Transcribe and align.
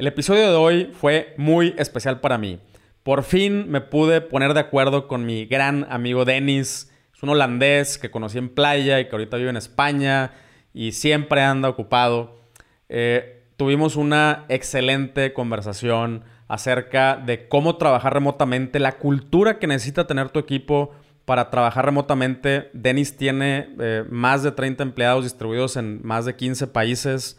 El 0.00 0.06
episodio 0.06 0.50
de 0.50 0.56
hoy 0.56 0.90
fue 0.98 1.34
muy 1.36 1.74
especial 1.76 2.20
para 2.20 2.38
mí. 2.38 2.58
Por 3.02 3.22
fin 3.22 3.70
me 3.70 3.82
pude 3.82 4.22
poner 4.22 4.54
de 4.54 4.60
acuerdo 4.60 5.06
con 5.06 5.26
mi 5.26 5.44
gran 5.44 5.86
amigo 5.90 6.24
Dennis. 6.24 6.90
Es 7.14 7.22
un 7.22 7.28
holandés 7.28 7.98
que 7.98 8.10
conocí 8.10 8.38
en 8.38 8.48
playa 8.48 8.98
y 8.98 9.04
que 9.04 9.10
ahorita 9.10 9.36
vive 9.36 9.50
en 9.50 9.58
España 9.58 10.32
y 10.72 10.92
siempre 10.92 11.42
anda 11.42 11.68
ocupado. 11.68 12.40
Eh, 12.88 13.42
tuvimos 13.58 13.96
una 13.96 14.46
excelente 14.48 15.34
conversación 15.34 16.24
acerca 16.48 17.18
de 17.18 17.46
cómo 17.46 17.76
trabajar 17.76 18.14
remotamente, 18.14 18.78
la 18.78 18.92
cultura 18.92 19.58
que 19.58 19.66
necesita 19.66 20.06
tener 20.06 20.30
tu 20.30 20.38
equipo 20.38 20.94
para 21.26 21.50
trabajar 21.50 21.84
remotamente. 21.84 22.70
Dennis 22.72 23.18
tiene 23.18 23.68
eh, 23.78 24.04
más 24.08 24.42
de 24.42 24.52
30 24.52 24.82
empleados 24.82 25.24
distribuidos 25.24 25.76
en 25.76 26.00
más 26.02 26.24
de 26.24 26.36
15 26.36 26.68
países. 26.68 27.38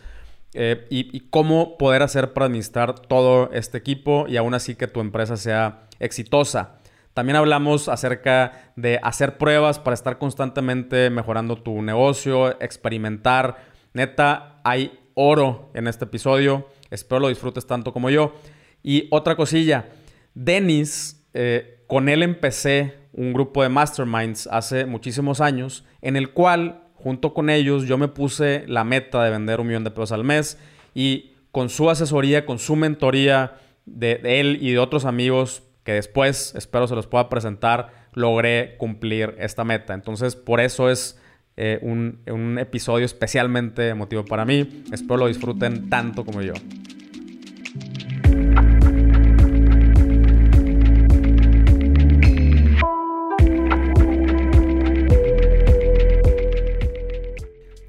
Eh, 0.54 0.86
y, 0.90 1.22
cómo 1.30 1.78
poder 1.78 2.02
hacer 2.02 2.34
para 2.34 2.48
administrar 2.48 3.00
todo 3.00 3.50
este 3.54 3.78
equipo 3.78 4.26
y 4.28 4.36
aún 4.36 4.54
así 4.54 4.76
que 4.76 4.88
tu 4.88 5.00
empresa 5.00 5.38
sea 5.38 5.88
exitosa. 6.00 6.80
También 7.14 7.38
hablamos 7.38 7.88
acerca 7.88 8.74
de 8.76 9.00
hacer 9.02 9.38
pruebas 9.38 9.80
para 9.80 9.94
estar 9.94 10.18
constantemente 10.18 11.10
mejorando 11.10 11.56
tu 11.56 11.82
negocio, 11.82 12.62
experimentar. 12.62 13.64
Neta, 13.94 14.60
hay 14.64 15.00
oro 15.14 15.72
en 15.74 15.88
este 15.88 16.06
episodio. 16.06 16.68
Espero 16.90 17.22
lo 17.22 17.30
disfrutes 17.30 17.66
tanto 17.66 17.94
como 17.94 18.10
yo. 18.10 18.36
Y 18.84 19.08
otra 19.12 19.38
cosilla, 19.38 19.88
Dennis, 20.34 21.26
eh, 21.34 21.84
con 21.88 22.10
él 22.10 22.24
empecé 22.24 22.98
un 23.14 23.34
grupo 23.34 23.64
de 23.64 23.70
masterminds 23.70 24.48
hace 24.48 24.86
muchísimos 24.86 25.42
años 25.42 25.86
en 26.02 26.16
el 26.16 26.32
cual 26.32 26.81
junto 27.04 27.34
con 27.34 27.50
ellos 27.50 27.88
yo 27.88 27.98
me 27.98 28.08
puse 28.08 28.64
la 28.68 28.84
meta 28.84 29.24
de 29.24 29.32
vender 29.32 29.60
un 29.60 29.68
millón 29.68 29.84
de 29.84 29.92
pesos 29.92 30.12
al 30.12 30.24
mes 30.24 30.58
y 30.94 31.32
con 31.52 31.70
su 31.70 31.90
asesoría, 31.90 32.46
con 32.46 32.60
su 32.60 32.76
mentoría 32.76 33.56
de, 33.86 34.22
él 34.24 34.60
y 34.62 34.72
de 34.72 34.80
otros 34.80 35.06
amigos 35.06 35.64
que 35.84 35.94
después 35.94 36.54
espero 36.56 36.88
se 36.88 36.96
los 36.96 37.08
pueda 37.08 37.30
presentar, 37.30 38.08
logré 38.14 38.76
cumplir 38.78 39.36
esta 39.40 39.64
meta. 39.64 39.94
Entonces 39.94 40.36
por 40.36 40.60
eso 40.62 40.90
es 40.90 41.20
eh, 41.58 41.80
un, 41.82 42.20
un 42.28 42.60
episodio 42.60 43.06
especialmente 43.06 43.90
emotivo 43.90 44.24
para 44.24 44.46
mí. 44.46 44.84
Espero 44.92 45.18
lo 45.18 45.28
disfruten 45.28 45.90
tanto 45.90 46.24
como 46.24 46.42
yo. 46.42 46.54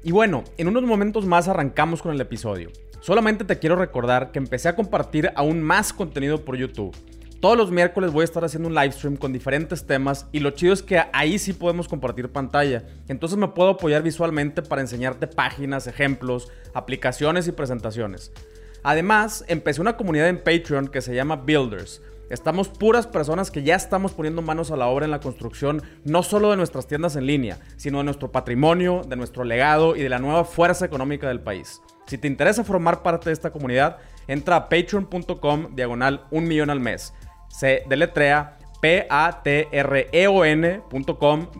Y 0.05 0.11
bueno, 0.11 0.43
en 0.57 0.67
unos 0.67 0.83
momentos 0.83 1.25
más 1.25 1.47
arrancamos 1.47 2.01
con 2.01 2.13
el 2.13 2.19
episodio. 2.19 2.71
Solamente 2.99 3.45
te 3.45 3.57
quiero 3.57 3.77
recordar 3.77 4.33
que 4.33 4.39
empecé 4.39 4.67
a 4.67 4.75
compartir 4.75 5.31
aún 5.35 5.63
más 5.63 5.93
contenido 5.93 6.43
por 6.43 6.57
YouTube. 6.57 6.93
Todos 7.39 7.57
los 7.57 7.71
miércoles 7.71 8.11
voy 8.11 8.23
a 8.23 8.25
estar 8.25 8.43
haciendo 8.43 8.67
un 8.67 8.75
live 8.75 8.91
stream 8.91 9.15
con 9.15 9.31
diferentes 9.31 9.85
temas 9.85 10.27
y 10.33 10.39
lo 10.39 10.51
chido 10.51 10.73
es 10.73 10.83
que 10.83 11.01
ahí 11.13 11.39
sí 11.39 11.53
podemos 11.53 11.87
compartir 11.87 12.29
pantalla. 12.29 12.83
Entonces 13.07 13.37
me 13.37 13.47
puedo 13.47 13.69
apoyar 13.71 14.03
visualmente 14.03 14.61
para 14.61 14.81
enseñarte 14.81 15.27
páginas, 15.27 15.87
ejemplos, 15.87 16.51
aplicaciones 16.73 17.47
y 17.47 17.53
presentaciones. 17.53 18.33
Además, 18.83 19.45
empecé 19.47 19.79
una 19.79 19.95
comunidad 19.95 20.27
en 20.27 20.43
Patreon 20.43 20.89
que 20.89 21.01
se 21.01 21.15
llama 21.15 21.37
Builders 21.37 22.01
Estamos 22.33 22.67
puras 22.67 23.05
personas 23.05 23.51
que 23.51 23.61
ya 23.61 23.75
estamos 23.75 24.13
poniendo 24.13 24.41
manos 24.41 24.71
a 24.71 24.75
la 24.75 24.87
obra 24.87 25.05
en 25.05 25.11
la 25.11 25.19
construcción, 25.19 25.83
no 26.03 26.23
solo 26.23 26.49
de 26.49 26.57
nuestras 26.57 26.87
tiendas 26.87 27.15
en 27.15 27.27
línea, 27.27 27.59
sino 27.75 27.99
de 27.99 28.05
nuestro 28.05 28.31
patrimonio, 28.31 29.03
de 29.07 29.15
nuestro 29.15 29.43
legado 29.43 29.95
y 29.95 30.01
de 30.01 30.09
la 30.09 30.17
nueva 30.17 30.43
fuerza 30.43 30.83
económica 30.83 31.27
del 31.27 31.41
país. 31.41 31.79
Si 32.07 32.17
te 32.17 32.27
interesa 32.27 32.63
formar 32.63 33.03
parte 33.03 33.29
de 33.29 33.33
esta 33.33 33.51
comunidad, 33.51 33.97
entra 34.27 34.55
a 34.55 34.67
patreon.com 34.67 35.75
diagonal 35.75 36.25
un 36.31 36.47
millón 36.47 36.71
al 36.71 36.79
mes. 36.79 37.13
Se 37.49 37.83
deletrea 37.87 38.57
p-a-t-r-e-o-n.com 38.81 39.61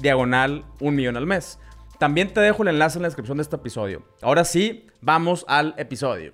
diagonal 0.02 0.66
un 0.80 0.96
millón 0.96 1.18
al 1.18 1.28
mes. 1.28 1.60
También 2.00 2.34
te 2.34 2.42
dejo 2.42 2.64
el 2.64 2.70
enlace 2.70 2.98
en 2.98 3.04
la 3.04 3.10
descripción 3.10 3.38
de 3.38 3.44
este 3.44 3.58
episodio. 3.58 4.02
Ahora 4.24 4.44
sí, 4.44 4.88
vamos 5.02 5.46
al 5.48 5.76
episodio. 5.78 6.34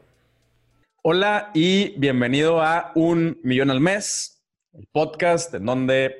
Hola 1.02 1.52
y 1.54 1.98
bienvenido 1.98 2.62
a 2.62 2.92
Un 2.94 3.40
Millón 3.42 3.72
al 3.72 3.80
Mes, 3.80 4.39
el 4.80 4.88
podcast 4.94 5.54
en 5.54 5.66
donde 5.66 6.16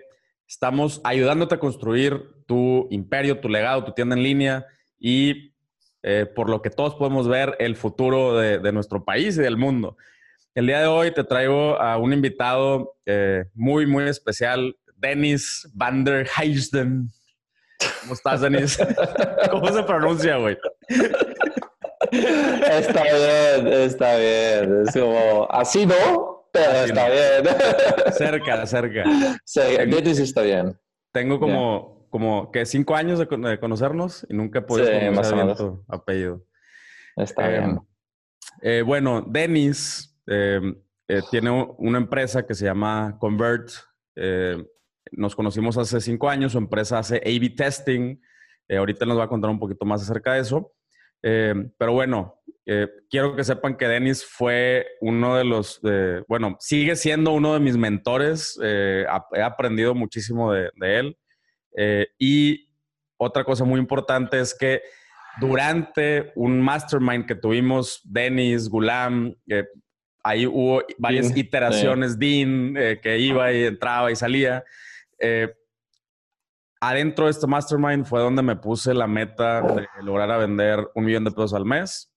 estamos 0.46 1.00
ayudándote 1.06 1.56
a 1.56 1.60
construir 1.60 2.22
tu 2.46 2.88
imperio, 2.92 3.40
tu 3.40 3.48
legado, 3.48 3.86
tu 3.86 3.94
tienda 3.94 4.16
en 4.16 4.24
línea 4.24 4.66
y 5.00 5.54
eh, 6.04 6.26
por 6.26 6.50
lo 6.50 6.62
que 6.62 6.70
todos 6.70 6.96
podemos 6.96 7.28
ver 7.28 7.56
el 7.60 7.78
futuro 7.78 8.38
de, 8.38 8.72
nuestro 8.72 9.06
país 9.06 9.38
y 9.38 9.42
del 9.42 9.56
mundo. 9.56 9.96
El 10.56 10.68
día 10.68 10.82
de 10.82 10.88
hoy 10.88 11.14
te 11.14 11.24
traigo 11.24 11.80
a 11.80 11.98
un 11.98 12.12
invitado 12.12 12.98
eh, 13.06 13.46
muy, 13.54 13.86
muy 13.86 14.10
especial, 14.10 14.76
Dennis 14.96 15.70
van 15.74 16.04
der 16.04 16.28
Heijden. 16.28 17.10
¿Cómo 18.02 18.14
estás, 18.14 18.42
Denis? 18.42 18.78
¿Cómo 19.52 19.72
se 19.72 19.84
pronuncia, 19.84 20.36
güey? 20.36 20.58
Está 22.12 23.04
bien, 23.04 23.68
está 23.68 24.18
bien. 24.18 24.84
Es 24.86 24.94
como, 24.94 25.48
así 25.50 25.86
no, 25.86 26.39
pero 26.66 26.86
está 26.86 27.10
bien. 27.10 28.14
Cerca, 28.14 28.66
cerca. 28.66 29.04
Cerca, 29.46 29.86
Dennis 29.86 30.20
está 30.20 30.42
bien. 30.42 30.78
Tengo 31.12 31.40
como, 31.40 32.08
como 32.10 32.52
que 32.52 32.66
cinco 32.66 32.96
años 32.96 33.20
de, 33.20 33.60
conocernos 33.60 34.26
y 34.30 34.34
nunca 34.34 34.60
he 34.60 34.62
podido 34.62 34.88
conocer 34.88 35.56
tu 35.56 35.84
apellido. 35.88 36.46
Está 37.16 37.50
eh, 37.50 37.60
bien. 37.60 37.80
Eh, 38.62 38.84
bueno, 38.86 39.26
Dennis 39.28 40.18
eh, 40.28 40.62
tiene 41.32 41.52
una 41.78 41.98
empresa 41.98 42.46
que 42.46 42.54
se 42.54 42.66
llama 42.66 43.18
Convert. 43.20 43.70
nos 45.12 45.36
conocimos 45.36 45.78
hace 45.78 46.02
cinco 46.02 46.30
años, 46.30 46.52
su 46.52 46.58
empresa 46.58 47.00
hace 47.00 47.18
A-B 47.18 47.52
testing. 47.56 48.20
ahorita 48.70 49.06
nos 49.06 49.18
va 49.18 49.24
a 49.24 49.30
contar 49.30 49.50
un 49.50 49.60
poquito 49.60 49.86
más 49.86 50.02
acerca 50.02 50.34
de 50.34 50.42
eso. 50.42 50.74
Eh, 51.22 51.54
pero 51.78 51.94
bueno, 51.94 52.42
eh, 52.66 52.88
quiero 53.10 53.36
que 53.36 53.44
sepan 53.44 53.76
que 53.76 53.88
Denis 53.88 54.24
fue 54.26 54.86
uno 55.02 55.36
de 55.36 55.44
los, 55.44 55.82
bueno, 56.28 56.56
sigue 56.60 56.96
siendo 56.96 57.32
uno 57.32 57.54
de 57.54 57.60
mis 57.60 57.78
mentores. 57.78 58.60
Eh, 58.64 59.06
he 59.34 59.42
aprendido 59.42 59.96
muchísimo 59.96 60.54
de, 60.54 60.72
él. 60.80 61.18
y 62.18 62.70
otra 63.18 63.44
cosa 63.44 63.66
muy 63.66 63.80
importante 63.80 64.40
es 64.40 64.54
que 64.54 64.82
durante 65.42 66.32
un 66.36 66.62
mastermind 66.62 67.26
que 67.26 67.36
tuvimos, 67.36 68.02
Denis, 68.04 68.70
Gulam, 68.70 69.36
ahí 70.24 70.46
hubo 70.46 70.84
varias 70.98 71.36
iteraciones, 71.36 72.18
Dean, 72.20 72.74
que 73.02 73.20
iba 73.20 73.52
y 73.52 73.66
entraba 73.66 74.12
y 74.12 74.16
salía 74.16 74.64
adentro 76.80 77.26
de 77.26 77.32
este 77.32 77.48
mastermind 77.48 78.06
fue 78.06 78.22
donde 78.22 78.42
me 78.42 78.56
puse 78.56 78.94
la 78.94 79.08
meta 79.08 79.62
de 79.62 79.88
lograr 80.02 80.32
a 80.32 80.38
vender 80.38 80.88
un 80.96 81.06
millón 81.06 81.24
de 81.24 81.32
pesos 81.32 81.54
al 81.54 81.66
mes. 81.66 82.12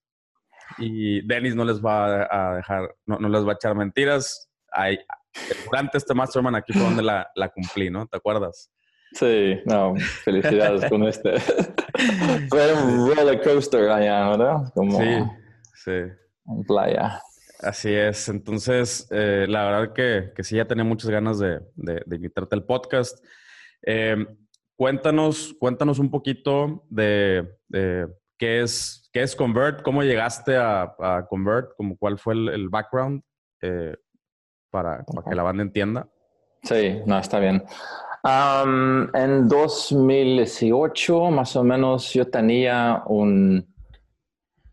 Y 0.77 1.25
Dennis 1.27 1.55
no 1.55 1.65
les 1.65 1.83
va 1.83 2.25
a 2.31 2.55
dejar, 2.55 2.95
no, 3.05 3.17
les 3.29 3.45
va 3.45 3.51
a 3.51 3.55
echar 3.55 3.75
mentiras. 3.75 4.49
durante 5.65 5.97
este 5.97 6.13
mastermind 6.13 6.55
aquí 6.55 6.73
fue 6.73 6.83
donde 6.83 7.03
la, 7.03 7.29
la 7.35 7.49
cumplí, 7.49 7.89
¿no? 7.89 8.07
¿Te 8.07 8.17
acuerdas? 8.17 8.71
Sí, 9.13 9.59
no, 9.65 9.93
felicidades 10.23 10.89
con 10.89 11.03
este. 11.03 11.39
fue 12.49 12.73
un 12.73 13.15
roller 13.15 13.41
coaster 13.41 13.89
allá, 13.89 14.29
¿verdad? 14.29 14.55
Como 14.73 14.97
sí, 14.99 15.23
sí. 15.75 15.91
En 16.47 16.63
playa. 16.65 17.21
Así 17.59 17.93
es. 17.93 18.27
Entonces, 18.29 19.07
eh, 19.11 19.45
la 19.47 19.65
verdad 19.65 19.93
que, 19.93 20.31
que, 20.35 20.43
sí, 20.43 20.55
ya 20.55 20.65
tenía 20.65 20.83
muchas 20.83 21.11
ganas 21.11 21.37
de, 21.37 21.59
de, 21.75 22.01
de 22.05 22.15
invitarte 22.15 22.55
al 22.55 22.65
podcast. 22.65 23.23
Eh, 23.85 24.15
Cuéntanos, 24.75 25.55
cuéntanos 25.59 25.99
un 25.99 26.09
poquito 26.09 26.85
de, 26.89 27.47
qué, 28.37 28.61
es, 28.61 29.09
qué 29.13 29.21
es 29.21 29.35
Convert, 29.35 29.83
cómo 29.83 30.03
llegaste 30.03 30.57
a, 30.57 31.25
Convert, 31.29 31.75
como 31.77 31.95
cuál 31.97 32.17
fue 32.17 32.33
el, 32.33 32.69
background 32.69 33.21
eh, 33.61 33.95
para, 34.71 35.05
que 35.29 35.35
la 35.35 35.43
banda 35.43 35.63
entienda. 35.63 36.09
Sí, 36.63 37.01
no, 37.05 37.19
está 37.19 37.39
bien. 37.39 37.63
en 38.23 39.47
2018, 39.47 41.31
más 41.31 41.55
o 41.55 41.63
menos, 41.63 42.11
yo 42.13 42.27
tenía 42.29 43.03
un, 43.05 43.71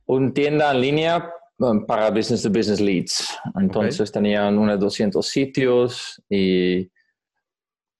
un 0.07 0.33
tienda 0.33 0.73
en 0.73 0.81
línea 0.81 1.33
um, 1.59 1.85
para 1.85 2.11
business 2.11 2.43
to 2.43 2.49
business 2.49 2.81
leads. 2.81 3.39
Entonces 3.57 4.11
tenían 4.11 4.59
unos 4.59 4.81
200 4.81 5.27
sitios 5.27 6.23
y 6.29 6.91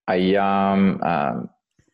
allá 0.07 0.73
um, 0.73 0.99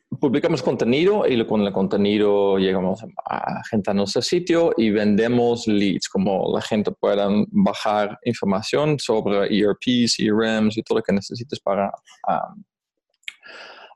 publicamos 0.09 0.63
contenido 0.63 1.27
y 1.27 1.45
con 1.47 1.63
el 1.63 1.73
contenido 1.73 2.59
llegamos 2.59 3.03
a 3.29 3.63
gente 3.65 3.91
a 3.91 3.95
nuestro 3.95 4.23
sitio 4.23 4.73
y 4.77 4.91
vendemos 4.91 5.67
leads, 5.67 6.09
como 6.09 6.53
la 6.55 6.63
gente 6.63 6.93
pueda 6.93 7.29
bajar 7.49 8.19
información 8.25 8.99
sobre 8.99 9.47
ERPs, 9.57 10.17
CRMs 10.17 10.79
y 10.79 10.83
todo 10.83 10.99
lo 10.99 11.03
que 11.03 11.13
necesites 11.13 11.61
para 11.61 11.93
um, 12.29 12.63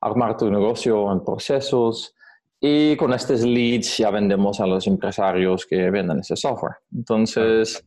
armar 0.01 0.37
tu 0.37 0.51
negocio 0.51 1.11
en 1.13 1.25
procesos. 1.25 2.15
Y 2.61 2.97
con 2.97 3.13
estos 3.15 3.43
leads 3.43 3.97
ya 3.97 4.11
vendemos 4.11 4.61
a 4.61 4.67
los 4.67 4.87
empresarios 4.87 5.65
que 5.65 5.91
venden 5.91 6.21
ese 6.21 6.37
software. 6.37 6.75
Entonces, 6.95 7.83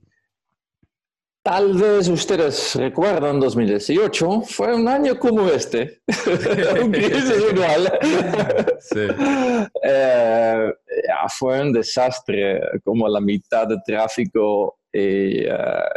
Tal 1.43 1.73
vez 1.73 2.07
ustedes 2.07 2.73
recuerdan 2.77 3.37
2018, 3.37 4.43
fue 4.43 4.73
un 4.73 4.87
año 4.87 5.19
como 5.19 5.45
este, 5.49 6.01
un 6.81 6.89
crisis 6.89 7.43
igual. 7.51 7.99
sí. 8.79 9.07
Eh, 9.83 10.73
fue 11.37 11.61
un 11.61 11.73
desastre, 11.73 12.61
como 12.85 13.09
la 13.09 13.19
mitad 13.19 13.67
de 13.67 13.77
tráfico 13.85 14.77
y 14.93 15.43
eh, 15.43 15.49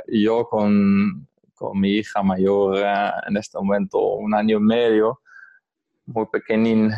yo 0.08 0.48
con, 0.48 1.28
con, 1.54 1.78
mi 1.78 1.90
hija 1.98 2.22
mayor 2.24 2.78
eh, 2.78 3.10
en 3.28 3.36
este 3.36 3.56
momento, 3.56 3.98
un 4.14 4.34
año 4.34 4.56
y 4.56 4.62
medio, 4.62 5.20
muy 6.06 6.26
pequeñín, 6.26 6.90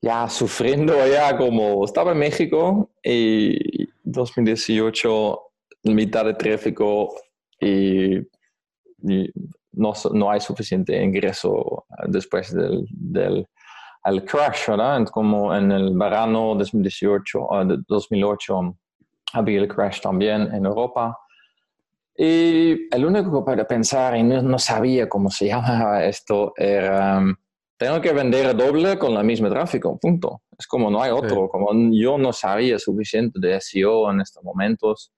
ya 0.00 0.28
sufriendo 0.28 0.94
ya 1.08 1.36
como 1.36 1.84
estaba 1.84 2.12
en 2.12 2.18
México 2.18 2.88
y 3.02 3.88
2018 4.04 5.47
mitad 5.84 6.24
de 6.24 6.34
tráfico 6.34 7.14
y, 7.60 8.18
no, 9.72 9.92
no, 10.12 10.30
hay 10.30 10.40
suficiente 10.40 11.02
ingreso 11.02 11.86
después 12.08 12.52
del, 12.52 12.84
del 12.90 13.46
crash, 14.24 14.68
¿verdad? 14.68 15.04
Como 15.06 15.54
en 15.54 15.70
el 15.70 15.96
verano 15.96 16.54
2018, 16.56 17.48
2008 17.86 18.76
había 19.34 19.60
el 19.60 19.68
crash 19.68 20.00
también 20.00 20.52
en 20.52 20.66
Europa. 20.66 21.16
Y 22.16 22.92
el 22.92 23.04
único 23.04 23.44
puede 23.44 23.64
pensar, 23.64 24.16
y 24.16 24.22
no, 24.24 24.58
sabía 24.58 25.08
cómo 25.08 25.30
se 25.30 25.46
llamaba 25.46 26.04
esto, 26.04 26.52
era, 26.56 27.22
tengo 27.76 28.00
que 28.00 28.12
vender 28.12 28.56
doble 28.56 28.98
con 28.98 29.12
el 29.12 29.24
mismo 29.24 29.48
tráfico, 29.48 29.96
punto. 29.98 30.42
Es 30.58 30.66
como 30.66 30.90
no 30.90 31.00
hay 31.00 31.12
otro, 31.12 31.48
como 31.48 31.68
yo 31.92 32.18
no 32.18 32.32
sabía 32.32 32.78
suficiente 32.80 33.38
de 33.38 33.60
SEO 33.60 34.10
en 34.10 34.20
estos 34.20 34.42
momentos 34.42 35.12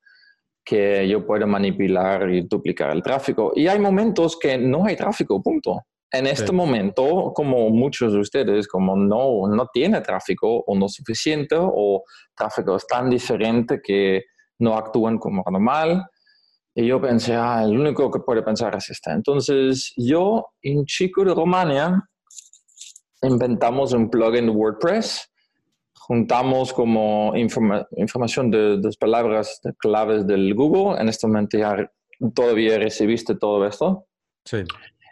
que 0.70 1.08
yo 1.08 1.26
puedo 1.26 1.48
manipular 1.48 2.30
y 2.30 2.42
duplicar 2.42 2.90
el 2.90 3.02
tráfico. 3.02 3.50
Y 3.56 3.66
hay 3.66 3.80
momentos 3.80 4.38
que 4.38 4.56
no 4.56 4.84
hay 4.84 4.94
tráfico, 4.94 5.42
punto. 5.42 5.80
En 6.12 6.28
este 6.28 6.52
momento, 6.52 7.32
como 7.34 7.70
muchos 7.70 8.12
de 8.12 8.20
ustedes, 8.20 8.68
como 8.68 8.94
no, 8.94 9.48
no 9.48 9.66
tiene 9.72 10.00
tráfico 10.00 10.62
o 10.64 10.78
no 10.78 10.88
suficiente 10.88 11.56
o 11.58 12.04
tráfico 12.36 12.76
es 12.76 12.86
tan 12.86 13.10
diferente 13.10 13.80
que 13.82 14.26
no 14.60 14.76
actúan 14.76 15.18
como 15.18 15.42
normal. 15.50 16.04
Y 16.72 16.86
yo 16.86 17.00
pensé, 17.00 17.34
ah, 17.34 17.64
el 17.64 17.76
único 17.76 18.08
que 18.08 18.20
puede 18.20 18.44
pensar 18.44 18.72
es 18.76 18.90
este. 18.90 19.10
Entonces, 19.10 19.92
yo 19.96 20.46
en 20.62 20.84
Chico 20.84 21.24
de 21.24 21.34
Romania 21.34 22.00
inventamos 23.22 23.92
un 23.92 24.08
plugin 24.08 24.46
de 24.46 24.52
WordPress 24.52 25.29
juntamos 26.10 26.72
como 26.72 27.32
información 27.36 28.50
de 28.50 28.80
las 28.82 28.96
palabras 28.96 29.60
claves 29.78 30.26
del 30.26 30.52
Google. 30.56 31.00
En 31.00 31.08
este 31.08 31.28
momento 31.28 31.56
ya 31.56 31.88
todavía 32.34 32.78
recibiste 32.78 33.36
todo 33.36 33.64
esto. 33.64 34.08
Sí. 34.44 34.64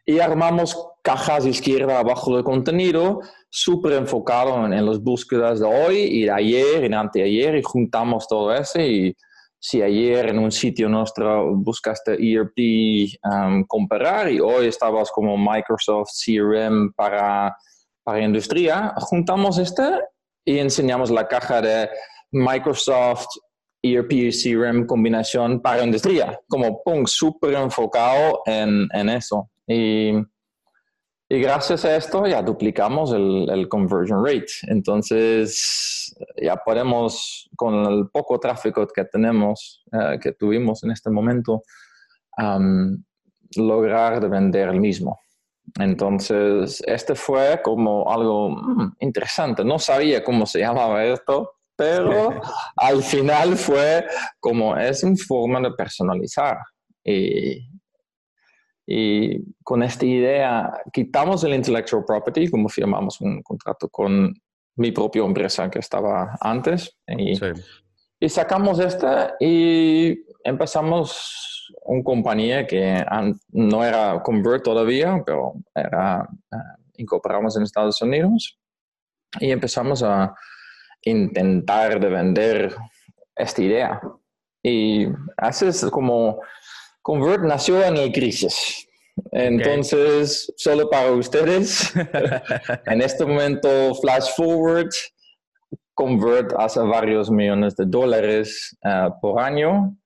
Y 0.04 0.18
armamos 0.18 0.76
cajas 1.04 1.46
izquierda 1.46 2.00
abajo 2.00 2.34
del 2.34 2.42
contenido, 2.42 3.20
súper 3.48 3.92
enfocado 3.92 4.66
en, 4.66 4.84
las 4.84 5.00
búsquedas 5.00 5.60
de 5.60 5.66
hoy 5.66 5.98
y 5.98 6.24
de 6.24 6.32
ayer 6.32 6.82
y 6.82 6.88
de 6.88 6.96
anteayer 6.96 7.54
y 7.54 7.62
juntamos 7.62 8.26
todo 8.26 8.52
eso 8.52 8.80
y 8.80 9.16
si 9.60 9.80
ayer 9.80 10.30
en 10.30 10.40
un 10.40 10.50
sitio 10.50 10.88
nuestro 10.88 11.54
buscaste 11.54 12.14
ERP 12.14 12.58
um, 13.22 13.62
comparar 13.68 14.32
y 14.32 14.40
hoy 14.40 14.66
estabas 14.66 15.12
como 15.12 15.38
Microsoft 15.38 16.10
CRM 16.24 16.92
para, 16.96 17.56
para 18.02 18.20
industria, 18.20 18.94
juntamos 18.96 19.58
este 19.58 19.84
y 20.48 20.58
enseñamos 20.58 21.10
la 21.10 21.28
caja 21.28 21.60
de 21.60 21.90
Microsoft 22.32 23.26
ERP 23.82 24.32
CRM 24.32 24.86
combinación 24.86 25.60
para 25.60 25.84
industria, 25.84 26.40
como 26.48 26.82
pum, 26.82 27.04
súper 27.04 27.52
enfocado 27.52 28.40
en, 28.46 28.88
en 28.94 29.10
eso. 29.10 29.50
Y, 29.66 30.12
y, 31.28 31.40
gracias 31.40 31.84
a 31.84 31.94
esto 31.94 32.26
ya 32.26 32.40
duplicamos 32.40 33.12
el, 33.12 33.68
conversion 33.68 34.24
rate. 34.24 34.50
Entonces 34.68 36.16
ya 36.40 36.56
podemos, 36.56 37.50
con 37.54 37.84
el 37.84 38.08
poco 38.10 38.40
tráfico 38.40 38.86
que 38.86 39.04
tenemos, 39.04 39.84
eh, 39.92 40.18
que 40.18 40.32
tuvimos 40.32 40.82
en 40.82 40.92
este 40.92 41.10
momento, 41.10 41.62
lograr 43.54 44.18
de 44.18 44.28
vender 44.28 44.70
el 44.70 44.80
mismo. 44.80 45.18
Entonces, 45.78 46.82
este 46.86 47.14
fue 47.14 47.60
como 47.62 48.10
algo 48.10 48.50
mm, 48.50 48.96
interesante. 49.00 49.64
No 49.64 49.78
sabía 49.78 50.22
cómo 50.24 50.46
se 50.46 50.60
llamaba 50.60 51.04
esto, 51.04 51.52
pero 51.76 52.40
al 52.76 53.02
final 53.02 53.56
fue 53.56 54.06
como 54.40 54.76
es 54.76 55.02
una 55.02 55.16
forma 55.16 55.60
de 55.60 55.72
personalizar. 55.72 56.58
Y, 57.04 57.68
y, 58.86 59.54
con 59.62 59.82
esta 59.82 60.04
idea 60.04 60.70
quitamos 60.92 61.44
el 61.44 61.54
intellectual 61.54 62.04
property, 62.04 62.48
como 62.48 62.68
firmamos 62.68 63.20
un 63.20 63.42
contrato 63.42 63.88
con 63.88 64.34
mi 64.76 64.92
propia 64.92 65.24
empresa 65.24 65.70
que 65.70 65.78
estaba 65.78 66.36
antes. 66.40 66.96
Y, 67.06 67.38
y 68.20 68.28
sacamos 68.28 68.78
esta 68.80 69.36
y 69.40 70.18
empezamos 70.44 71.57
una 71.84 72.02
compañía 72.02 72.66
que 72.66 73.04
no 73.50 73.84
era 73.84 74.22
Convert 74.22 74.64
todavía, 74.64 75.22
pero 75.24 75.54
era, 75.74 76.22
uh, 76.22 76.56
incorporamos 76.96 77.56
en 77.56 77.62
Estados 77.62 78.00
Unidos 78.02 78.58
y 79.40 79.50
empezamos 79.50 80.02
a 80.02 80.34
intentar 81.02 82.00
de 82.00 82.08
vender 82.08 82.76
esta 83.36 83.62
idea. 83.62 84.00
Y 84.62 85.06
haces 85.36 85.84
como 85.90 86.40
Convert 87.02 87.42
nació 87.42 87.82
en 87.84 87.96
el 87.96 88.12
crisis. 88.12 88.88
Entonces, 89.32 90.52
solo 90.56 90.88
para 90.88 91.10
ustedes, 91.12 91.92
en 92.86 93.02
este 93.02 93.24
momento, 93.24 93.94
flash 93.96 94.28
forward, 94.36 94.90
Convert 95.94 96.52
hace 96.56 96.80
varios 96.80 97.28
millones 97.28 97.74
de 97.74 97.84
dólares 97.84 98.76
uh, 98.84 99.10
por 99.20 99.40
año 99.40 99.97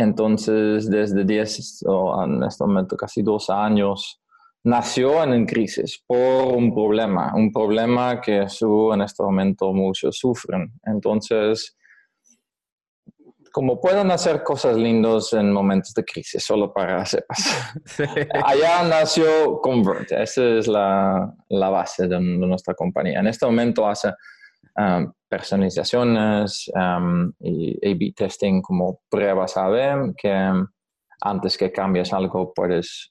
entonces, 0.00 0.90
desde 0.90 1.24
10 1.24 1.84
o 1.86 2.24
en 2.24 2.42
este 2.42 2.64
momento 2.64 2.96
casi 2.96 3.22
dos 3.22 3.50
años, 3.50 4.20
nació 4.64 5.22
en 5.22 5.46
crisis 5.46 6.02
por 6.06 6.54
un 6.54 6.72
problema, 6.74 7.32
un 7.34 7.52
problema 7.52 8.20
que 8.20 8.48
su, 8.48 8.92
en 8.92 9.02
este 9.02 9.22
momento 9.22 9.72
muchos 9.72 10.18
sufren. 10.18 10.72
Entonces, 10.84 11.76
como 13.52 13.80
pueden 13.80 14.10
hacer 14.10 14.42
cosas 14.42 14.76
lindas 14.76 15.32
en 15.32 15.52
momentos 15.52 15.92
de 15.94 16.04
crisis, 16.04 16.44
solo 16.44 16.72
para 16.72 17.04
sepas. 17.04 17.72
Allá 18.44 18.82
nació 18.84 19.60
Convert, 19.60 20.12
esa 20.12 20.44
es 20.44 20.68
la, 20.68 21.34
la 21.48 21.68
base 21.68 22.06
de, 22.06 22.16
de, 22.16 22.20
nuestra 22.20 22.74
compañía. 22.74 23.18
En 23.20 23.26
este 23.26 23.46
momento 23.46 23.88
hace 23.88 24.10
Um, 24.76 25.12
personalizaciones 25.30 26.70
um, 26.74 27.32
y 27.38 27.78
A-B 27.86 28.12
testing 28.16 28.60
como 28.60 29.00
pruebas 29.08 29.56
A-B, 29.56 30.14
que 30.18 30.28
um, 30.28 30.66
antes 31.22 31.56
que 31.56 31.70
cambies 31.70 32.12
algo 32.12 32.52
puedes 32.52 33.10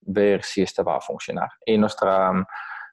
ver 0.00 0.42
si 0.42 0.62
esto 0.62 0.84
va 0.84 0.96
a 0.96 1.00
funcionar. 1.00 1.48
Y 1.64 1.78
nuestro 1.78 2.46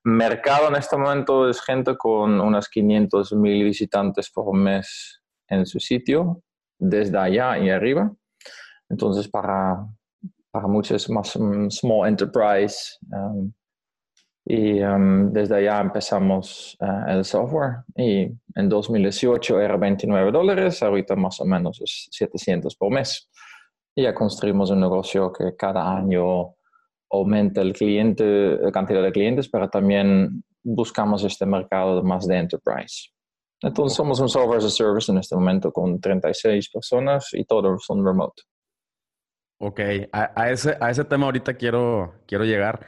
mercado 0.03 0.69
en 0.69 0.75
este 0.75 0.97
momento 0.97 1.49
es 1.49 1.61
gente 1.61 1.97
con 1.97 2.39
unas 2.39 2.69
500 2.69 3.33
mil 3.33 3.63
visitantes 3.63 4.29
por 4.29 4.55
mes 4.55 5.21
en 5.47 5.65
su 5.65 5.79
sitio, 5.79 6.41
desde 6.77 7.17
allá 7.17 7.57
y 7.57 7.69
arriba. 7.69 8.11
Entonces, 8.89 9.27
para, 9.27 9.85
para 10.51 10.67
muchos 10.67 11.09
más 11.09 11.37
small 11.69 12.07
enterprise, 12.07 12.97
y 14.45 14.81
um, 14.83 15.31
desde 15.31 15.55
allá 15.55 15.79
empezamos 15.79 16.77
uh, 16.81 17.09
el 17.09 17.23
software 17.23 17.83
y 17.95 18.29
en 18.55 18.69
2018 18.69 19.61
era 19.61 19.77
29 19.77 20.31
dólares, 20.31 20.83
ahorita 20.83 21.15
más 21.15 21.39
o 21.39 21.45
menos 21.45 21.79
es 21.81 22.09
700 22.11 22.75
por 22.75 22.91
mes. 22.91 23.29
Y 23.95 24.03
ya 24.03 24.13
construimos 24.13 24.69
un 24.71 24.81
negocio 24.81 25.31
que 25.31 25.55
cada 25.55 25.95
año 25.95 26.55
aumenta 27.09 27.61
el 27.61 27.73
cliente, 27.73 28.57
la 28.59 28.71
cantidad 28.71 29.03
de 29.03 29.11
clientes, 29.11 29.47
pero 29.47 29.69
también 29.69 30.43
buscamos 30.63 31.23
este 31.23 31.45
mercado 31.45 32.03
más 32.03 32.27
de 32.27 32.37
enterprise. 32.37 33.11
Entonces 33.61 33.95
somos 33.95 34.19
un 34.19 34.27
software 34.27 34.57
as 34.57 34.65
a 34.65 34.69
service 34.69 35.09
en 35.09 35.19
este 35.19 35.35
momento 35.35 35.71
con 35.71 36.01
36 36.01 36.69
personas 36.69 37.29
y 37.33 37.45
todos 37.45 37.85
son 37.85 38.05
remote. 38.05 38.41
Ok, 39.59 39.79
a, 40.11 40.41
a, 40.41 40.51
ese, 40.51 40.75
a 40.81 40.89
ese 40.89 41.05
tema 41.05 41.27
ahorita 41.27 41.53
quiero, 41.53 42.15
quiero 42.25 42.43
llegar. 42.43 42.85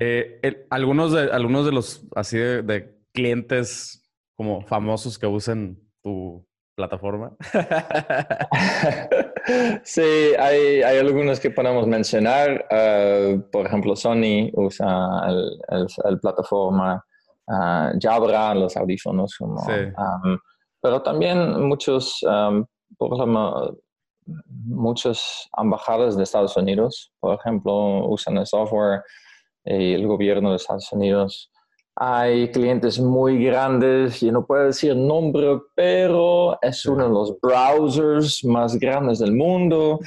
Eh, 0.00 0.66
algunos, 0.70 1.12
de, 1.12 1.30
algunos 1.30 1.66
de 1.66 1.72
los 1.72 2.04
así 2.14 2.38
de, 2.38 2.94
clientes 3.12 4.02
como 4.36 4.62
famosos 4.62 5.18
que 5.18 5.26
usen 5.26 5.78
tu 6.02 6.46
plataforma. 6.74 7.36
sí, 9.84 10.32
hay, 10.38 10.82
hay, 10.82 10.98
algunos 10.98 11.38
que 11.38 11.50
podemos 11.50 11.86
mencionar. 11.86 12.66
Uh, 12.70 13.40
por 13.52 13.66
ejemplo, 13.66 13.94
Sony 13.94 14.50
usa 14.54 14.88
el, 15.28 15.60
el, 16.04 16.18
plataforma 16.18 17.04
uh, 17.46 17.96
Jabra, 18.00 18.56
los 18.56 18.76
audífonos. 18.76 19.36
Como, 19.36 19.62
um, 19.62 20.38
pero 20.82 21.00
también 21.02 21.68
muchos, 21.68 22.20
um, 22.24 22.66
por 22.98 23.14
ejemplo, 23.14 23.78
muchas 24.26 25.48
embajadas 25.56 26.16
de 26.16 26.24
Estados 26.24 26.56
Unidos, 26.56 27.12
por 27.20 27.38
ejemplo, 27.38 28.08
usan 28.08 28.38
el 28.38 28.46
software 28.46 29.02
el 29.64 30.06
gobierno 30.06 30.50
de 30.50 30.56
Estados 30.56 30.92
Unidos. 30.92 31.50
Hay 31.96 32.50
clientes 32.50 32.98
muy 32.98 33.44
grandes, 33.44 34.20
y 34.22 34.32
no 34.32 34.44
puedo 34.44 34.64
decir 34.64 34.96
nombre, 34.96 35.60
pero 35.76 36.58
es 36.60 36.84
uno 36.86 37.04
de 37.04 37.10
los 37.10 37.38
browsers 37.40 38.44
más 38.44 38.76
grandes 38.76 39.20
del 39.20 39.32
mundo. 39.32 40.00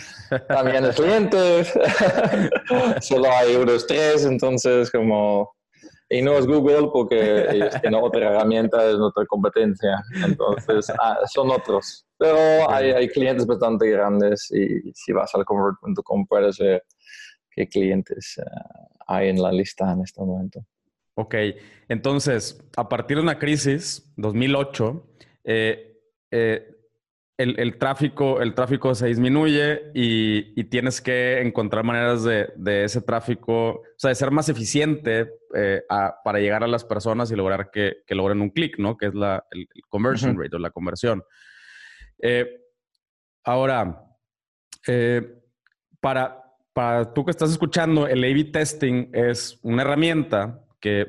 También 0.49 0.83
es 0.83 0.97
cliente. 0.97 1.63
Solo 3.01 3.29
hay 3.31 3.55
unos 3.55 3.87
tres, 3.87 4.25
entonces 4.25 4.91
como... 4.91 5.55
Y 6.09 6.21
no 6.21 6.33
es 6.37 6.47
Google 6.47 6.89
porque 6.93 7.47
ellos 7.49 7.81
tienen 7.81 8.01
otra 8.01 8.29
herramienta, 8.29 8.85
es 8.89 8.95
otra 8.95 9.25
competencia. 9.25 10.01
Entonces, 10.25 10.89
ah, 11.01 11.19
son 11.33 11.51
otros. 11.51 12.05
Pero 12.17 12.69
hay, 12.69 12.91
hay, 12.91 13.09
clientes 13.09 13.45
bastante 13.45 13.89
grandes 13.89 14.49
y 14.51 14.91
si 14.93 15.11
vas 15.11 15.35
al 15.35 15.43
convert.com 15.43 16.25
puedes 16.27 16.57
ver 16.59 16.81
qué 17.57 17.67
clientes 17.67 18.37
uh, 18.37 19.01
hay 19.07 19.29
en 19.29 19.41
la 19.41 19.51
lista 19.51 19.91
en 19.91 20.01
este 20.01 20.21
momento. 20.21 20.63
Ok, 21.15 21.35
entonces, 21.89 22.63
a 22.77 22.87
partir 22.87 23.17
de 23.17 23.23
una 23.23 23.39
crisis, 23.39 24.13
2008, 24.17 25.03
eh, 25.45 25.99
eh, 26.29 26.75
el, 27.37 27.59
el, 27.59 27.77
tráfico, 27.79 28.39
el 28.41 28.53
tráfico 28.53 28.93
se 28.93 29.07
disminuye 29.07 29.91
y, 29.95 30.59
y 30.59 30.63
tienes 30.65 31.01
que 31.01 31.41
encontrar 31.41 31.83
maneras 31.83 32.23
de, 32.23 32.49
de, 32.55 32.83
ese 32.83 33.01
tráfico, 33.01 33.69
o 33.69 33.83
sea, 33.97 34.09
de 34.09 34.15
ser 34.15 34.29
más 34.29 34.49
eficiente 34.49 35.33
eh, 35.55 35.81
a, 35.89 36.15
para 36.23 36.39
llegar 36.39 36.63
a 36.63 36.67
las 36.67 36.83
personas 36.83 37.31
y 37.31 37.35
lograr 37.35 37.71
que, 37.71 37.97
que 38.05 38.13
logren 38.13 38.41
un 38.41 38.51
clic, 38.51 38.77
¿no? 38.77 38.95
Que 38.95 39.07
es 39.07 39.15
la, 39.15 39.43
el, 39.49 39.67
conversion 39.89 40.31
uh 40.31 40.33
-huh. 40.35 40.43
rate 40.43 40.55
o 40.55 40.59
la 40.59 40.71
conversión. 40.71 41.23
Eh, 42.19 42.45
ahora, 43.43 44.03
eh, 44.87 45.21
para, 45.99 46.46
para 46.77 47.11
tú 47.11 47.25
que 47.25 47.31
estás 47.31 47.49
escuchando, 47.49 48.05
el 48.05 48.23
A-B 48.23 48.51
testing 48.53 49.09
es 49.11 49.57
una 49.63 49.81
herramienta 49.81 50.63
que 50.79 51.07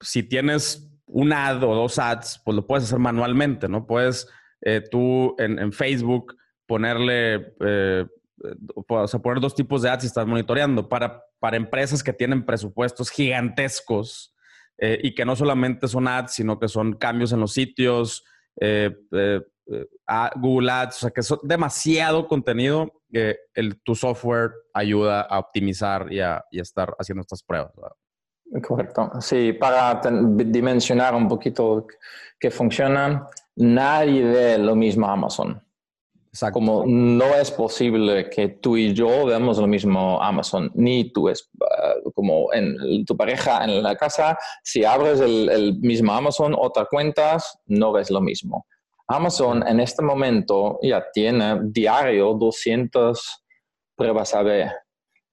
si 0.00 0.24
tienes 0.24 0.90
un 1.04 1.32
ad 1.32 1.62
o 1.62 1.76
dos 1.76 2.00
ads, 2.00 2.42
pues 2.44 2.56
lo 2.56 2.66
puedes 2.66 2.86
hacer 2.86 2.98
manualmente, 2.98 3.68
¿no? 3.68 3.86
Puedes 3.86 4.28
eh, 4.62 4.82
tú 4.90 5.36
en, 5.38 5.60
en, 5.60 5.72
Facebook 5.72 6.34
ponerle, 6.66 7.54
eh, 7.60 8.04
o 8.74 9.06
sea, 9.06 9.20
poner 9.20 9.40
dos 9.40 9.54
tipos 9.54 9.82
de 9.82 9.90
ads 9.90 10.02
y 10.02 10.06
estás 10.08 10.26
monitoreando 10.26 10.88
para, 10.88 11.22
para 11.38 11.56
empresas 11.56 12.02
que 12.02 12.12
tienen 12.12 12.44
presupuestos 12.44 13.08
gigantescos 13.08 14.34
eh, 14.76 14.98
y 15.04 15.14
que 15.14 15.24
no 15.24 15.36
solamente 15.36 15.86
son 15.86 16.08
ads, 16.08 16.32
sino 16.32 16.58
que 16.58 16.66
son 16.66 16.94
cambios 16.94 17.30
en 17.30 17.38
los 17.38 17.52
sitios, 17.52 18.24
eh, 18.60 18.90
a 20.06 20.30
Google 20.36 20.70
Ads, 20.70 20.96
o 20.96 21.00
sea, 21.00 21.10
que 21.10 21.20
es 21.20 21.34
demasiado 21.42 22.26
contenido 22.28 22.90
que 23.10 23.36
el, 23.54 23.80
tu 23.82 23.94
software 23.94 24.52
ayuda 24.72 25.22
a 25.22 25.38
optimizar 25.38 26.12
y 26.12 26.20
a, 26.20 26.44
y 26.50 26.58
a 26.58 26.62
estar 26.62 26.94
haciendo 26.98 27.22
estas 27.22 27.42
pruebas. 27.42 27.72
¿verdad? 27.74 28.62
Correcto. 28.62 29.10
Sí, 29.20 29.52
para 29.52 30.00
dimensionar 30.02 31.14
un 31.14 31.28
poquito 31.28 31.86
que 32.38 32.50
funciona, 32.50 33.26
nadie 33.56 34.22
ve 34.22 34.58
lo 34.58 34.74
mismo 34.76 35.08
Amazon. 35.08 35.60
Exacto. 36.28 36.52
Como 36.52 36.84
no 36.86 37.34
es 37.34 37.50
posible 37.50 38.28
que 38.28 38.48
tú 38.48 38.76
y 38.76 38.92
yo 38.92 39.24
veamos 39.24 39.56
lo 39.56 39.66
mismo 39.66 40.22
Amazon, 40.22 40.70
ni 40.74 41.10
tú 41.10 41.30
es 41.30 41.48
uh, 41.58 42.10
como 42.12 42.52
en 42.52 43.06
tu 43.06 43.16
pareja 43.16 43.64
en 43.64 43.82
la 43.82 43.96
casa, 43.96 44.38
si 44.62 44.84
abres 44.84 45.20
el, 45.20 45.48
el 45.48 45.78
mismo 45.78 46.12
Amazon, 46.12 46.54
otra 46.56 46.84
cuentas, 46.84 47.58
no 47.66 47.90
ves 47.92 48.10
lo 48.10 48.20
mismo. 48.20 48.66
Amazon 49.08 49.66
en 49.66 49.80
este 49.80 50.02
momento 50.02 50.78
ya 50.82 51.04
tiene 51.12 51.60
diario 51.64 52.34
200 52.34 53.44
pruebas 53.96 54.34
AB. 54.34 54.70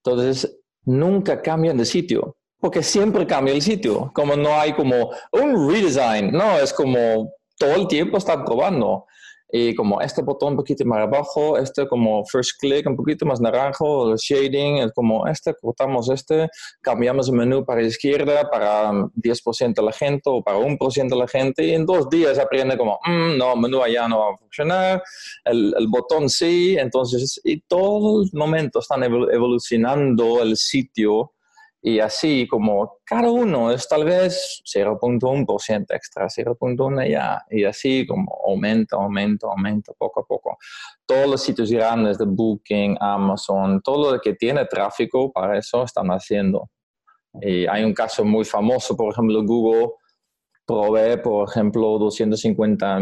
Entonces, 0.04 0.58
nunca 0.84 1.40
cambian 1.40 1.76
de 1.76 1.84
sitio 1.84 2.36
porque 2.64 2.82
siempre 2.82 3.26
cambia 3.26 3.52
el 3.52 3.60
sitio. 3.60 4.10
Como 4.14 4.36
no 4.36 4.58
hay 4.58 4.72
como 4.72 5.10
un 5.32 5.70
redesign, 5.70 6.32
no, 6.32 6.58
es 6.58 6.72
como 6.72 7.30
todo 7.58 7.74
el 7.74 7.86
tiempo 7.86 8.16
están 8.16 8.42
probando. 8.42 9.04
Y 9.56 9.72
como 9.76 10.00
este 10.00 10.20
botón 10.20 10.54
un 10.54 10.56
poquito 10.56 10.84
más 10.84 10.98
abajo, 10.98 11.56
este 11.56 11.86
como 11.86 12.24
first 12.26 12.58
click 12.58 12.88
un 12.88 12.96
poquito 12.96 13.24
más 13.24 13.40
naranjo, 13.40 14.10
el 14.10 14.16
shading, 14.16 14.78
es 14.78 14.92
como 14.92 15.28
este, 15.28 15.54
cortamos 15.54 16.10
este, 16.10 16.48
cambiamos 16.80 17.28
el 17.28 17.36
menú 17.36 17.64
para 17.64 17.80
la 17.80 17.86
izquierda 17.86 18.50
para 18.50 18.90
10% 18.90 19.74
de 19.76 19.82
la 19.82 19.92
gente 19.92 20.22
o 20.24 20.42
para 20.42 20.58
1% 20.58 21.08
de 21.08 21.16
la 21.16 21.28
gente 21.28 21.64
y 21.64 21.72
en 21.72 21.86
dos 21.86 22.10
días 22.10 22.36
aprende 22.40 22.76
como, 22.76 22.98
mm, 23.06 23.38
no, 23.38 23.54
el 23.54 23.60
menú 23.60 23.80
allá 23.80 24.08
no 24.08 24.18
va 24.18 24.34
a 24.34 24.38
funcionar, 24.38 25.02
el, 25.44 25.72
el, 25.78 25.86
botón 25.86 26.28
sí, 26.28 26.76
entonces, 26.76 27.40
y 27.44 27.60
todo 27.60 28.24
el 28.24 28.30
momento 28.32 28.80
están 28.80 29.04
evolucionando 29.04 30.42
el 30.42 30.56
sitio 30.56 31.33
y 31.86 32.00
así 32.00 32.48
como 32.48 32.96
cada 33.04 33.30
uno 33.30 33.70
es 33.70 33.86
tal 33.86 34.06
vez 34.06 34.62
0.1% 34.64 35.84
extra, 35.90 36.28
0.1 36.28 37.10
ya, 37.10 37.44
y 37.50 37.64
así 37.64 38.06
como 38.06 38.40
aumenta, 38.48 38.96
aumenta, 38.96 39.48
aumenta 39.48 39.92
poco 39.92 40.20
a 40.20 40.24
poco. 40.24 40.56
Todos 41.04 41.28
los 41.28 41.42
sitios 41.42 41.70
grandes 41.70 42.16
de 42.16 42.24
Booking, 42.24 42.96
Amazon, 42.98 43.82
todo 43.82 44.12
lo 44.12 44.18
que 44.18 44.32
tiene 44.32 44.64
tráfico 44.64 45.30
para 45.30 45.58
eso 45.58 45.84
están 45.84 46.08
haciendo. 46.08 46.70
Y 47.42 47.66
hay 47.66 47.84
un 47.84 47.92
caso 47.92 48.24
muy 48.24 48.46
famoso, 48.46 48.96
por 48.96 49.12
ejemplo, 49.12 49.44
Google 49.44 49.90
provee, 50.64 51.18
por 51.22 51.50
ejemplo, 51.50 51.98
250 51.98 52.98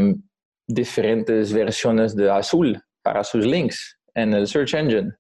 diferentes 0.66 1.52
versiones 1.52 2.16
de 2.16 2.28
azul 2.28 2.82
para 3.00 3.22
sus 3.22 3.46
links 3.46 3.96
en 4.16 4.32
el 4.34 4.48
search 4.48 4.74
engine. 4.74 5.12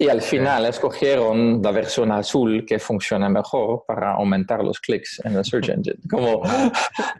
Y 0.00 0.08
al 0.08 0.22
final 0.22 0.64
escogieron 0.66 1.60
la 1.60 1.72
versión 1.72 2.12
azul 2.12 2.64
que 2.64 2.78
funciona 2.78 3.28
mejor 3.28 3.84
para 3.84 4.12
aumentar 4.12 4.62
los 4.62 4.78
clics 4.78 5.20
en 5.24 5.34
el 5.34 5.44
search 5.44 5.70
engine. 5.70 5.98
Como 6.08 6.42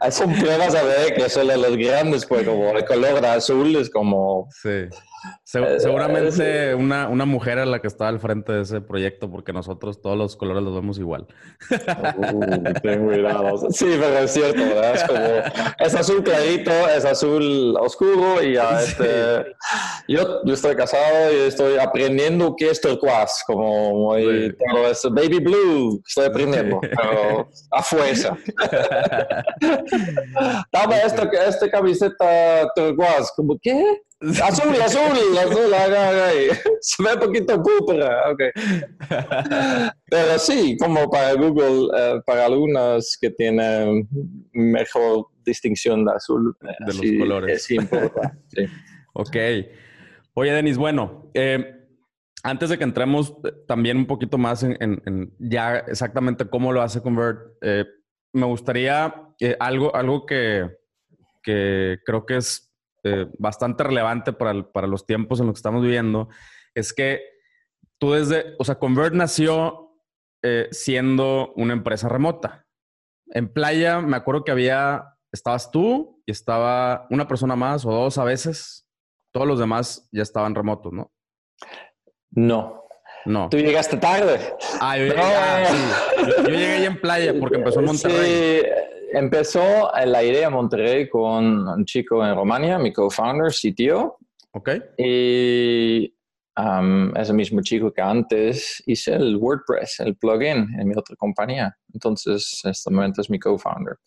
son 0.09 0.33
pruebas 0.33 0.73
a 0.75 0.83
ver 0.83 1.13
que 1.13 1.27
solo 1.27 1.57
los 1.57 1.75
grandes, 1.75 2.25
pues 2.25 2.47
como 2.47 2.69
el 2.69 2.85
color 2.85 3.19
de 3.19 3.27
azul 3.27 3.75
es 3.75 3.89
como... 3.89 4.47
Sí. 4.51 4.87
Se 5.43 5.59
eh, 5.59 5.79
seguramente 5.79 6.75
una, 6.75 7.07
una, 7.07 7.25
mujer 7.25 7.59
a 7.59 7.65
la 7.65 7.81
que 7.81 7.87
está 7.87 8.07
al 8.07 8.19
frente 8.19 8.53
de 8.53 8.61
ese 8.61 8.81
proyecto, 8.81 9.29
porque 9.29 9.51
nosotros 9.51 10.01
todos 10.01 10.17
los 10.17 10.35
colores 10.35 10.63
los 10.63 10.73
vemos 10.73 10.99
igual. 10.99 11.27
Uh, 11.69 12.73
ten 12.81 13.05
cuidado. 13.05 13.69
Sí, 13.71 13.97
pero 13.99 14.19
es 14.19 14.31
cierto, 14.31 14.59
¿verdad? 14.59 14.95
Es 14.95 15.03
como, 15.03 15.19
es 15.79 15.95
azul 15.95 16.23
clarito, 16.23 16.71
es 16.89 17.05
azul 17.05 17.75
oscuro 17.79 18.43
y 18.43 18.55
ya, 18.55 18.79
sí. 18.79 18.91
este, 18.91 19.55
yo, 20.07 20.43
yo, 20.43 20.53
estoy 20.53 20.75
casado 20.75 21.33
y 21.33 21.47
estoy 21.47 21.77
aprendiendo 21.77 22.55
qué 22.57 22.69
es 22.69 22.81
turquoise, 22.81 23.43
como 23.47 24.15
sí. 24.15 24.51
tengo 24.57 24.87
ese 24.87 25.09
baby 25.09 25.39
blue, 25.39 26.01
estoy 26.05 26.25
aprendiendo, 26.25 26.79
sí. 26.81 26.89
pero 26.95 27.49
a 27.71 27.83
fuerza. 27.83 28.37
Dame 30.71 31.01
esta, 31.03 31.23
esta 31.47 31.69
camiseta 31.69 32.69
turquoise, 32.75 33.31
como, 33.35 33.57
¿qué? 33.61 34.01
Azul, 34.43 34.75
azul, 34.81 35.37
azul, 35.37 35.73
haga, 35.73 36.09
haga. 36.09 36.31
Se 36.81 37.01
ve 37.01 37.13
un 37.13 37.19
poquito 37.19 37.63
púrpura, 37.63 38.29
ok. 38.31 38.41
Pero 40.09 40.39
sí, 40.39 40.75
como 40.77 41.09
para 41.09 41.35
Google, 41.35 41.87
uh, 41.87 42.21
para 42.25 42.45
algunas 42.45 43.17
que 43.19 43.29
tienen 43.29 44.09
mejor 44.51 45.27
distinción 45.45 46.03
de 46.03 46.11
azul. 46.11 46.53
De 46.59 46.93
los 46.93 47.19
colores. 47.19 47.63
Sí 47.63 47.75
importa, 47.75 48.37
sí. 48.47 48.65
ok. 49.13 49.37
Oye, 50.33 50.51
Denis, 50.51 50.77
bueno, 50.77 51.31
eh, 51.33 51.75
antes 52.43 52.69
de 52.69 52.77
que 52.77 52.83
entremos 52.83 53.33
eh, 53.45 53.53
también 53.67 53.95
un 53.95 54.05
poquito 54.05 54.37
más 54.37 54.63
en, 54.63 54.75
en, 54.81 55.01
en 55.05 55.33
ya 55.39 55.77
exactamente 55.77 56.49
cómo 56.49 56.73
lo 56.73 56.81
hace 56.81 57.01
Convert, 57.01 57.39
eh, 57.61 57.85
me 58.33 58.45
gustaría 58.45 59.15
algo, 59.59 59.95
algo 59.95 60.25
que, 60.25 60.69
que 61.41 61.99
creo 62.05 62.25
que 62.25 62.37
es 62.37 62.68
eh, 63.03 63.27
bastante 63.37 63.83
relevante 63.83 64.33
para, 64.33 64.51
el, 64.51 64.65
para, 64.65 64.87
los 64.87 65.05
tiempos 65.05 65.39
en 65.39 65.47
los 65.47 65.53
que 65.53 65.59
estamos 65.59 65.81
viviendo, 65.81 66.29
es 66.75 66.93
que 66.93 67.21
tú 67.97 68.11
desde, 68.11 68.55
o 68.59 68.65
sea, 68.65 68.75
Convert 68.75 69.13
nació 69.13 69.95
eh, 70.43 70.67
siendo 70.71 71.53
una 71.55 71.73
empresa 71.73 72.09
remota. 72.09 72.65
En 73.27 73.51
playa 73.51 74.01
me 74.01 74.17
acuerdo 74.17 74.43
que 74.43 74.51
había, 74.51 75.15
estabas 75.31 75.71
tú 75.71 76.21
y 76.25 76.31
estaba 76.31 77.07
una 77.09 77.27
persona 77.27 77.55
más 77.55 77.85
o 77.85 77.91
dos 77.91 78.17
a 78.17 78.23
veces. 78.23 78.87
Todos 79.31 79.47
los 79.47 79.59
demás 79.59 80.09
ya 80.11 80.23
estaban 80.23 80.55
remotos, 80.55 80.91
¿no? 80.91 81.11
No. 82.31 82.83
No. 83.25 83.49
Tú 83.49 83.57
llegaste 83.57 83.97
tarde. 83.97 84.39
Ah, 84.79 84.97
yo 84.97 85.05
llegué, 85.05 85.21
ah, 85.21 85.65
sí. 85.67 86.25
yo, 86.25 86.43
yo 86.43 86.49
llegué 86.49 86.85
en 86.85 86.99
playa 86.99 87.33
porque 87.39 87.57
empezó 87.57 87.79
en 87.79 87.85
Monterrey. 87.85 88.61
Sí 88.61 88.98
empezó 89.13 89.91
la 90.05 90.23
idea 90.23 90.49
Monterrey 90.49 91.09
con 91.09 91.67
un 91.67 91.85
chico 91.85 92.25
en 92.25 92.35
Romania, 92.35 92.77
mi 92.77 92.93
co-founder, 92.93 93.51
CTO. 93.51 94.17
Ok. 94.51 94.69
Y 94.97 96.13
um, 96.57 97.15
es 97.15 97.29
el 97.29 97.35
mismo 97.35 97.61
chico 97.61 97.91
que 97.91 98.01
antes 98.01 98.83
hice 98.85 99.13
el 99.13 99.37
WordPress, 99.37 99.99
el 99.99 100.15
plugin 100.15 100.67
en 100.79 100.87
mi 100.87 100.95
otra 100.95 101.15
compañía. 101.15 101.75
Entonces, 101.93 102.61
en 102.63 102.71
este 102.71 102.89
momento 102.89 103.21
es 103.21 103.29
mi 103.29 103.39
co-founder. 103.39 103.97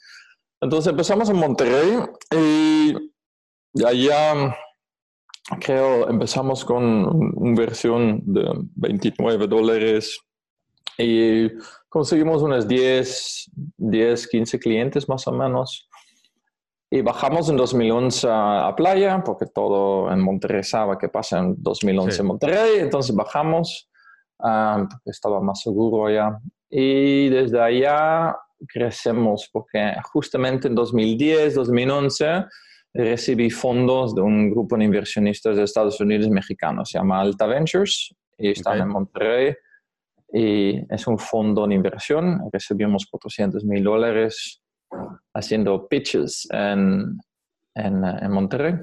Entonces 0.61 0.90
empezamos 0.90 1.28
en 1.28 1.37
Monterrey 1.37 1.99
y 2.30 2.94
allá 3.85 4.56
creo, 5.61 6.09
empezamos 6.09 6.64
con 6.64 6.85
una 7.37 7.61
versión 7.61 8.23
de 8.25 8.49
29 8.76 9.49
dólares 9.49 10.21
y 10.99 11.50
conseguimos 11.88 12.42
unos 12.42 12.66
10, 12.66 13.50
10, 13.76 14.28
15 14.28 14.58
clientes 14.58 15.08
más 15.08 15.26
o 15.26 15.32
menos. 15.32 15.88
Y 16.90 17.00
bajamos 17.00 17.49
en 17.49 17.56
2011 17.56 18.28
a 18.30 18.75
playa, 18.76 19.22
porque 19.25 19.46
todo 19.46 20.12
en 20.12 20.20
Monterrey 20.20 20.62
sabe 20.62 20.99
que 20.99 21.08
pasa 21.08 21.38
en 21.38 21.54
2011 21.58 22.20
en 22.20 22.26
Monterrey, 22.26 22.80
entonces 22.80 23.16
bajamos, 23.16 23.88
ah, 24.40 24.87
porque 24.90 25.11
estaba 25.11 25.40
más 25.40 25.62
seguro 25.62 26.06
allá. 26.06 26.38
Y 26.68 27.30
desde 27.30 27.61
allá 27.61 28.37
crecemos, 28.68 29.49
porque 29.50 29.94
justamente 30.12 30.68
en 30.68 30.75
2010, 30.75 31.54
2011, 31.54 32.44
recibí 32.94 33.50
fondos 33.50 34.14
de 34.14 34.20
un 34.20 34.50
grupo 34.50 34.76
de 34.76 34.84
inversionistas 34.84 35.56
de 35.56 35.64
Estados 35.64 35.99
Unidos 36.00 36.28
mexicanos, 36.28 36.90
se 36.90 36.99
llama 36.99 37.20
Alta 37.20 37.46
Ventures, 37.46 38.14
y 38.37 38.50
están 38.50 38.80
en 38.80 38.88
Monterrey. 38.88 39.54
Y 40.32 40.80
es 40.92 41.06
un 41.06 41.18
fondo 41.18 41.66
de 41.66 41.74
inversión, 41.74 42.40
recibimos 42.50 43.06
400 43.06 43.64
mil 43.64 43.84
dólares 43.84 44.62
haciendo 45.34 45.86
pitches 45.88 46.48
en, 46.50 47.18
en, 47.74 48.04
en, 48.04 48.30
Monterrey. 48.32 48.74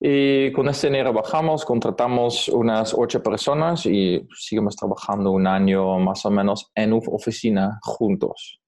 Y 0.00 0.50
con 0.52 0.68
ese 0.68 0.86
dinero 0.86 1.12
bajamos, 1.12 1.64
contratamos 1.64 2.48
unas 2.48 2.94
ocho 2.94 3.22
personas 3.22 3.84
y 3.84 4.26
seguimos 4.34 4.76
trabajando 4.76 5.30
un 5.30 5.46
año 5.46 5.98
más 5.98 6.24
o 6.24 6.30
menos 6.30 6.70
en 6.74 6.94
una 6.94 7.06
oficina 7.10 7.78
juntos. 7.82 8.60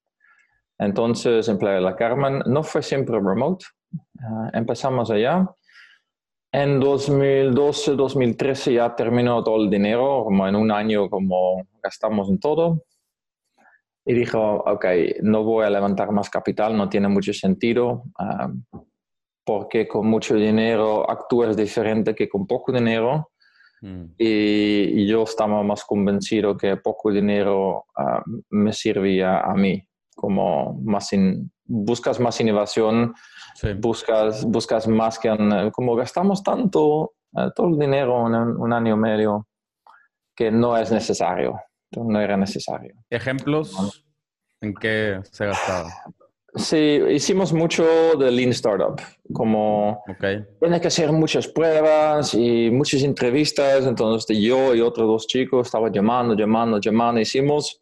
Entonces, 0.77 1.47
en 1.47 1.57
Playa 1.57 1.75
de 1.75 1.81
la 1.81 1.95
Carmen 1.95 2.43
no 2.45 2.61
fue 2.61 2.83
siempre 2.83 3.19
remote. 3.19 3.65
Uh, 3.93 4.49
empezamos 4.53 5.09
allá. 5.09 5.47
En 6.55 6.79
2012, 6.79 7.95
2013 7.95 8.73
ya 8.75 8.95
terminó 8.95 9.43
todo 9.43 9.63
el 9.63 9.71
dinero, 9.71 10.23
como 10.23 10.47
en 10.47 10.55
un 10.55 10.71
año 10.71 11.09
como 11.09 11.63
gastamos 11.81 12.29
en 12.29 12.39
todo 12.39 12.83
y 14.05 14.13
dijo, 14.13 14.57
ok, 14.57 14.85
no 15.23 15.43
voy 15.43 15.65
a 15.65 15.69
levantar 15.69 16.11
más 16.11 16.29
capital, 16.29 16.75
no 16.75 16.89
tiene 16.89 17.07
mucho 17.07 17.33
sentido, 17.33 18.03
um, 18.19 18.63
porque 19.43 19.87
con 19.87 20.07
mucho 20.07 20.35
dinero 20.35 21.09
actúas 21.09 21.55
diferente 21.55 22.13
que 22.13 22.29
con 22.29 22.45
poco 22.45 22.71
dinero. 22.71 23.31
Mm. 23.81 24.03
Y, 24.17 25.07
yo 25.07 25.23
estaba 25.23 25.63
más 25.63 25.83
convencido 25.85 26.55
que 26.55 26.77
poco 26.77 27.11
dinero 27.11 27.85
um, 27.97 28.41
me 28.49 28.73
servía 28.73 29.39
a 29.39 29.53
mí, 29.55 29.81
como 30.15 30.79
más 30.83 31.09
buscas 31.73 32.19
más 32.19 32.39
innovación, 32.39 33.13
buscas, 33.79 34.45
buscas 34.45 34.87
más 34.87 35.17
que, 35.17 35.29
como 35.73 35.95
gastamos 35.95 36.43
tanto, 36.43 37.13
uh, 37.33 37.51
todo 37.55 37.67
el 37.69 37.79
dinero 37.79 38.27
en 38.27 38.33
un 38.35 38.73
año 38.73 38.95
y 38.95 38.97
medio, 38.97 39.47
que 40.35 40.51
no 40.51 40.77
es 40.77 40.91
necesario 40.91 41.59
no 42.01 42.19
era 42.19 42.37
necesario. 42.37 42.95
¿Ejemplos 43.09 44.03
en 44.61 44.73
qué 44.73 45.19
se 45.31 45.45
gastaba? 45.45 45.89
Sí, 46.55 47.01
hicimos 47.09 47.51
mucho 47.51 47.83
de 48.19 48.29
Lean 48.29 48.51
Startup, 48.51 49.01
como 49.33 50.03
okay. 50.07 50.45
tiene 50.59 50.79
que 50.79 50.87
hacer 50.87 51.11
muchas 51.11 51.47
pruebas 51.47 52.35
y 52.35 52.69
muchas 52.69 53.01
entrevistas, 53.01 53.87
entonces 53.87 54.37
yo 54.37 54.75
y 54.75 54.81
otros 54.81 55.07
dos 55.07 55.27
chicos 55.27 55.67
estaban 55.67 55.91
llamando, 55.91 56.35
llamando, 56.35 56.79
llamando, 56.79 57.19
hicimos 57.19 57.81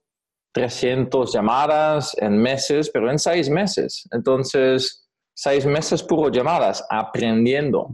300 0.51 1.33
llamadas 1.33 2.15
en 2.17 2.37
meses, 2.37 2.89
pero 2.93 3.09
en 3.09 3.19
seis 3.19 3.49
meses, 3.49 4.07
entonces 4.11 5.07
seis 5.33 5.65
meses 5.65 6.03
puro 6.03 6.29
llamadas, 6.29 6.85
aprendiendo. 6.89 7.89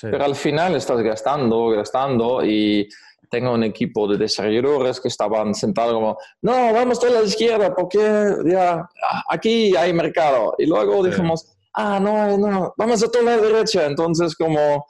Pero 0.00 0.24
al 0.24 0.34
final 0.34 0.74
estás 0.74 1.00
gastando, 1.00 1.70
gastando 1.70 2.44
y 2.44 2.86
tengo 3.30 3.52
un 3.52 3.64
equipo 3.64 4.06
de 4.06 4.18
desarrolladores 4.18 5.00
que 5.00 5.08
estaban 5.08 5.54
sentados 5.54 5.94
como, 5.94 6.18
no, 6.42 6.72
vamos 6.74 7.02
a 7.02 7.10
la 7.10 7.22
izquierda 7.22 7.74
porque 7.74 7.98
ya 8.44 8.86
aquí 9.30 9.74
hay 9.74 9.92
mercado. 9.92 10.54
Y 10.58 10.66
luego 10.66 11.02
dijimos, 11.02 11.56
ah, 11.74 11.98
no, 11.98 12.36
no, 12.36 12.74
vamos 12.76 13.02
a 13.02 13.10
toda 13.10 13.24
la 13.24 13.36
derecha. 13.38 13.86
Entonces, 13.86 14.34
como 14.36 14.86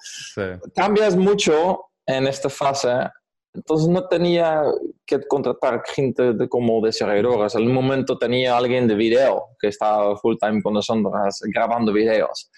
cambias 0.74 1.16
mucho 1.16 1.84
en 2.04 2.26
esta 2.26 2.48
fase, 2.48 3.08
entonces 3.56 3.88
no 3.88 4.06
tenía 4.06 4.62
que 5.06 5.20
contratar 5.26 5.82
gente 5.86 6.34
de, 6.34 6.48
como 6.48 6.80
desarrolladores. 6.80 7.56
Al 7.56 7.66
momento 7.66 8.18
tenía 8.18 8.56
alguien 8.56 8.86
de 8.86 8.94
video 8.94 9.46
que 9.58 9.68
estaba 9.68 10.16
full 10.18 10.36
time 10.40 10.62
con 10.62 10.74
nosotros 10.74 11.12
grabando 11.52 11.92
videos. 11.92 12.50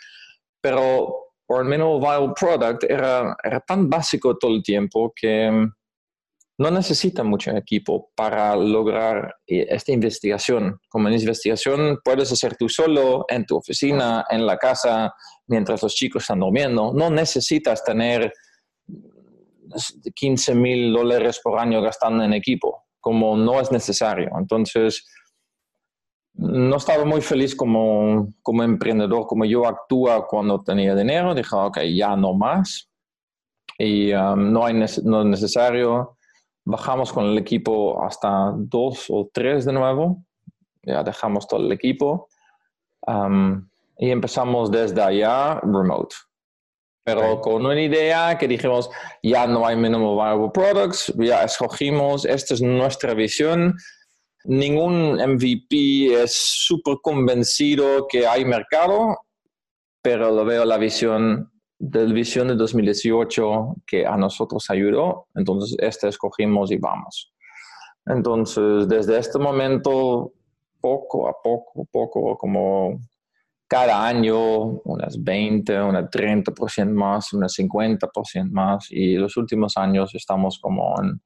Pero 0.60 1.28
por 1.46 1.62
lo 1.62 1.70
menos 1.70 2.00
Viral 2.00 2.34
Product 2.34 2.84
era, 2.84 3.36
era 3.42 3.60
tan 3.60 3.88
básico 3.88 4.36
todo 4.36 4.54
el 4.54 4.62
tiempo 4.62 5.12
que 5.14 5.50
mm, 5.50 5.72
no 6.58 6.70
necesita 6.72 7.22
mucho 7.22 7.52
equipo 7.52 8.10
para 8.16 8.56
lograr 8.56 9.36
eh, 9.46 9.66
esta 9.70 9.92
investigación. 9.92 10.80
Como 10.88 11.08
en 11.08 11.14
investigación 11.14 12.00
puedes 12.04 12.32
hacer 12.32 12.56
tú 12.56 12.68
solo, 12.68 13.24
en 13.28 13.46
tu 13.46 13.56
oficina, 13.56 14.26
en 14.28 14.44
la 14.44 14.58
casa, 14.58 15.14
mientras 15.46 15.82
los 15.82 15.94
chicos 15.94 16.24
están 16.24 16.40
durmiendo. 16.40 16.92
No 16.92 17.08
necesitas 17.08 17.84
tener 17.84 18.32
15 20.14 20.54
mil 20.54 20.92
dólares 20.92 21.40
por 21.42 21.58
año 21.58 21.80
gastando 21.80 22.24
en 22.24 22.32
equipo, 22.32 22.86
como 23.00 23.36
no 23.36 23.60
es 23.60 23.70
necesario. 23.70 24.30
Entonces, 24.38 25.06
no 26.34 26.76
estaba 26.76 27.04
muy 27.04 27.20
feliz 27.20 27.54
como, 27.56 28.32
como 28.42 28.62
emprendedor, 28.62 29.26
como 29.26 29.44
yo 29.44 29.66
actúa 29.66 30.26
cuando 30.26 30.62
tenía 30.62 30.94
dinero. 30.94 31.34
Dije, 31.34 31.54
ok, 31.54 31.78
ya 31.94 32.14
no 32.16 32.32
más. 32.34 32.88
Y 33.76 34.12
um, 34.12 34.52
no, 34.52 34.64
hay 34.64 34.74
no 34.74 34.84
es 34.84 35.02
necesario. 35.04 36.16
Bajamos 36.64 37.12
con 37.12 37.26
el 37.26 37.38
equipo 37.38 38.02
hasta 38.04 38.52
dos 38.56 39.06
o 39.08 39.28
tres 39.32 39.64
de 39.64 39.72
nuevo. 39.72 40.24
Ya 40.82 41.02
dejamos 41.02 41.48
todo 41.48 41.60
el 41.60 41.72
equipo. 41.72 42.28
Um, 43.06 43.68
y 43.98 44.10
empezamos 44.10 44.70
desde 44.70 45.02
allá 45.02 45.60
remote. 45.60 46.14
Pero 47.14 47.40
con 47.40 47.64
una 47.66 47.80
idea 47.80 48.36
que 48.36 48.48
dijimos, 48.48 48.90
ya 49.22 49.46
no 49.46 49.66
hay 49.66 49.76
minimal 49.76 50.14
viable 50.14 50.50
products, 50.52 51.12
ya 51.16 51.44
escogimos, 51.44 52.24
esta 52.24 52.54
es 52.54 52.62
nuestra 52.62 53.14
visión 53.14 53.74
ningún 54.44 55.16
MVP 55.16 56.22
es 56.22 56.32
súper 56.32 56.96
convencido 57.02 58.06
que 58.08 58.26
hay 58.26 58.44
mercado, 58.44 59.18
pero 60.02 60.30
lo 60.30 60.44
veo 60.44 60.64
la 60.64 60.78
visión 60.78 61.50
del 61.78 62.12
visión 62.12 62.48
de 62.48 62.56
2018 62.56 63.76
que 63.86 64.06
a 64.06 64.16
nosotros 64.16 64.68
ayudó, 64.70 65.26
entonces 65.34 65.76
este 65.80 66.08
escogimos 66.08 66.72
y 66.72 66.78
vamos. 66.78 67.32
Entonces, 68.06 68.88
desde 68.88 69.18
este 69.18 69.38
momento, 69.38 70.32
poco 70.80 71.28
a 71.28 71.34
poco, 71.42 71.86
poco, 71.92 72.36
como 72.38 72.98
cada 73.68 74.06
año, 74.06 74.80
unas 74.84 75.22
20, 75.22 75.82
unas 75.82 76.04
30% 76.10 76.90
más, 76.92 77.32
unas 77.34 77.54
50% 77.58 78.50
más, 78.50 78.90
y 78.90 79.16
los 79.16 79.36
últimos 79.36 79.76
años 79.76 80.14
estamos 80.14 80.58
como 80.58 80.94
en 81.02 81.20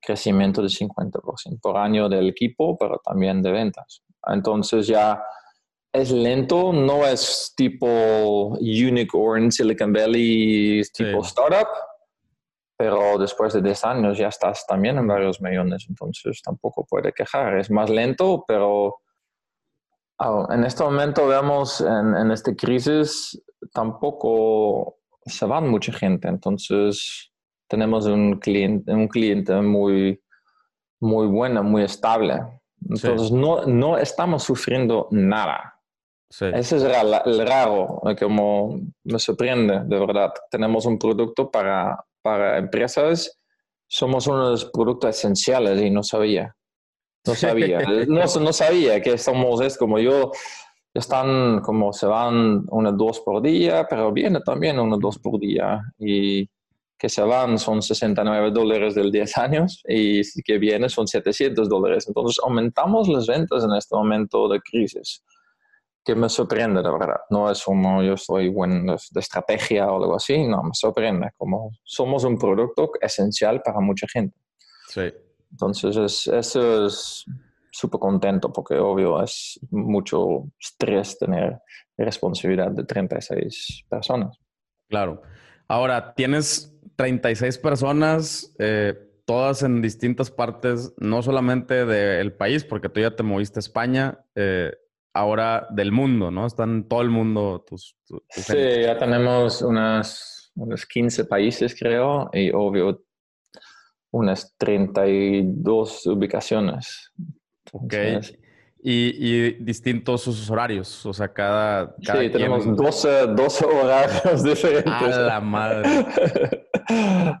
crecimiento 0.00 0.62
de 0.62 0.68
50% 0.68 1.58
por 1.60 1.76
año 1.76 2.08
del 2.08 2.28
equipo, 2.28 2.78
pero 2.78 3.00
también 3.04 3.42
de 3.42 3.50
ventas. 3.50 4.02
Entonces 4.26 4.86
ya 4.86 5.20
es 5.92 6.12
lento, 6.12 6.72
no 6.72 7.04
es 7.04 7.52
tipo 7.56 7.86
unicorn, 8.60 9.50
Silicon 9.50 9.92
Valley, 9.92 10.82
tipo 10.94 11.22
startup, 11.22 11.68
pero 12.76 13.18
después 13.18 13.52
de 13.54 13.62
10 13.62 13.84
años 13.84 14.18
ya 14.18 14.28
estás 14.28 14.64
también 14.66 14.98
en 14.98 15.06
varios 15.08 15.40
millones, 15.40 15.86
entonces 15.88 16.40
tampoco 16.42 16.86
puede 16.86 17.12
quejar. 17.12 17.58
Es 17.58 17.72
más 17.72 17.90
lento, 17.90 18.44
pero 18.46 18.98
ah, 20.18 20.46
en 20.50 20.64
este 20.64 20.82
momento 20.82 21.26
vemos 21.26 21.80
en, 21.80 22.14
en 22.14 22.30
esta 22.30 22.54
crisis 22.54 23.40
tampoco 23.72 24.98
se 25.24 25.44
van 25.46 25.68
mucha 25.68 25.92
gente, 25.92 26.28
entonces 26.28 27.32
tenemos 27.68 28.06
un 28.06 28.38
cliente, 28.38 28.92
un 28.92 29.08
cliente 29.08 29.54
muy, 29.60 30.20
muy 31.00 31.26
bueno, 31.26 31.62
muy 31.62 31.82
estable. 31.82 32.40
Entonces 32.88 33.30
no, 33.30 33.66
no 33.66 33.98
estamos 33.98 34.44
sufriendo 34.44 35.08
nada. 35.10 35.74
Ese 36.30 36.76
es 36.76 36.82
el 36.82 37.46
raro, 37.46 38.02
como 38.18 38.80
me 39.04 39.18
sorprende, 39.18 39.82
de 39.84 39.98
verdad. 39.98 40.32
Tenemos 40.50 40.84
un 40.86 40.98
producto 40.98 41.50
para, 41.50 42.04
para 42.22 42.58
empresas, 42.58 43.40
somos 43.86 44.26
uno 44.26 44.46
de 44.46 44.50
los 44.52 44.64
productos 44.66 45.16
esenciales 45.16 45.80
y 45.80 45.90
no 45.90 46.02
sabía. 46.02 46.54
No 47.26 47.34
sabía, 47.34 47.80
no, 48.06 48.24
no 48.24 48.52
sabía 48.52 49.02
que 49.02 49.18
somos, 49.18 49.60
es 49.60 49.76
como 49.76 49.98
yo, 49.98 50.32
están 50.94 51.60
como 51.60 51.92
se 51.92 52.06
van 52.06 52.64
unos 52.70 52.96
dos 52.96 53.20
por 53.20 53.42
día, 53.42 53.86
pero 53.88 54.12
viene 54.12 54.40
también 54.40 54.78
unos 54.78 54.98
dos 55.00 55.18
por 55.18 55.38
día. 55.38 55.82
Y 55.98 56.48
que 56.98 57.08
se 57.08 57.22
van 57.22 57.58
son 57.58 57.80
69 57.80 58.50
dólares 58.50 58.94
del 58.94 59.12
10 59.12 59.38
años 59.38 59.82
y 59.86 60.22
que 60.42 60.58
viene 60.58 60.88
son 60.88 61.06
700 61.06 61.68
dólares. 61.68 62.06
Entonces 62.08 62.42
aumentamos 62.42 63.08
las 63.08 63.26
ventas 63.26 63.62
en 63.64 63.72
este 63.74 63.94
momento 63.94 64.48
de 64.48 64.60
crisis. 64.60 65.22
que 66.04 66.14
me 66.14 66.28
sorprende, 66.28 66.82
de 66.82 66.90
verdad. 66.90 67.20
No 67.30 67.50
es 67.50 67.62
como 67.62 68.02
yo 68.02 68.16
soy 68.16 68.48
bueno 68.48 68.96
de 69.10 69.20
estrategia 69.20 69.86
o 69.92 70.02
algo 70.02 70.16
así, 70.16 70.46
no, 70.46 70.62
me 70.62 70.72
sorprende. 70.72 71.28
Como 71.36 71.70
somos 71.84 72.24
un 72.24 72.38
producto 72.38 72.90
esencial 73.00 73.60
para 73.62 73.78
mucha 73.80 74.06
gente. 74.12 74.36
Sí. 74.88 75.12
Entonces, 75.50 76.26
eso 76.26 76.86
es 76.86 77.24
súper 77.70 78.00
contento 78.00 78.52
porque, 78.52 78.74
obvio, 78.78 79.22
es 79.22 79.58
mucho 79.70 80.50
estrés 80.58 81.18
tener 81.18 81.60
responsabilidad 81.96 82.70
de 82.70 82.84
36 82.84 83.84
personas. 83.88 84.38
Claro. 84.88 85.22
Ahora, 85.68 86.14
tienes 86.14 86.74
36 86.96 87.58
personas, 87.58 88.54
eh, 88.58 88.94
todas 89.26 89.62
en 89.62 89.82
distintas 89.82 90.30
partes, 90.30 90.94
no 90.98 91.22
solamente 91.22 91.84
del 91.84 92.32
país, 92.32 92.64
porque 92.64 92.88
tú 92.88 93.00
ya 93.00 93.14
te 93.14 93.22
moviste 93.22 93.58
a 93.58 93.60
España, 93.60 94.24
eh, 94.34 94.72
ahora 95.12 95.66
del 95.70 95.92
mundo, 95.92 96.30
¿no? 96.30 96.46
Están 96.46 96.88
todo 96.88 97.02
el 97.02 97.10
mundo 97.10 97.64
tus... 97.66 97.96
sí, 98.28 98.56
ya 98.82 98.96
tenemos 98.98 99.62
unas, 99.62 100.52
unos 100.54 100.86
15 100.86 101.24
países, 101.26 101.76
creo, 101.78 102.30
y 102.32 102.50
obvio, 102.52 103.04
unas 104.10 104.54
32 104.56 106.06
ubicaciones. 106.06 107.12
Ok. 107.72 107.94
Y, 108.80 109.54
distintos 109.64 110.24
usos 110.28 110.48
horarios, 110.50 111.04
o 111.04 111.12
sea, 111.12 111.32
cada... 111.32 111.96
sí, 112.00 112.30
tenemos 112.30 112.64
12, 112.64 113.26
12, 113.26 113.64
horarios 113.66 114.42
diferentes. 114.44 114.92
A 114.92 115.20
la 115.20 115.40
madre. 115.40 116.06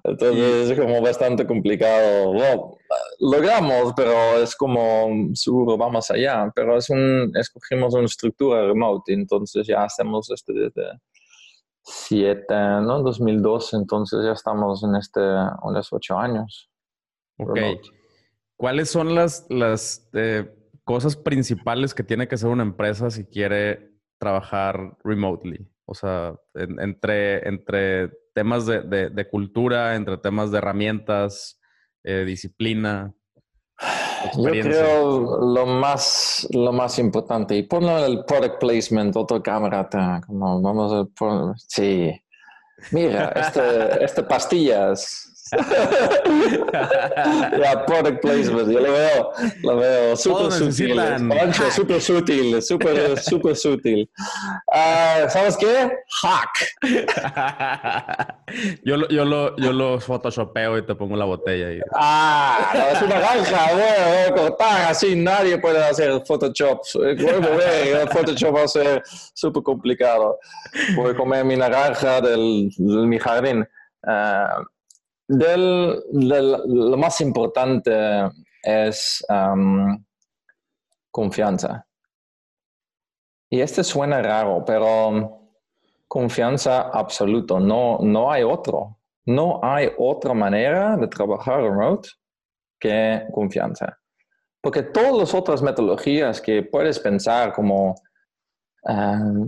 Entonces 0.04 0.70
es 0.70 0.78
como 0.78 1.00
bastante 1.00 1.46
complicado. 1.46 2.32
Bueno, 2.32 2.76
logramos, 3.20 3.92
pero 3.96 4.42
es 4.42 4.54
como 4.56 5.30
seguro 5.34 5.76
vamos 5.76 6.10
allá. 6.10 6.50
Pero 6.54 6.76
es 6.76 6.90
un, 6.90 7.32
escogimos 7.34 7.94
una 7.94 8.06
estructura 8.06 8.66
remote, 8.66 9.12
entonces 9.12 9.66
ya 9.66 9.84
hacemos 9.84 10.30
este 10.30 10.52
desde 10.52 10.98
7, 11.90 12.54
¿no? 12.82 13.02
2002, 13.02 13.74
entonces 13.74 14.20
ya 14.24 14.32
estamos 14.32 14.84
en 14.84 14.96
este, 14.96 15.20
unos 15.62 15.92
8 15.92 16.18
años. 16.18 16.70
Ok. 17.38 17.58
¿Cuáles 18.56 18.90
son 18.90 19.14
las, 19.14 19.46
las 19.48 20.08
eh, 20.12 20.52
cosas 20.84 21.16
principales 21.16 21.94
que 21.94 22.02
tiene 22.02 22.26
que 22.28 22.34
hacer 22.34 22.50
una 22.50 22.64
empresa 22.64 23.10
si 23.10 23.24
quiere 23.24 23.92
trabajar 24.18 24.96
remotely? 25.04 25.70
O 25.86 25.94
sea, 25.94 26.34
entre, 26.54 27.48
entre 27.48 28.10
temas 28.34 28.66
de, 28.66 29.28
cultura, 29.30 29.94
entre 29.94 30.18
temas 30.18 30.50
de 30.50 30.58
herramientas, 30.58 31.60
eh, 32.04 32.24
disciplina. 32.26 33.14
Yo 34.36 34.50
creo 34.50 35.40
lo 35.40 35.66
más, 35.66 36.46
lo 36.50 36.72
más 36.72 36.98
importante, 36.98 37.56
y 37.56 37.62
ponlo 37.62 37.98
en 37.98 38.04
el 38.04 38.24
product 38.24 38.58
placement, 38.58 39.16
otra 39.16 39.40
cámara, 39.42 39.88
como 40.26 40.60
vamos 40.60 40.92
a 40.92 41.54
sí. 41.66 42.12
Mira, 42.92 43.32
este, 43.34 44.04
este 44.04 44.22
pastillas, 44.22 45.27
ya, 47.58 47.84
product 47.86 48.20
placement, 48.20 48.70
yo 48.70 48.80
lo 48.80 48.92
veo, 48.92 49.32
lo 49.62 49.76
veo 49.76 50.16
súper 50.16 50.52
sutil, 50.52 51.00
súper 51.72 52.00
sutil, 52.00 52.62
súper, 52.62 53.18
súper 53.18 53.56
sutil. 53.56 54.10
Uh, 54.66 55.28
¿Sabes 55.28 55.56
qué? 55.56 55.90
Hack. 56.22 56.50
yo, 58.84 58.96
lo, 58.96 59.08
yo, 59.08 59.24
lo, 59.24 59.56
yo 59.56 59.72
lo 59.72 60.00
photoshopeo 60.00 60.78
y 60.78 60.86
te 60.86 60.94
pongo 60.94 61.16
la 61.16 61.24
botella 61.24 61.68
ahí. 61.68 61.80
Ah, 61.94 62.70
no, 62.74 62.80
es 62.96 63.02
una 63.02 63.18
granja, 63.18 63.72
bueno, 63.72 64.36
cortar 64.36 64.90
así, 64.90 65.16
nadie 65.16 65.58
puede 65.58 65.82
hacer 65.82 66.22
Photoshop. 66.26 66.80
Photoshop 68.12 68.54
va 68.54 68.62
a 68.62 68.68
ser 68.68 69.02
súper 69.34 69.62
complicado. 69.62 70.38
Voy 70.96 71.12
a 71.12 71.16
comer 71.16 71.44
mi 71.44 71.56
naranja 71.56 72.20
del, 72.20 72.70
de 72.76 73.06
mi 73.06 73.18
jardín. 73.18 73.66
Uh, 74.02 74.64
del, 75.28 76.02
lo 76.10 76.96
más 76.96 77.20
importante 77.20 77.92
es 78.62 79.24
confianza. 81.10 81.86
Y 83.50 83.60
este 83.60 83.84
suena 83.84 84.20
raro, 84.20 84.64
pero 84.64 85.52
confianza 86.06 86.88
absoluto. 86.88 87.60
No, 87.60 87.98
no 88.00 88.30
hay 88.30 88.42
otro. 88.42 88.98
No 89.26 89.60
hay 89.62 89.90
otra 89.98 90.32
manera 90.32 90.96
de 90.96 91.06
trabajar 91.06 91.62
remote 91.62 92.08
que 92.80 93.26
confianza. 93.32 93.98
Porque 94.60 94.82
todas 94.82 95.12
las 95.12 95.34
otras 95.34 95.62
metodologías 95.62 96.40
que 96.40 96.62
puedes 96.62 96.98
pensar 96.98 97.52
como 97.52 97.94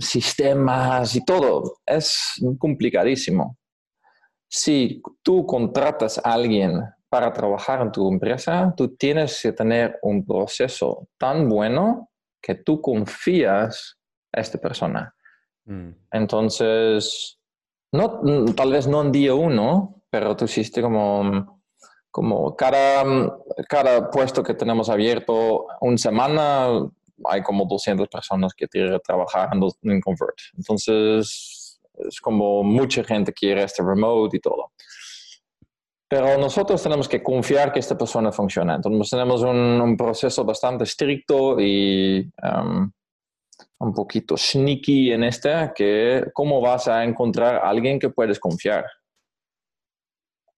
sistemas 0.00 1.16
y 1.16 1.24
todo 1.24 1.78
es 1.86 2.34
complicadísimo 2.58 3.56
si 4.50 5.00
tú 5.22 5.46
contratas 5.46 6.18
a 6.18 6.32
alguien 6.32 6.82
para 7.08 7.32
trabajar 7.32 7.82
en 7.82 7.92
tu 7.92 8.10
empresa, 8.10 8.74
tú 8.76 8.96
tienes 8.96 9.40
que 9.40 9.52
tener 9.52 9.98
un 10.02 10.26
proceso 10.26 11.08
tan 11.16 11.48
bueno 11.48 12.10
que 12.42 12.56
tú 12.56 12.80
confías 12.80 13.96
a 14.32 14.40
esta 14.40 14.58
persona. 14.58 15.14
Mm. 15.66 15.90
Entonces, 16.10 17.38
no, 17.92 18.20
tal 18.54 18.72
vez 18.72 18.88
no 18.88 19.02
en 19.02 19.12
día 19.12 19.34
uno, 19.34 20.02
pero 20.10 20.36
tú 20.36 20.46
hiciste 20.46 20.82
como, 20.82 21.62
como 22.10 22.56
cada, 22.56 23.04
cada 23.68 24.10
puesto 24.10 24.42
que 24.42 24.54
tenemos 24.54 24.90
abierto, 24.90 25.68
una 25.80 25.98
semana 25.98 26.68
hay 27.24 27.42
como 27.42 27.66
200 27.66 28.08
personas 28.08 28.52
que 28.54 28.66
quieren 28.66 28.98
trabajar 29.04 29.50
en 29.52 30.00
Convert. 30.00 30.38
Entonces, 30.56 31.59
es 32.08 32.20
como 32.20 32.62
mucha 32.62 33.04
gente 33.04 33.32
quiere 33.32 33.64
este 33.64 33.82
remote 33.82 34.36
y 34.36 34.40
todo. 34.40 34.72
Pero 36.10 36.36
nosotros 36.38 36.82
tenemos 36.82 37.08
que 37.08 37.22
confiar 37.22 37.72
que 37.72 37.78
esta 37.78 37.96
persona 37.96 38.32
funciona. 38.32 38.74
Entonces 38.74 39.10
tenemos 39.10 39.42
un, 39.42 39.96
proceso 39.96 40.44
bastante 40.44 40.82
estricto 40.82 41.60
y 41.60 42.28
um, 42.42 42.90
un 43.78 43.94
poquito 43.94 44.36
sneaky 44.36 45.12
en 45.12 45.22
este, 45.22 45.70
que 45.72 46.24
cómo 46.34 46.60
vas 46.60 46.88
a 46.88 47.04
encontrar 47.04 47.56
a 47.56 47.68
alguien 47.68 48.00
que 48.00 48.10
puedes 48.10 48.40
confiar. 48.40 48.84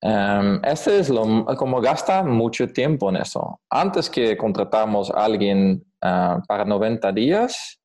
Um, 0.00 0.59
este 0.64 0.98
es 0.98 1.11
lo, 1.11 1.44
como 1.57 1.83
gasta 1.83 2.22
mucho 2.22 2.66
tiempo 2.72 3.11
en 3.11 3.16
eso. 3.16 3.61
Antes 3.68 4.09
que 4.09 4.37
contratamos 4.38 5.11
a 5.11 5.22
alguien 5.22 5.85
uh, 6.02 6.40
para 6.48 6.64
90 6.64 7.12
días, 7.12 7.78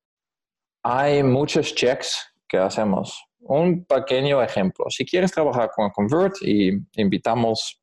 hay 0.84 1.22
muchos 1.22 1.76
checks 1.76 2.34
que 2.48 2.58
hacemos 2.58 3.27
un 3.48 3.86
pequeño 3.86 4.42
ejemplo. 4.42 4.86
Si 4.90 5.06
quieres 5.06 5.32
trabajar 5.32 5.70
con 5.76 5.90
Convert 5.92 6.36
y 6.42 6.72
invitamos 6.96 7.82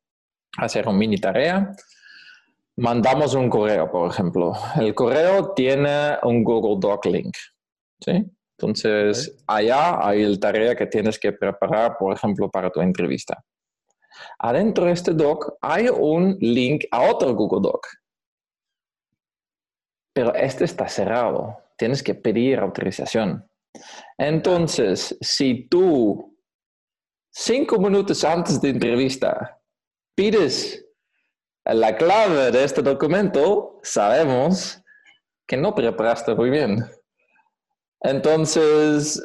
a 0.57 0.65
hacer 0.65 0.87
una 0.87 0.97
mini 0.97 1.17
tarea, 1.17 1.71
mandamos 2.77 3.33
un 3.33 3.49
correo, 3.49 3.89
por 3.89 4.09
ejemplo. 4.09 4.53
El 4.79 4.93
correo 4.93 5.53
tiene 5.53 6.17
un 6.23 6.43
Google 6.43 6.77
Doc 6.79 7.05
link. 7.05 7.35
¿sí? 7.99 8.25
Entonces, 8.57 9.43
allá 9.47 10.05
hay 10.07 10.25
la 10.25 10.39
tarea 10.39 10.75
que 10.75 10.85
tienes 10.85 11.19
que 11.19 11.33
preparar, 11.33 11.97
por 11.97 12.15
ejemplo, 12.15 12.49
para 12.49 12.69
tu 12.69 12.81
entrevista. 12.81 13.43
Adentro 14.39 14.85
de 14.85 14.93
este 14.93 15.13
doc 15.13 15.57
hay 15.61 15.89
un 15.89 16.37
link 16.39 16.85
a 16.91 17.01
otro 17.01 17.35
Google 17.35 17.61
Doc. 17.61 17.85
Pero 20.13 20.33
este 20.35 20.63
está 20.63 20.87
cerrado. 20.87 21.57
Tienes 21.77 22.01
que 22.01 22.15
pedir 22.15 22.59
autorización. 22.59 23.45
Entonces, 24.17 25.17
si 25.21 25.67
tú 25.67 26.37
cinco 27.31 27.77
minutos 27.79 28.23
antes 28.23 28.61
de 28.61 28.69
entrevista 28.69 29.59
pides 30.15 30.85
la 31.65 31.95
clave 31.95 32.51
de 32.51 32.63
este 32.63 32.81
documento, 32.81 33.79
sabemos 33.83 34.81
que 35.47 35.57
no 35.57 35.73
preparaste 35.75 36.35
muy 36.35 36.49
bien. 36.49 36.85
Entonces, 38.01 39.21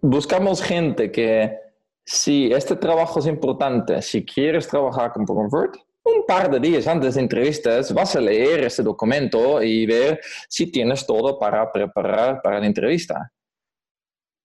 buscamos 0.00 0.62
gente 0.62 1.10
que 1.10 1.58
si 2.04 2.52
este 2.52 2.76
trabajo 2.76 3.18
es 3.18 3.26
importante, 3.26 4.00
si 4.02 4.24
quieres 4.24 4.68
trabajar 4.68 5.12
con 5.12 5.24
Convert, 5.24 5.76
un 6.04 6.26
par 6.26 6.50
de 6.50 6.60
días 6.60 6.86
antes 6.86 7.14
de 7.14 7.22
entrevistas 7.22 7.92
vas 7.92 8.14
a 8.14 8.20
leer 8.20 8.64
ese 8.64 8.82
documento 8.82 9.62
y 9.62 9.86
ver 9.86 10.20
si 10.48 10.70
tienes 10.70 11.06
todo 11.06 11.38
para 11.38 11.72
preparar 11.72 12.42
para 12.42 12.60
la 12.60 12.66
entrevista. 12.66 13.32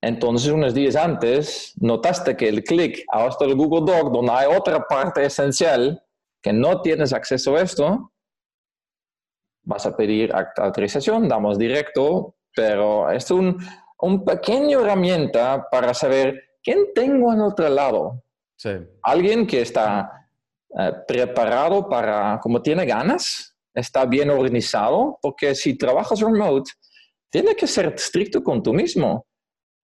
Entonces, 0.02 0.52
unos 0.52 0.74
días 0.74 0.96
antes, 0.96 1.74
notaste 1.80 2.38
que 2.38 2.48
el 2.48 2.64
clic 2.64 3.04
a 3.12 3.30
el 3.42 3.56
Google 3.56 3.92
Doc, 3.92 4.14
donde 4.14 4.32
hay 4.32 4.48
otra 4.56 4.88
parte 4.88 5.26
esencial 5.26 6.02
que 6.42 6.54
no 6.54 6.82
tienes 6.82 7.12
acceso 7.12 7.56
a 7.56 7.62
esto, 7.62 8.14
vas 9.64 9.86
a 9.86 9.96
pedir 9.96 10.34
autorización, 10.58 11.28
damos 11.28 11.58
directo, 11.58 12.36
pero 12.56 13.12
es 13.12 13.30
un, 13.30 13.58
un 14.00 14.24
pequeño 14.24 14.82
herramienta 14.82 15.68
para 15.70 15.94
saber 15.94 16.42
quién 16.64 16.94
tengo 16.96 17.34
en 17.34 17.42
otro 17.42 17.68
lado. 17.68 18.24
Alguien 19.04 19.46
que 19.46 19.62
está 19.62 20.28
eh, 20.78 20.94
preparado 21.08 21.90
para, 21.90 22.40
como 22.42 22.62
tiene 22.62 22.86
ganas, 22.86 23.56
está 23.74 24.06
bien 24.06 24.30
organizado, 24.30 25.20
porque 25.22 25.54
si 25.56 25.78
trabajas 25.78 26.22
remote, 26.22 26.72
Tienes 27.30 27.56
que 27.56 27.68
ser 27.68 27.94
estricto 27.94 28.44
con 28.44 28.64
tú 28.64 28.74
mismo. 28.74 29.28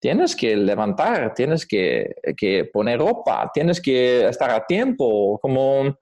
Tienes 0.06 0.36
que 0.36 0.56
levantar, 0.56 1.34
tienes 1.34 1.66
que, 1.66 2.14
que 2.38 2.66
poner 2.66 3.00
ropa, 3.00 3.50
tienes 3.52 3.82
que 3.82 4.28
estar 4.28 4.52
a 4.52 4.64
tiempo, 4.64 5.40
como 5.42 5.98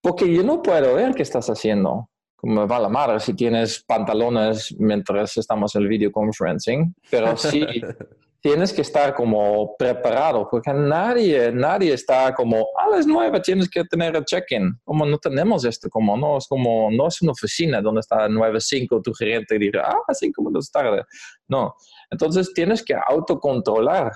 porque 0.00 0.32
yo 0.32 0.44
no 0.44 0.62
puedo 0.62 0.94
ver 0.94 1.12
qué 1.12 1.24
estás 1.24 1.50
haciendo. 1.50 2.08
Como 2.36 2.68
va 2.68 2.78
la 2.78 2.88
madre 2.88 3.18
si 3.18 3.34
tienes 3.34 3.82
pantalones 3.82 4.72
mientras 4.78 5.36
estamos 5.38 5.74
en 5.74 5.82
el 5.82 5.88
video 5.88 6.12
conferencing, 6.12 6.94
pero 7.10 7.36
sí 7.36 7.66
tienes 8.40 8.72
que 8.72 8.82
estar 8.82 9.12
como 9.12 9.74
preparado, 9.76 10.46
porque 10.48 10.72
nadie, 10.72 11.50
nadie 11.50 11.94
está 11.94 12.32
como, 12.32 12.68
a 12.78 12.88
las 12.90 13.08
nueve 13.08 13.40
tienes 13.40 13.68
que 13.68 13.82
tener 13.82 14.14
el 14.14 14.24
check-in. 14.24 14.70
Como 14.84 15.04
no 15.04 15.18
tenemos 15.18 15.64
esto, 15.64 15.88
como 15.90 16.16
no 16.16 16.38
es 16.38 16.46
como, 16.46 16.92
no 16.92 17.08
es 17.08 17.20
una 17.22 17.32
oficina 17.32 17.82
donde 17.82 18.02
está 18.02 18.28
nueve, 18.28 18.60
cinco, 18.60 19.02
tu 19.02 19.12
gerente 19.12 19.58
dirá, 19.58 19.88
ah, 19.88 20.14
cinco 20.14 20.42
minutos 20.42 20.70
tarde. 20.70 21.02
No. 21.48 21.74
Entonces 22.10 22.52
tienes 22.54 22.84
que 22.84 22.94
autocontrolar. 22.94 24.12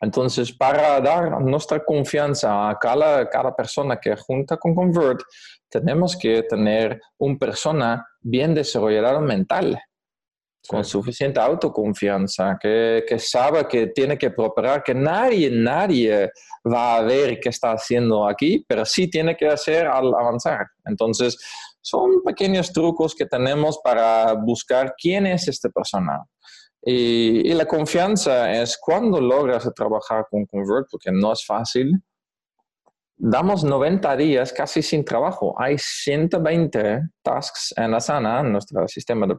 Entonces, 0.00 0.52
para 0.52 1.00
dar 1.00 1.40
nuestra 1.40 1.84
confianza 1.84 2.68
a 2.68 2.78
cada, 2.78 3.28
cada 3.30 3.54
persona 3.54 4.00
que 4.00 4.16
junta 4.16 4.56
con 4.56 4.74
Convert, 4.74 5.20
tenemos 5.68 6.16
que 6.16 6.42
tener 6.42 7.00
una 7.18 7.38
persona 7.38 8.06
bien 8.20 8.52
desarrollada 8.52 9.20
mental 9.20 9.80
con 10.66 10.84
suficiente 10.84 11.40
autoconfianza, 11.40 12.56
que, 12.60 13.04
que, 13.06 13.18
sabe 13.18 13.66
que 13.66 13.88
tiene 13.88 14.16
que 14.16 14.30
preparar, 14.30 14.82
que 14.82 14.94
nadie, 14.94 15.50
nadie 15.50 16.30
va 16.64 16.96
a 16.96 17.02
ver 17.02 17.40
qué 17.40 17.48
está 17.48 17.72
haciendo 17.72 18.26
aquí, 18.26 18.64
pero 18.68 18.84
sí 18.84 19.10
tiene 19.10 19.36
que 19.36 19.48
hacer 19.48 19.86
al 19.86 20.14
avanzar. 20.14 20.66
Entonces, 20.84 21.36
son 21.80 22.22
pequeños 22.22 22.72
trucos 22.72 23.14
que 23.14 23.26
tenemos 23.26 23.80
para 23.82 24.34
buscar 24.34 24.94
quién 24.96 25.26
es 25.26 25.48
esta 25.48 25.68
persona. 25.68 26.24
Y, 26.84 27.48
y 27.50 27.54
la 27.54 27.66
confianza 27.66 28.52
es 28.52 28.76
cuando 28.76 29.20
logras 29.20 29.70
trabajar 29.74 30.26
con 30.30 30.44
Convert, 30.46 30.88
porque 30.90 31.12
no 31.12 31.32
es 31.32 31.44
fácil, 31.46 32.02
damos 33.22 33.62
90 33.62 34.16
días 34.16 34.52
casi 34.52 34.82
sin 34.82 35.04
trabajo. 35.04 35.54
Hay 35.56 35.76
120 35.78 37.02
tasks 37.22 37.72
en 37.76 37.94
Asana, 37.94 38.40
en 38.40 38.52
nuestro 38.52 38.86
sistema 38.88 39.26
de, 39.26 39.36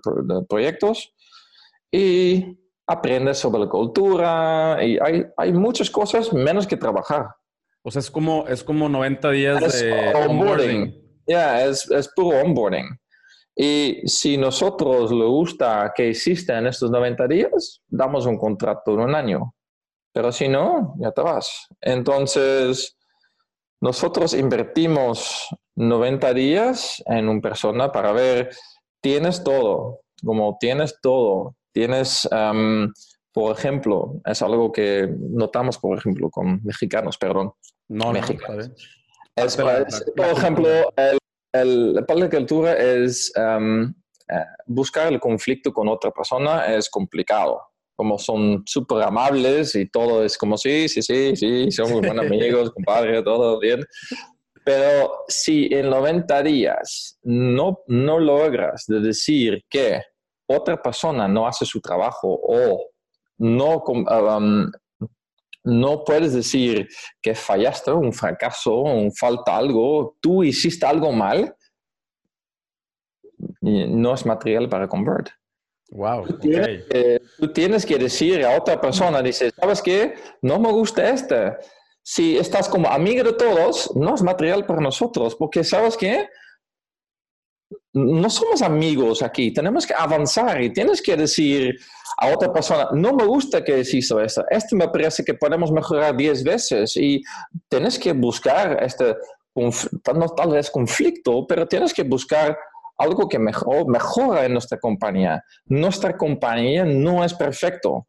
proyectos, 0.48 1.14
y 1.92 2.58
aprendes 2.88 3.38
sobre 3.38 3.62
la 3.62 3.70
cultura, 3.70 4.78
y 4.82 4.98
hay, 5.00 5.26
hay, 5.36 5.52
muchas 5.52 5.90
cosas 5.90 6.32
menos 6.32 6.66
que 6.66 6.78
trabajar. 6.78 7.28
O 7.84 7.92
sea, 7.92 8.00
es 8.00 8.10
como, 8.10 8.48
es 8.48 8.64
como 8.64 8.88
90 8.88 9.32
días 9.32 9.82
de 9.82 10.14
onboarding. 10.28 10.96
Ya, 11.28 11.66
es, 11.66 11.90
es 11.92 12.10
puro 12.16 12.42
onboarding. 12.42 12.88
Y 13.56 14.02
si 14.08 14.38
nosotros 14.38 15.12
le 15.12 15.26
gusta 15.26 15.94
que 15.96 16.10
exista 16.10 16.58
en 16.58 16.68
estos 16.68 16.90
90 16.90 17.28
días, 17.28 17.82
damos 17.88 18.26
un 18.26 18.38
contrato 18.38 18.96
de 18.96 19.04
un 19.04 19.16
año. 19.16 19.54
Pero 20.12 20.32
si 20.32 20.48
no, 20.48 20.96
ya 21.00 21.12
te 21.12 21.22
vas. 21.22 21.68
Entonces, 21.82 22.98
nosotros 23.82 24.34
invertimos 24.34 25.48
90 25.76 26.34
días 26.34 27.04
en 27.08 27.30
una 27.30 27.42
persona 27.42 27.92
para 27.92 28.12
ver, 28.12 28.50
tienes 29.02 29.44
todo, 29.44 30.02
como 30.24 30.58
tienes 30.60 31.00
todo, 31.02 31.56
tienes, 31.74 32.30
por 33.32 33.58
ejemplo, 33.58 34.22
es 34.26 34.42
algo 34.42 34.72
que 34.72 35.14
notamos, 35.20 35.78
por 35.80 35.98
ejemplo, 35.98 36.30
con 36.30 36.64
mexicanos, 36.64 37.18
perdón. 37.18 37.54
No, 37.90 38.12
mexicanos. 38.12 38.72
por 39.36 40.26
ejemplo, 40.26 40.68
el, 40.96 41.18
el, 41.54 41.94
la 41.94 42.30
cultura 42.30 42.74
es 42.74 43.32
eh, 43.38 43.86
buscar 44.66 45.12
el 45.12 45.20
conflicto 45.20 45.72
con 45.72 45.88
otra 45.88 46.12
persona 46.12 46.66
es 46.76 46.90
complicado 46.90 47.62
como 47.96 48.18
son 48.18 48.64
súper 48.66 49.04
amables 49.04 49.76
y 49.76 49.88
todo 49.90 50.24
es 50.24 50.38
como, 50.38 50.58
sí, 50.58 50.88
sí, 50.90 51.02
sí, 51.02 51.36
sí, 51.36 51.72
somos 51.72 52.02
buenos 52.02 52.26
amigos, 52.26 52.72
compadre, 52.72 53.22
todo 53.24 53.60
bien. 53.60 53.84
Pero 54.66 55.24
si 55.28 55.68
en 55.72 55.90
90 55.90 56.44
días 56.44 57.20
no, 57.24 57.80
no 57.88 58.20
logras 58.20 58.86
de 58.88 59.00
decir 59.02 59.64
que 59.70 60.02
otra 60.48 60.82
persona 60.82 61.28
no 61.28 61.48
hace 61.48 61.66
su 61.66 61.82
trabajo 61.82 62.40
o 62.42 62.90
no, 63.38 63.84
um, 63.84 64.72
no 65.64 66.04
puedes 66.04 66.34
decir 66.34 66.88
que 67.22 67.36
fallaste, 67.36 67.92
un 67.92 68.12
fracaso, 68.12 68.76
un 68.76 69.12
falta 69.14 69.56
algo, 69.56 70.18
tú 70.22 70.44
hiciste 70.44 70.86
algo 70.86 71.12
mal, 71.12 71.56
no 73.62 74.14
es 74.14 74.26
material 74.26 74.70
para 74.70 74.88
convert. 74.88 75.30
Wow. 75.90 76.26
Tú, 77.38 77.54
tienes 77.54 77.86
que, 77.86 77.98
decir 77.98 78.44
a 78.44 78.58
otra 78.58 78.82
persona, 78.82 79.22
dices, 79.22 79.54
¿sabes 79.56 79.82
qué? 79.82 80.16
No 80.42 80.60
me 80.60 80.72
gusta 80.72 81.10
este. 81.10 81.56
Si 82.02 82.38
estás 82.38 82.68
como 82.68 82.90
amigo 82.90 83.24
de 83.24 83.34
todos, 83.34 83.96
no 83.96 84.16
es 84.16 84.24
material 84.24 84.66
para 84.66 84.82
nosotros, 84.82 85.36
porque 85.36 85.64
¿sabes 85.64 85.96
qué? 85.96 86.28
No 87.94 88.30
somos 88.30 88.62
amigos 88.62 89.22
aquí, 89.22 89.54
tenemos 89.54 89.86
que 89.86 89.94
avanzar 89.94 90.62
y 90.62 90.74
tienes 90.74 91.02
que 91.02 91.16
decir 91.16 91.80
a 92.18 92.28
otra 92.34 92.52
persona, 92.52 92.90
no 92.92 93.14
me 93.14 93.26
gusta 93.26 93.64
que 93.64 93.80
hizo 93.80 94.20
esto, 94.20 94.44
este 94.50 94.76
me 94.76 94.88
parece 94.88 95.24
que 95.24 95.34
podemos 95.34 95.72
mejorar 95.72 96.16
10 96.16 96.44
veces 96.44 96.96
y 96.98 97.22
tienes 97.70 98.00
que 98.00 98.14
buscar 98.14 98.84
este, 98.84 99.16
no 99.56 100.30
tal 100.36 100.52
vez 100.52 100.70
conflicto, 100.72 101.46
pero 101.48 101.68
tienes 101.68 101.94
que 101.94 102.04
buscar 102.04 102.58
algo 102.98 103.28
que 103.28 103.40
mejor, 103.40 103.88
mejora 103.88 104.46
en 104.46 104.54
nuestra 104.54 104.80
compañía. 104.80 105.44
Nuestra 105.66 106.18
compañía 106.18 106.86
no 106.86 107.24
es 107.24 107.34
perfecto. 107.34 108.08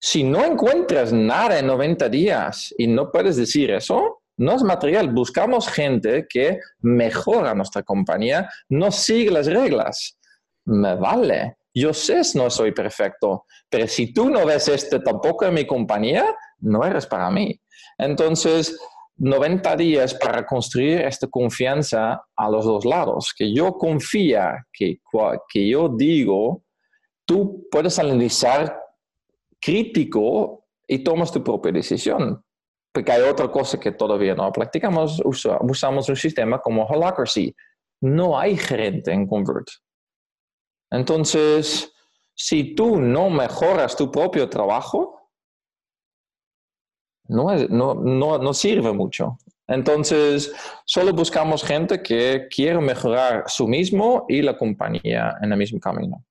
Si 0.00 0.22
no 0.22 0.44
encuentras 0.44 1.12
nada 1.12 1.58
en 1.58 1.66
90 1.66 2.08
días 2.08 2.74
y 2.76 2.86
no 2.86 3.10
puedes 3.10 3.36
decir 3.36 3.70
eso, 3.70 4.22
no 4.36 4.52
es 4.52 4.62
material. 4.62 5.12
Buscamos 5.12 5.68
gente 5.68 6.26
que 6.28 6.58
mejora 6.80 7.54
nuestra 7.54 7.82
compañía, 7.82 8.48
no 8.68 8.90
sigue 8.90 9.30
las 9.30 9.46
reglas. 9.46 10.18
Me 10.64 10.94
vale. 10.96 11.56
Yo 11.74 11.92
sé 11.92 12.20
que 12.22 12.38
no 12.38 12.50
soy 12.50 12.72
perfecto, 12.72 13.46
pero 13.68 13.88
si 13.88 14.12
tú 14.12 14.30
no 14.30 14.46
ves 14.46 14.68
este 14.68 15.00
tampoco 15.00 15.44
en 15.44 15.54
mi 15.54 15.66
compañía, 15.66 16.24
no 16.60 16.84
eres 16.84 17.06
para 17.06 17.30
mí. 17.30 17.60
Entonces, 17.98 18.78
90 19.16 19.76
días 19.76 20.14
para 20.14 20.44
construir 20.46 21.00
esta 21.00 21.26
confianza 21.26 22.24
a 22.36 22.50
los 22.50 22.64
dos 22.64 22.84
lados, 22.84 23.32
que 23.36 23.52
yo 23.52 23.72
confía 23.72 24.64
que, 24.72 25.00
que 25.52 25.68
yo 25.68 25.88
digo, 25.88 26.62
tú 27.24 27.66
puedes 27.70 27.98
analizar 27.98 28.80
crítico 29.60 30.66
y 30.86 30.98
tomas 30.98 31.32
tu 31.32 31.42
propia 31.42 31.72
decisión. 31.72 32.43
Porque 32.94 33.10
hay 33.10 33.22
otra 33.22 33.50
cosa 33.50 33.80
que 33.80 33.90
todavía 33.90 34.36
no 34.36 34.52
practicamos, 34.52 35.20
usamos 35.24 36.08
un 36.08 36.14
sistema 36.14 36.60
como 36.60 36.84
Holacracy. 36.84 37.52
No 38.02 38.38
hay 38.38 38.56
gerente 38.56 39.10
en 39.10 39.26
Convert. 39.26 39.66
Entonces, 40.92 41.92
si 42.34 42.76
tú 42.76 43.00
no 43.00 43.30
mejoras 43.30 43.96
tu 43.96 44.12
propio 44.12 44.48
trabajo, 44.48 45.32
no, 47.26 47.52
no, 47.68 47.94
no, 47.94 48.38
no 48.38 48.54
sirve 48.54 48.92
mucho. 48.92 49.38
Entonces, 49.66 50.54
solo 50.84 51.12
buscamos 51.12 51.64
gente 51.64 52.00
que 52.00 52.46
quiere 52.48 52.78
mejorar 52.78 53.42
su 53.48 53.66
mismo 53.66 54.24
y 54.28 54.40
la 54.40 54.56
compañía 54.56 55.34
en 55.42 55.50
el 55.50 55.58
mismo 55.58 55.80
camino. 55.80 56.24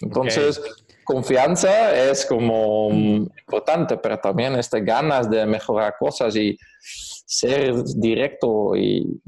Entonces, 0.00 0.62
confianza 1.04 2.10
es 2.10 2.26
como 2.26 2.90
importante, 2.90 3.96
pero 3.96 4.18
también 4.18 4.54
este 4.54 4.80
ganas 4.80 5.30
de 5.30 5.46
mejorar 5.46 5.94
cosas 5.98 6.34
y 6.36 6.56
ser 6.80 7.74
directo 7.96 8.76
y 8.76 9.20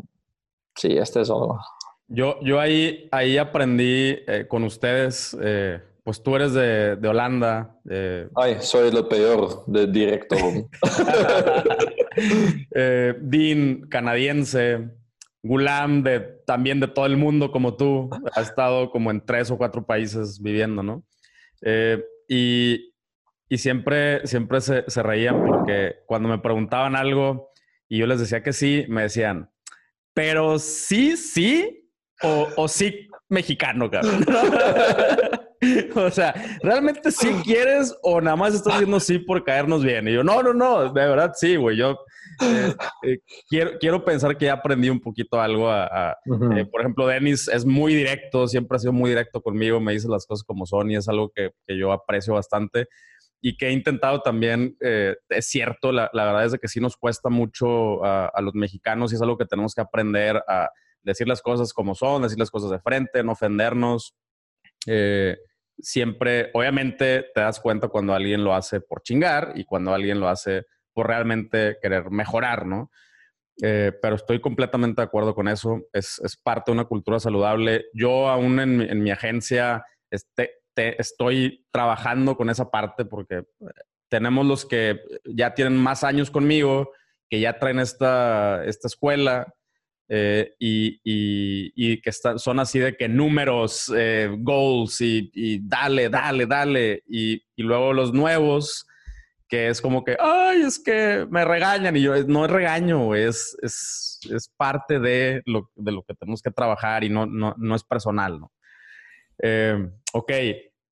sí, 0.74 0.96
este 0.96 1.20
es 1.20 1.30
algo. 1.30 1.60
Yo, 2.08 2.38
yo 2.42 2.60
ahí, 2.60 3.08
ahí 3.10 3.36
aprendí 3.36 4.16
eh, 4.26 4.46
con 4.48 4.64
ustedes 4.64 5.36
eh, 5.40 5.80
pues 6.06 6.22
tú 6.22 6.36
eres 6.36 6.52
de, 6.52 6.94
de 6.94 7.08
Holanda. 7.08 7.80
Ay, 8.36 8.58
soy 8.60 8.92
lo 8.92 9.08
peor 9.08 9.64
de 9.66 9.88
directo. 9.88 10.36
eh, 12.76 13.12
Dean, 13.20 13.88
canadiense. 13.88 14.88
Gulam, 15.42 16.04
de, 16.04 16.20
también 16.46 16.78
de 16.78 16.86
todo 16.86 17.06
el 17.06 17.16
mundo 17.16 17.50
como 17.50 17.74
tú. 17.74 18.08
Ha 18.34 18.40
estado 18.40 18.92
como 18.92 19.10
en 19.10 19.20
tres 19.20 19.50
o 19.50 19.58
cuatro 19.58 19.84
países 19.84 20.40
viviendo, 20.40 20.80
¿no? 20.80 21.02
Eh, 21.62 22.03
y, 22.29 22.92
y, 23.49 23.59
siempre, 23.59 24.27
siempre 24.27 24.61
se, 24.61 24.85
se 24.88 25.03
reían 25.03 25.45
porque 25.45 25.97
cuando 26.07 26.29
me 26.29 26.38
preguntaban 26.38 26.97
algo 26.97 27.51
y 27.88 27.99
yo 27.99 28.07
les 28.07 28.21
decía 28.21 28.42
que 28.42 28.53
sí, 28.53 28.85
me 28.88 29.03
decían, 29.03 29.51
pero 30.14 30.59
sí, 30.59 31.16
sí 31.16 31.90
o, 32.23 32.49
o 32.57 32.69
sí 32.69 33.09
mexicano, 33.29 33.90
cabrón. 33.90 34.25
o 35.97 36.11
sea, 36.11 36.35
¿realmente 36.62 37.11
sí 37.11 37.29
quieres 37.45 37.95
o 38.03 38.21
nada 38.21 38.37
más 38.37 38.55
estás 38.55 38.75
diciendo 38.75 39.01
sí 39.01 39.19
por 39.19 39.45
caernos 39.45 39.85
bien? 39.85 40.09
Y 40.09 40.14
yo, 40.14 40.25
no, 40.25 40.42
no, 40.42 40.53
no, 40.55 40.92
de 40.92 41.07
verdad 41.07 41.33
sí, 41.35 41.57
güey. 41.57 41.77
Yo, 41.77 41.99
Eh, 42.42 42.74
eh, 43.02 43.18
quiero, 43.48 43.78
quiero 43.78 44.04
pensar 44.04 44.36
que 44.36 44.46
ya 44.46 44.54
aprendí 44.54 44.90
un 44.90 45.00
poquito 45.00 45.40
algo. 45.40 45.70
A, 45.70 46.16
por 46.70 46.80
ejemplo, 46.80 47.06
Denis 47.06 47.48
es 47.48 47.64
muy 47.64 47.94
directo, 47.94 48.46
siempre 48.46 48.76
ha 48.76 48.78
sido 48.78 48.92
muy 48.92 49.10
directo 49.10 49.40
conmigo, 49.40 49.80
me 49.80 49.92
dice 49.92 50.08
las 50.08 50.26
cosas 50.26 50.44
como 50.44 50.66
son 50.66 50.90
y 50.90 50.96
es 50.96 51.08
algo 51.08 51.30
que, 51.34 51.52
que 51.66 51.78
yo 51.78 51.92
aprecio 51.92 52.34
bastante 52.34 52.88
y 53.40 53.56
que 53.56 53.68
he 53.68 53.72
intentado 53.72 54.22
también, 54.22 54.76
es 54.80 55.46
cierto, 55.46 55.92
la, 55.92 56.10
la, 56.12 56.24
verdad 56.24 56.46
es 56.46 56.52
de 56.52 56.58
que 56.58 56.68
sí 56.68 56.80
nos 56.80 56.96
cuesta 56.96 57.28
mucho 57.28 58.04
a, 58.04 58.26
a 58.26 58.40
los 58.40 58.54
mexicanos 58.54 59.12
y 59.12 59.16
es 59.16 59.22
algo 59.22 59.36
que 59.36 59.44
tenemos 59.44 59.74
que 59.74 59.82
aprender 59.82 60.42
a 60.48 60.70
decir 61.06 61.28
las 61.28 61.40
cosas 61.40 61.72
como 61.72 61.94
son, 61.94 62.22
decir 62.22 62.38
las 62.38 62.50
cosas 62.50 62.70
de 62.70 62.80
frente, 62.80 63.22
no 63.22 63.32
ofendernos. 63.32 64.14
Eh, 64.86 65.38
siempre, 65.78 66.50
obviamente, 66.52 67.26
te 67.34 67.40
das 67.40 67.60
cuenta 67.60 67.88
cuando 67.88 68.12
alguien 68.12 68.42
lo 68.42 68.54
hace 68.54 68.80
por 68.80 69.02
chingar 69.02 69.52
y 69.54 69.64
cuando 69.64 69.94
alguien 69.94 70.20
lo 70.20 70.28
hace 70.28 70.64
por 70.96 71.09
realmente 71.09 71.76
querer 71.82 72.11
mejorar, 72.11 72.64
¿no? 72.64 72.90
Eh, 73.62 73.92
pero 74.00 74.16
estoy 74.16 74.40
completamente 74.40 75.02
de 75.02 75.04
acuerdo 75.04 75.35
con 75.35 75.46
eso. 75.46 75.82
Es, 75.92 76.18
parte 76.42 76.70
de 76.70 76.76
una 76.76 76.87
cultura 76.87 77.20
saludable. 77.20 77.85
Yo 77.92 78.30
aún 78.30 78.59
en, 78.61 79.02
mi 79.02 79.11
agencia 79.11 79.85
este, 80.11 80.62
estoy 80.74 81.66
trabajando 81.70 82.35
con 82.35 82.48
esa 82.48 82.70
parte 82.70 83.04
porque 83.04 83.44
tenemos 84.09 84.46
los 84.46 84.64
que 84.64 85.00
ya 85.26 85.52
tienen 85.52 85.76
más 85.76 86.02
años 86.02 86.30
conmigo, 86.30 86.92
que 87.28 87.40
ya 87.40 87.59
traen 87.59 87.80
esta, 87.80 88.64
esta 88.64 88.88
escuela 88.88 89.54
eh, 90.09 90.54
y, 90.59 92.00
que 92.00 92.12
son 92.12 92.61
así 92.61 92.78
de 92.78 92.96
que 92.96 93.09
números, 93.09 93.92
eh, 93.94 94.30
goals 94.38 95.00
y, 95.00 95.61
dale, 95.62 96.09
dale, 96.09 96.46
dale. 96.46 97.02
Y, 97.09 97.42
luego 97.56 97.92
los 97.92 98.12
nuevos, 98.12 98.87
que 99.48 99.68
es 99.68 99.80
como 99.80 100.04
que, 100.04 100.16
ay, 100.18 100.62
es 100.62 100.78
que 100.78 101.26
me 101.30 101.44
regañan. 101.44 101.96
Y 101.96 102.02
yo, 102.02 102.14
no 102.24 102.44
es 102.44 102.50
regaño, 102.50 103.14
es, 103.14 103.56
es, 103.62 104.20
es 104.30 104.48
parte 104.56 104.98
de 104.98 105.42
lo, 105.46 105.70
de 105.74 105.92
lo, 105.92 106.02
que 106.02 106.14
tenemos 106.14 106.42
que 106.42 106.50
trabajar 106.50 107.04
y 107.04 107.09
no, 107.09 107.26
no, 107.26 107.54
no 107.56 107.74
es 107.74 107.85
personal, 107.85 108.40
¿no? 108.40 108.52
Eh, 109.42 109.88
ok, 110.12 110.32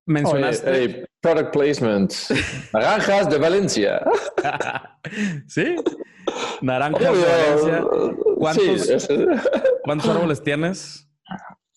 mencionaste... 0.05 1.07
product 1.19 1.53
placement. 1.53 2.13
Naranjas 2.73 3.29
de 3.29 3.37
Valencia. 3.37 4.01
sí. 5.47 5.75
Naranjas 6.61 7.13
de 7.13 7.25
Valencia. 7.25 7.83
¿Cuántos, 8.37 9.07
¿Cuántos 9.83 10.09
árboles 10.09 10.43
tienes? 10.43 11.09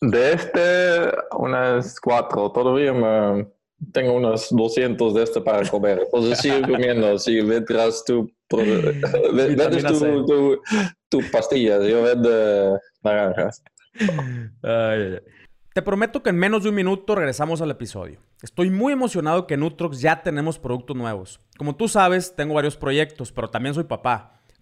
De 0.00 0.32
este, 0.32 1.10
unas 1.32 1.98
cuatro. 2.00 2.52
Todavía 2.52 2.92
me, 2.92 3.48
tengo 3.92 4.12
unos 4.12 4.48
200 4.50 5.14
de 5.14 5.22
este 5.22 5.40
para 5.40 5.68
comer. 5.68 6.00
Entonces 6.04 6.38
sigo 6.38 6.60
comiendo. 6.68 7.18
Si 7.18 7.40
vendrás 7.40 8.04
tu, 8.04 8.30
vendes 8.50 9.84
tu, 9.84 10.26
tu, 10.26 10.60
tu, 11.08 11.30
pastilla, 11.30 11.82
yo 11.82 12.02
vendo 12.02 12.78
naranjas. 13.02 13.62
Te 15.74 15.82
prometo 15.82 16.22
que 16.22 16.30
en 16.30 16.36
menos 16.36 16.64
de 16.64 16.70
un 16.70 16.74
minuto 16.74 17.14
regresamos 17.14 17.60
al 17.60 17.70
episodio. 17.70 18.20
Estoy 18.42 18.70
muy 18.70 18.92
emocionado 18.92 19.46
que 19.46 19.54
en 19.54 19.60
Nutrox 19.60 20.00
ya 20.00 20.22
tenemos 20.22 20.58
productos 20.58 20.96
nuevos. 20.96 21.40
Como 21.56 21.76
tú 21.76 21.88
sabes, 21.88 22.34
tengo 22.34 22.54
varios 22.54 22.76
proyectos, 22.76 23.32
pero 23.32 23.48
también 23.48 23.74
soy 23.74 23.84
papá. 23.84 24.37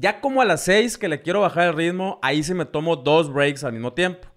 Ya 0.00 0.22
como 0.22 0.40
a 0.40 0.46
las 0.46 0.64
6 0.64 0.96
que 0.96 1.08
le 1.08 1.20
quiero 1.20 1.42
bajar 1.42 1.68
el 1.68 1.74
ritmo, 1.74 2.18
ahí 2.22 2.42
sí 2.42 2.54
me 2.54 2.64
tomo 2.64 2.96
dos 2.96 3.30
breaks 3.30 3.64
al 3.64 3.74
mismo 3.74 3.92
tiempo. 3.92 4.28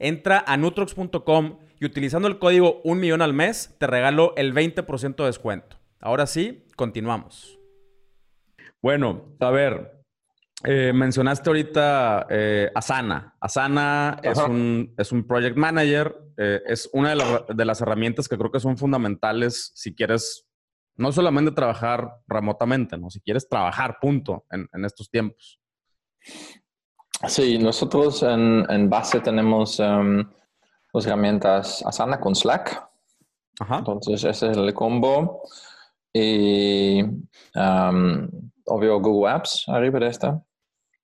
Entra 0.00 0.42
a 0.44 0.56
nutrox.com 0.56 1.60
y 1.78 1.84
utilizando 1.84 2.26
el 2.26 2.40
código 2.40 2.80
1 2.82 3.00
millón 3.00 3.22
al 3.22 3.32
mes 3.32 3.76
te 3.78 3.86
regalo 3.86 4.34
el 4.36 4.52
20% 4.52 5.14
de 5.14 5.24
descuento. 5.26 5.78
Ahora 6.00 6.26
sí, 6.26 6.66
continuamos. 6.74 7.56
Bueno, 8.82 9.36
a 9.38 9.50
ver, 9.50 10.02
eh, 10.64 10.92
mencionaste 10.92 11.50
ahorita 11.50 12.26
eh, 12.28 12.72
Asana. 12.74 13.36
Asana 13.40 14.18
es 14.24 14.38
un, 14.38 14.92
es 14.98 15.12
un, 15.12 15.24
project 15.24 15.56
manager, 15.56 16.16
eh, 16.36 16.62
es 16.66 16.90
una 16.92 17.14
de, 17.14 17.44
de, 17.54 17.64
las 17.64 17.80
herramientas 17.80 18.26
que 18.26 18.36
creo 18.36 18.50
que 18.50 18.58
son 18.58 18.76
fundamentales 18.76 19.70
si 19.76 19.94
quieres 19.94 20.48
no 20.96 21.12
solamente 21.12 21.52
trabajar 21.52 22.08
remotamente, 22.26 22.96
¿no? 22.96 23.10
Si 23.10 23.20
quieres 23.20 23.48
trabajar, 23.48 23.98
punto, 24.00 24.44
en, 24.50 24.84
estos 24.84 25.10
tiempos. 25.10 25.60
Sí, 27.26 27.58
nosotros 27.58 28.22
en, 28.22 28.90
base 28.90 29.20
tenemos 29.20 29.78
um, 29.78 30.24
las 30.92 31.06
herramientas 31.06 31.84
Asana 31.86 32.20
con 32.20 32.34
Slack. 32.34 32.88
Entonces, 33.70 34.24
ese 34.24 34.50
es 34.50 34.56
el 34.56 34.74
combo. 34.74 35.42
Y 36.12 37.02
um, 37.02 38.28
obvio 38.66 39.00
Google 39.00 39.30
Apps 39.30 39.64
arriba 39.68 39.98
de 40.00 40.08
esta, 40.08 40.42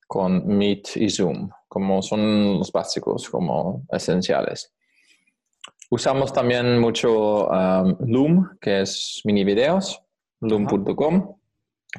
con 0.07 0.47
Meet 0.47 0.97
y 0.97 1.09
Zoom, 1.09 1.51
como 1.67 2.03
son 2.03 2.59
los 2.59 2.71
básicos, 2.73 3.29
como 3.31 3.87
esenciales. 3.91 4.75
Usamos 5.91 6.33
también 6.33 6.79
mucho 6.79 7.47
um, 7.49 7.97
Loom, 8.01 8.59
que 8.61 8.83
es 8.83 9.23
mini 9.25 9.45
videos, 9.45 10.03
loom.com. 10.41 11.37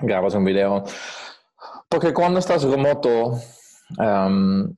Grabas 0.01 0.35
un 0.35 0.45
video. 0.45 0.83
Porque 1.89 2.13
cuando 2.13 2.39
estás 2.39 2.63
remoto, 2.63 3.39
um, 3.97 4.75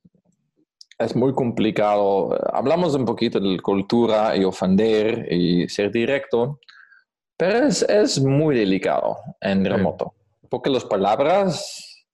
es 0.97 1.15
muy 1.15 1.33
complicado. 1.33 2.37
Hablamos 2.53 2.95
un 2.95 3.05
poquito 3.05 3.39
de 3.39 3.59
cultura 3.59 4.35
y 4.37 4.45
ofender 4.45 5.31
y 5.31 5.67
ser 5.67 5.91
directo, 5.91 6.59
pero 7.35 7.67
es, 7.67 8.21
muy 8.21 8.55
delicado 8.55 9.17
en 9.41 9.65
remoto. 9.65 10.13
Porque 10.49 10.69
las 10.69 10.85
palabras 10.85 12.05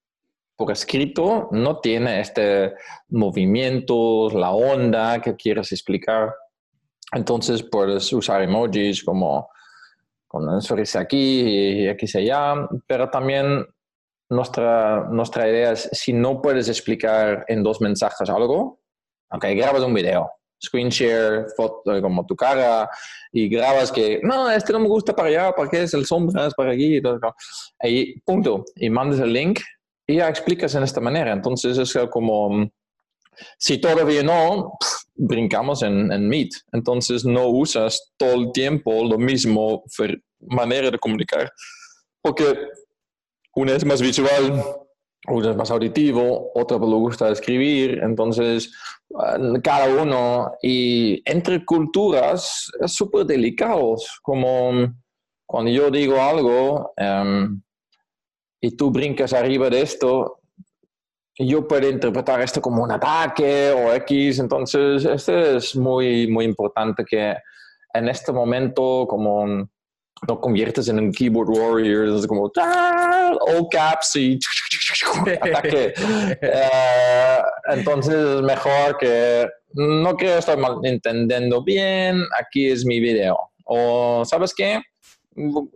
por 0.55 0.71
escrito 0.71 1.49
no 1.51 1.79
tiene 1.79 2.21
este 2.21 2.73
movimiento, 3.09 4.29
la 4.31 4.51
onda 4.51 5.21
que 5.21 5.35
quieres 5.35 5.71
explicar. 5.71 6.33
Entonces 7.13 7.63
puedes 7.63 8.11
usar 8.11 8.41
emojis 8.41 9.03
como 9.03 9.49
con 10.27 10.43
una 10.43 10.61
sonrisa 10.61 10.99
aquí 10.99 11.41
y 11.41 11.87
aquí 11.87 12.05
y 12.13 12.17
allá, 12.17 12.67
pero 12.85 13.09
también 13.09 13.65
nuestra, 14.29 15.07
nuestra 15.09 15.47
idea 15.47 15.71
es 15.71 15.89
si 15.93 16.11
no 16.11 16.41
puedes 16.41 16.67
explicar 16.67 17.45
en 17.47 17.63
dos 17.63 17.79
mensajes 17.79 18.29
algo, 18.29 18.81
ok, 19.31 19.45
grabas 19.55 19.83
un 19.83 19.93
video, 19.93 20.29
screen 20.61 20.89
share, 20.89 21.45
foto 21.55 22.01
como 22.01 22.25
tu 22.25 22.35
cara 22.35 22.89
y 23.31 23.47
grabas 23.47 23.91
que 23.91 24.19
no, 24.23 24.51
este 24.51 24.73
no 24.73 24.79
me 24.79 24.89
gusta 24.89 25.15
para 25.15 25.29
allá, 25.29 25.51
para 25.53 25.69
qué 25.69 25.83
es 25.83 25.93
el 25.93 26.05
sombra, 26.05 26.47
es 26.47 26.53
para 26.53 26.73
aquí 26.73 26.97
y 26.97 27.01
todo. 27.01 27.19
Y 27.83 28.19
punto, 28.21 28.65
y 28.75 28.89
mandas 28.89 29.21
el 29.21 29.31
link 29.31 29.61
y 30.05 30.15
ya 30.17 30.27
explicas 30.27 30.75
en 30.75 30.83
esta 30.83 30.99
manera. 30.99 31.31
Entonces 31.31 31.77
es 31.77 31.97
como 32.09 32.69
si 33.57 33.79
todavía 33.79 34.23
no, 34.23 34.73
brincamos 35.15 35.83
en, 35.83 36.11
en, 36.11 36.27
Meet. 36.27 36.51
Entonces 36.71 37.25
no 37.25 37.47
usas 37.47 38.13
todo 38.17 38.33
el 38.33 38.51
tiempo 38.51 39.03
lo 39.03 39.17
mismo 39.17 39.83
manera 40.39 40.91
de 40.91 40.99
comunicar. 40.99 41.51
Porque 42.21 42.57
una 43.55 43.73
es 43.73 43.85
más 43.85 44.01
visual, 44.01 44.63
una 45.27 45.51
es 45.51 45.55
más 45.55 45.71
auditivo, 45.71 46.51
otra 46.53 46.77
le 46.77 46.85
gusta 46.85 47.29
escribir. 47.29 47.99
Entonces, 48.03 48.71
eh, 49.09 49.61
cada 49.63 50.01
uno. 50.01 50.51
Y 50.61 51.21
entre 51.29 51.65
culturas 51.65 52.69
es 52.79 52.93
súper 52.93 53.25
delicado. 53.25 53.95
Como 54.21 54.93
cuando 55.45 55.71
yo 55.71 55.89
digo 55.89 56.21
algo 56.21 56.93
em, 56.97 57.61
y 58.61 58.75
tú 58.75 58.91
brincas 58.91 59.33
arriba 59.33 59.69
de 59.69 59.81
esto, 59.81 60.36
yo 61.39 61.67
puedo 61.67 61.89
interpretar 61.89 62.41
esto 62.41 62.61
como 62.61 62.83
un 62.83 62.91
ataque 62.91 63.71
o 63.71 63.93
X, 63.93 64.39
entonces 64.39 65.05
este 65.05 65.57
es 65.57 65.75
muy, 65.75 66.27
muy 66.27 66.45
importante 66.45 67.03
que 67.05 67.35
en 67.93 68.09
este 68.09 68.31
momento 68.31 69.05
como 69.07 69.67
no 70.27 70.41
conviertes 70.41 70.87
en 70.87 70.99
un 70.99 71.11
keyboard 71.11 71.49
warrior, 71.49 72.07
es 72.07 72.25
como 72.25 72.43
all 72.43 73.67
caps 73.71 74.15
y 74.15 74.39
ataque. 75.41 75.93
Eh, 76.41 77.41
entonces 77.69 78.15
es 78.15 78.41
mejor 78.41 78.97
que 78.97 79.47
no 79.73 80.15
creo 80.15 80.39
estar 80.39 80.57
mal 80.57 80.77
entendiendo 80.83 81.63
bien, 81.63 82.23
aquí 82.39 82.69
es 82.69 82.85
mi 82.85 82.99
video. 82.99 83.37
O, 83.65 84.23
¿sabes 84.25 84.53
qué? 84.55 84.81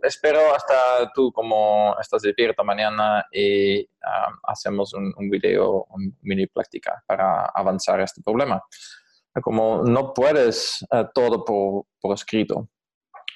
Espero 0.02 0.54
hasta 0.54 1.10
tú 1.14 1.32
como 1.32 1.96
estás 2.00 2.22
despierto 2.22 2.64
mañana 2.64 3.24
y 3.30 3.80
um, 3.80 4.38
hacemos 4.44 4.92
un, 4.94 5.12
un, 5.16 5.30
video, 5.30 5.86
un 5.90 6.16
mini 6.22 6.46
práctica 6.46 7.02
para 7.06 7.46
avanzar 7.46 8.00
este 8.00 8.22
problema. 8.22 8.62
Como 9.42 9.82
no 9.82 10.12
puedes 10.12 10.84
uh, 10.90 11.04
todo 11.14 11.44
por, 11.44 11.86
por, 12.00 12.14
escrito. 12.14 12.68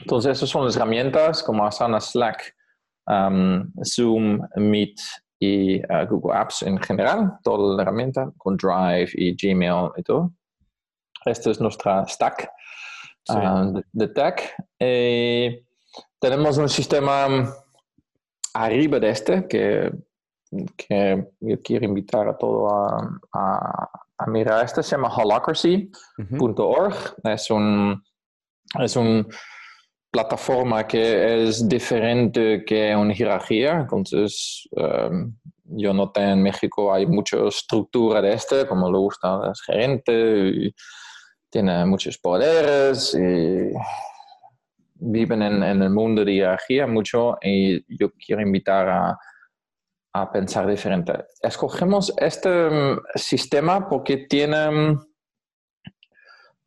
Entonces, 0.00 0.36
esas 0.36 0.50
son 0.50 0.66
las 0.66 0.76
herramientas 0.76 1.42
como 1.42 1.64
Asana, 1.64 2.00
Slack, 2.00 2.54
um, 3.06 3.72
Zoom, 3.82 4.40
Meet 4.56 4.98
y 5.38 5.78
uh, 5.80 6.06
Google 6.08 6.36
Apps 6.36 6.62
en 6.62 6.78
general, 6.78 7.38
toda 7.42 7.76
la 7.76 7.82
herramienta 7.82 8.30
con 8.36 8.56
Drive 8.56 9.10
y 9.14 9.34
Gmail 9.34 9.90
y 9.96 10.02
todo. 10.02 10.32
Esta 11.24 11.50
es 11.50 11.60
nuestra 11.60 12.06
stack 12.06 12.50
uh, 13.30 13.72
de, 13.72 13.84
de, 13.92 14.08
tech. 14.08 14.54
Y 14.78 15.65
tenemos 16.20 16.58
un 16.58 16.68
sistema 16.68 17.52
arriba 18.54 18.98
de 18.98 19.10
este 19.10 19.46
que, 19.46 19.92
que 20.76 21.26
yo 21.40 21.62
quiero 21.62 21.84
invitar 21.84 22.28
a 22.28 22.36
todo 22.36 22.68
a, 22.70 23.20
a, 23.32 23.90
a 24.18 24.26
mirar. 24.26 24.64
Este 24.64 24.82
se 24.82 24.92
llama 24.92 25.14
holacracy.org. 25.14 26.94
Es 27.24 27.50
un 27.50 28.02
es 28.80 28.96
una 28.96 29.26
plataforma 30.10 30.86
que 30.86 31.44
es 31.44 31.68
diferente 31.68 32.64
que 32.64 32.94
una 32.96 33.14
jerarquía. 33.14 33.80
Entonces, 33.80 34.68
um, 34.72 35.34
yo 35.64 35.92
noté 35.92 36.22
en 36.22 36.42
México 36.42 36.92
hay 36.92 37.06
mucha 37.06 37.36
estructura 37.46 38.22
de 38.22 38.32
este, 38.32 38.66
como 38.66 38.90
le 38.90 38.98
gusta 38.98 39.50
es 39.52 39.60
gerente, 39.62 40.48
y 40.48 40.74
tiene 41.50 41.84
muchos 41.86 42.18
poderes 42.18 43.14
y 43.14 43.72
viven 44.98 45.42
en, 45.42 45.62
en, 45.62 45.82
el 45.82 45.90
mundo 45.90 46.24
de 46.24 46.32
jerarquía 46.32 46.86
mucho 46.86 47.36
y 47.42 47.84
yo 47.96 48.10
quiero 48.12 48.42
invitar 48.42 48.88
a, 48.88 49.18
a 50.16 50.32
pensar 50.32 50.66
diferente. 50.66 51.12
Escogemos 51.42 52.12
este 52.16 52.48
um, 52.48 52.98
sistema 53.14 53.86
porque 53.88 54.26
tiene, 54.28 54.98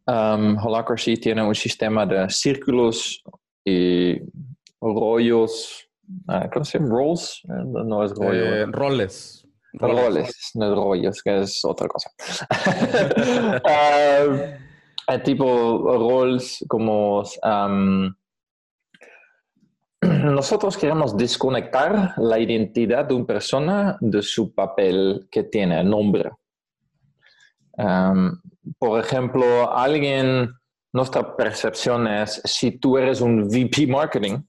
um, 0.05 0.57
Holacracy 0.63 1.17
tiene 1.17 1.41
un 1.41 1.55
sistema 1.55 2.05
de 2.05 2.29
círculos 2.29 3.23
y 3.65 4.17
rollos, 4.79 5.89
uh, 6.27 6.47
¿cómo 6.53 6.63
se 6.63 6.77
llama? 6.77 6.89
Rolls, 6.91 7.41
eh, 7.45 7.63
no 7.85 8.03
es 8.03 8.11
rollo. 8.11 8.45
Eh, 8.45 8.65
roles. 8.67 9.47
roles. 9.73 10.05
Roles, 10.05 10.51
no 10.53 10.69
es 10.69 10.75
rollos, 10.75 11.23
que 11.23 11.39
es 11.41 11.65
otra 11.65 11.87
cosa. 11.87 12.11
uh, 15.07 15.17
tipo 15.23 15.97
roles 15.97 16.63
como 16.67 17.23
um, 17.43 18.13
nosotros 20.23 20.77
queremos 20.77 21.15
desconectar 21.15 22.13
la 22.17 22.39
identidad 22.39 23.05
de 23.05 23.13
una 23.13 23.25
persona 23.25 23.97
de 23.99 24.21
su 24.21 24.53
papel 24.53 25.27
que 25.31 25.43
tiene, 25.43 25.83
nombre. 25.83 26.31
Um, 27.77 28.39
por 28.77 28.99
ejemplo, 28.99 29.71
alguien, 29.71 30.51
nuestra 30.91 31.35
percepción 31.35 32.07
es, 32.07 32.41
si 32.43 32.71
tú 32.79 32.97
eres 32.97 33.21
un 33.21 33.47
VP 33.47 33.87
Marketing, 33.87 34.39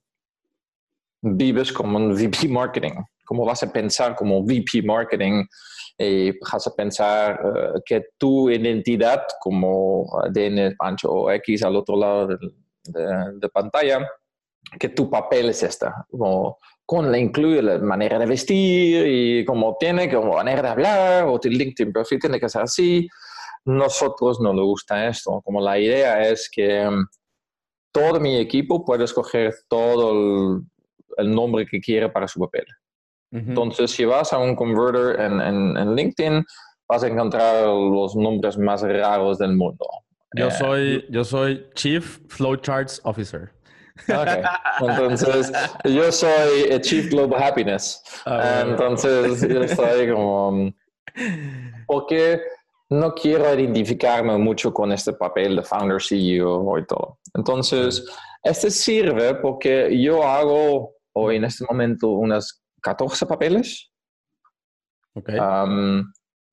vives 1.23 1.73
como 1.73 1.99
un 1.99 2.15
VP 2.15 2.49
Marketing. 2.49 2.95
¿Cómo 3.25 3.45
vas 3.45 3.63
a 3.63 3.73
pensar 3.73 4.17
como 4.17 4.43
VP 4.43 4.83
Marketing? 4.85 5.45
Y 5.99 6.33
vas 6.41 6.67
a 6.67 6.75
pensar 6.75 7.41
uh, 7.45 7.81
que 7.85 8.07
tu 8.17 8.49
identidad 8.51 9.23
como 9.41 10.07
DN 10.33 10.75
Pancho 10.77 11.11
o 11.13 11.31
X 11.33 11.63
al 11.63 11.77
otro 11.77 11.97
lado 11.97 12.27
de, 12.27 12.39
de 13.35 13.49
pantalla 13.51 14.09
que 14.79 14.89
tu 14.89 15.11
papel 15.11 15.51
es 15.51 15.63
esta, 15.63 16.05
como 16.11 16.59
con 16.87 17.11
la 17.11 17.19
incluye 17.19 17.63
la 17.63 17.79
manera 17.79 18.19
de 18.19 18.27
vestir 18.27 19.07
y 19.07 19.45
como 19.45 19.77
tiene, 19.79 20.13
como 20.13 20.35
manera 20.35 20.63
de 20.63 20.69
hablar, 20.69 21.25
o 21.27 21.39
tu 21.39 21.49
LinkedIn 21.49 21.93
perfil 21.93 22.19
tiene 22.19 22.41
que 22.41 22.49
ser 22.49 22.63
así. 22.63 23.09
Nosotros 23.65 24.41
no 24.41 24.53
nos 24.53 24.65
gusta 24.65 25.07
esto, 25.07 25.41
como 25.45 25.61
la 25.61 25.79
idea 25.79 26.29
es 26.29 26.51
que 26.51 26.87
um, 26.87 27.07
todo 27.93 28.21
mi 28.21 28.39
equipo 28.39 28.85
puede 28.85 29.05
escoger 29.05 29.55
todo 29.69 30.13
el, 30.13 30.63
el 31.19 31.35
nombre 31.35 31.67
que 31.67 31.81
quiere 31.81 32.09
para 32.09 32.27
su 32.27 32.41
papel. 32.41 32.65
Uh 33.33 33.39
-huh. 33.39 33.49
Entonces, 33.49 33.91
si 33.91 34.05
vas 34.05 34.33
a 34.33 34.39
un 34.39 34.57
converter 34.57 35.21
en, 35.21 35.41
en, 35.41 35.77
en, 35.77 35.95
LinkedIn, 35.95 36.45
vas 36.89 37.05
a 37.05 37.09
encontrar 37.09 37.67
los 37.67 38.17
nombres 38.17 38.59
más 38.59 38.83
raros 38.83 39.39
del 39.39 39.57
mundo. 39.57 39.87
Yo, 40.37 40.49
eh, 40.49 40.51
soy, 40.51 41.07
yo 41.11 41.23
soy 41.25 41.67
Chief 41.75 42.19
Flowcharts 42.29 43.01
Officer. 43.05 43.53
Okay. 44.09 44.43
Entonces, 44.81 45.53
yo 45.85 46.11
soy 46.13 46.63
el 46.71 46.81
Chief 46.81 47.11
Global 47.11 47.43
Happiness. 47.43 48.03
Ah, 48.27 48.65
Entonces, 48.67 49.47
yo 49.49 49.69
soy 49.69 50.11
como... 50.11 50.73
Porque 51.87 52.41
no 52.91 53.15
quiero 53.15 53.53
identificarme 53.55 54.37
mucho 54.39 54.73
con 54.73 54.93
este 54.93 55.13
papel 55.13 55.57
de 55.57 55.63
founder, 55.63 56.03
CEO 56.03 56.79
y 56.79 56.87
todo. 56.87 57.19
Entonces, 57.35 58.05
este 58.43 58.71
sirve 58.71 59.35
porque 59.37 60.01
yo 60.01 60.25
hago 60.25 60.95
hoy 61.13 61.37
en 61.37 61.45
este 61.45 61.65
momento 61.69 62.09
unas 62.09 62.63
14 62.83 63.27
papeles. 63.27 63.91
Okay. 65.15 65.39
Um, 65.39 66.13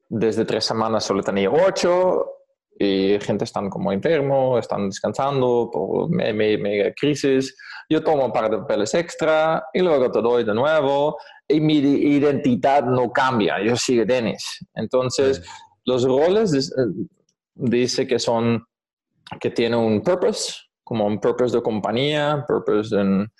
desde 0.09 0.45
tres 0.45 0.65
semanas 0.65 1.03
solo 1.03 1.21
tenía 1.21 1.49
8 1.49 2.36
y 2.79 3.19
gente 3.21 3.45
están 3.45 3.69
como 3.69 3.91
enfermo, 3.91 4.57
están 4.59 4.89
descansando 4.89 5.69
por 5.71 6.09
mega 6.09 6.57
me, 6.57 6.93
crisis. 6.93 7.55
Yo 7.89 8.03
tomo 8.03 8.25
un 8.25 8.31
par 8.31 8.49
de 8.51 8.57
papeles 8.57 8.93
extra 8.93 9.63
y 9.73 9.79
luego 9.81 10.11
te 10.11 10.21
doy 10.21 10.43
de 10.43 10.53
nuevo 10.53 11.17
y 11.47 11.59
mi 11.59 11.77
identidad 11.77 12.83
no 12.83 13.11
cambia, 13.11 13.63
yo 13.63 13.75
sigo 13.75 14.05
Dennis. 14.05 14.65
Entonces, 14.75 15.37
sí. 15.37 15.49
los 15.85 16.03
roles 16.03 16.71
dice 17.55 18.05
que 18.05 18.19
son, 18.19 18.63
que 19.39 19.49
tiene 19.49 19.75
un 19.75 20.01
purpose, 20.01 20.53
como 20.83 21.05
un 21.05 21.19
purpose 21.19 21.55
de 21.55 21.63
compañía, 21.63 22.45
purpose 22.47 22.95
en, 22.95 23.31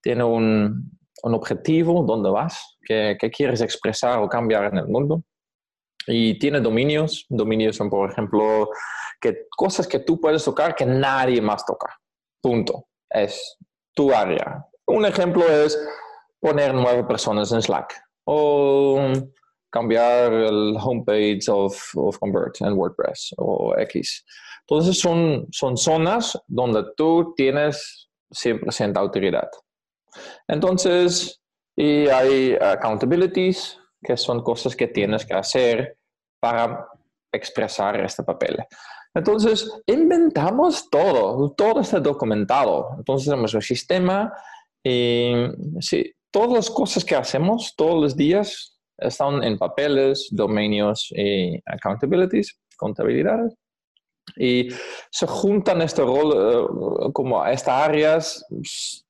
tiene 0.00 0.24
un, 0.24 0.98
un 1.22 1.34
objetivo, 1.34 2.04
dónde 2.04 2.30
vas, 2.30 2.78
qué, 2.86 3.16
qué 3.20 3.30
quieres 3.30 3.60
expresar 3.60 4.20
o 4.20 4.28
cambiar 4.28 4.64
en 4.72 4.78
el 4.78 4.86
mundo. 4.86 5.22
Y 6.08 6.38
tiene 6.38 6.60
dominios. 6.60 7.26
Dominios 7.28 7.76
son, 7.76 7.90
por 7.90 8.10
ejemplo, 8.10 8.70
que 9.20 9.46
cosas 9.50 9.86
que 9.86 10.00
tú 10.00 10.20
puedes 10.20 10.44
tocar 10.44 10.74
que 10.74 10.86
nadie 10.86 11.40
más 11.40 11.64
toca. 11.64 11.96
Punto. 12.40 12.88
Es 13.10 13.56
tu 13.94 14.12
área. 14.12 14.66
Un 14.86 15.04
ejemplo 15.04 15.46
es 15.46 15.78
poner 16.40 16.74
nueve 16.74 17.04
personas 17.04 17.52
en 17.52 17.62
Slack 17.62 17.94
o 18.24 19.12
cambiar 19.70 20.32
el 20.32 20.76
homepage 20.80 21.48
of, 21.48 21.76
of 21.94 22.18
Convert 22.18 22.60
en 22.62 22.72
WordPress 22.72 23.34
o 23.36 23.74
X. 23.78 24.24
Entonces 24.60 24.98
son, 24.98 25.46
son 25.50 25.76
zonas 25.76 26.38
donde 26.46 26.84
tú 26.96 27.34
tienes 27.36 28.08
100% 28.30 28.96
autoridad. 28.96 29.48
Entonces, 30.46 31.42
y 31.76 32.08
hay 32.08 32.56
accountabilities, 32.60 33.78
que 34.02 34.16
son 34.16 34.42
cosas 34.42 34.76
que 34.76 34.88
tienes 34.88 35.26
que 35.26 35.34
hacer 35.34 35.97
para 36.40 36.86
expresar 37.32 38.00
este 38.00 38.22
papel. 38.22 38.58
Entonces, 39.14 39.70
inventamos 39.86 40.88
todo, 40.90 41.50
todo 41.52 41.80
está 41.80 42.00
documentado. 42.00 42.90
Entonces, 42.98 43.28
tenemos 43.28 43.54
un 43.54 43.62
sistema 43.62 44.32
y 44.84 45.32
sí, 45.80 46.12
todas 46.30 46.52
las 46.52 46.70
cosas 46.70 47.04
que 47.04 47.16
hacemos 47.16 47.74
todos 47.76 48.00
los 48.00 48.16
días 48.16 48.78
están 48.98 49.42
en 49.42 49.58
papeles, 49.58 50.28
dominios 50.30 51.08
y 51.10 51.60
accountabilities, 51.66 52.58
contabilidades. 52.76 53.54
Y 54.36 54.68
se 55.10 55.26
juntan 55.26 55.80
este 55.80 56.02
rol, 56.02 57.06
uh, 57.06 57.12
como 57.12 57.44
estas 57.46 57.82
áreas 57.82 58.44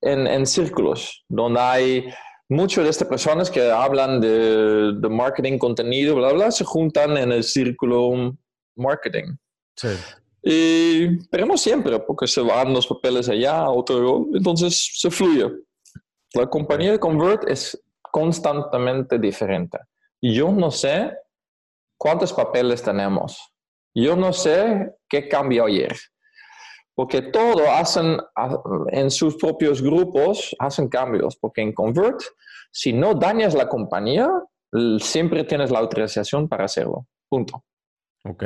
en, 0.00 0.26
en 0.26 0.46
círculos, 0.46 1.24
donde 1.28 1.60
hay 1.60 2.04
muchas 2.48 2.84
de 2.84 2.90
estas 2.90 3.08
personas 3.08 3.50
que 3.50 3.70
hablan 3.70 4.20
de, 4.20 4.92
de, 4.94 5.08
marketing, 5.08 5.58
contenido, 5.58 6.16
bla, 6.16 6.32
bla, 6.32 6.50
se 6.50 6.64
juntan 6.64 7.16
en 7.16 7.32
el 7.32 7.44
círculo 7.44 8.34
marketing. 8.76 9.36
Sí. 9.76 9.88
Y 10.42 11.28
veremos 11.30 11.60
siempre, 11.60 11.98
porque 12.00 12.26
se 12.26 12.40
van 12.40 12.72
los 12.72 12.86
papeles 12.86 13.28
allá 13.28 13.68
otro, 13.68 14.26
entonces 14.32 14.92
se 14.94 15.10
fluye. 15.10 15.50
La 16.34 16.46
compañía 16.46 16.92
de 16.92 16.98
Convert 16.98 17.48
es 17.48 17.80
constantemente 18.00 19.18
diferente. 19.18 19.78
Yo 20.20 20.50
no 20.50 20.70
sé 20.70 21.12
cuántos 21.96 22.32
papeles 22.32 22.82
tenemos. 22.82 23.52
Yo 23.94 24.16
no 24.16 24.32
sé 24.32 24.92
qué 25.08 25.28
cambió 25.28 25.66
ayer 25.66 25.96
porque 26.98 27.22
todo 27.22 27.70
hacen 27.70 28.18
en 28.90 29.08
sus 29.12 29.36
propios 29.36 29.80
grupos, 29.80 30.56
hacen 30.58 30.88
cambios, 30.88 31.36
porque 31.36 31.62
en 31.62 31.72
Convert, 31.72 32.18
si 32.72 32.92
no 32.92 33.14
dañas 33.14 33.54
la 33.54 33.68
compañía, 33.68 34.28
siempre 34.98 35.44
tienes 35.44 35.70
la 35.70 35.78
autorización 35.78 36.48
para 36.48 36.64
hacerlo. 36.64 37.06
Punto. 37.28 37.64
Ok. 38.24 38.42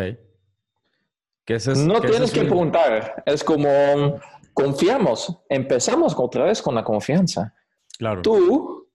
¿Qué 1.47 1.55
es, 1.55 1.67
no 1.67 1.95
¿qué 2.03 2.09
tienes 2.09 2.29
es 2.29 2.33
que 2.33 2.45
preguntar. 2.45 3.23
Es 3.25 3.43
como, 3.43 4.21
confiamos, 4.53 5.35
empezamos 5.49 6.15
otra 6.15 6.45
vez 6.45 6.61
con 6.61 6.75
la 6.75 6.85
confianza. 6.85 7.55
Claro. 7.97 8.21
Tú, 8.21 8.87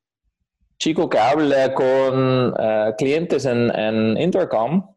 chico 0.77 1.09
que 1.09 1.17
habla 1.17 1.73
con 1.73 2.53
eh, 2.59 2.93
clientes 2.95 3.43
en, 3.45 3.75
en, 3.75 4.21
Intercom, 4.21 4.87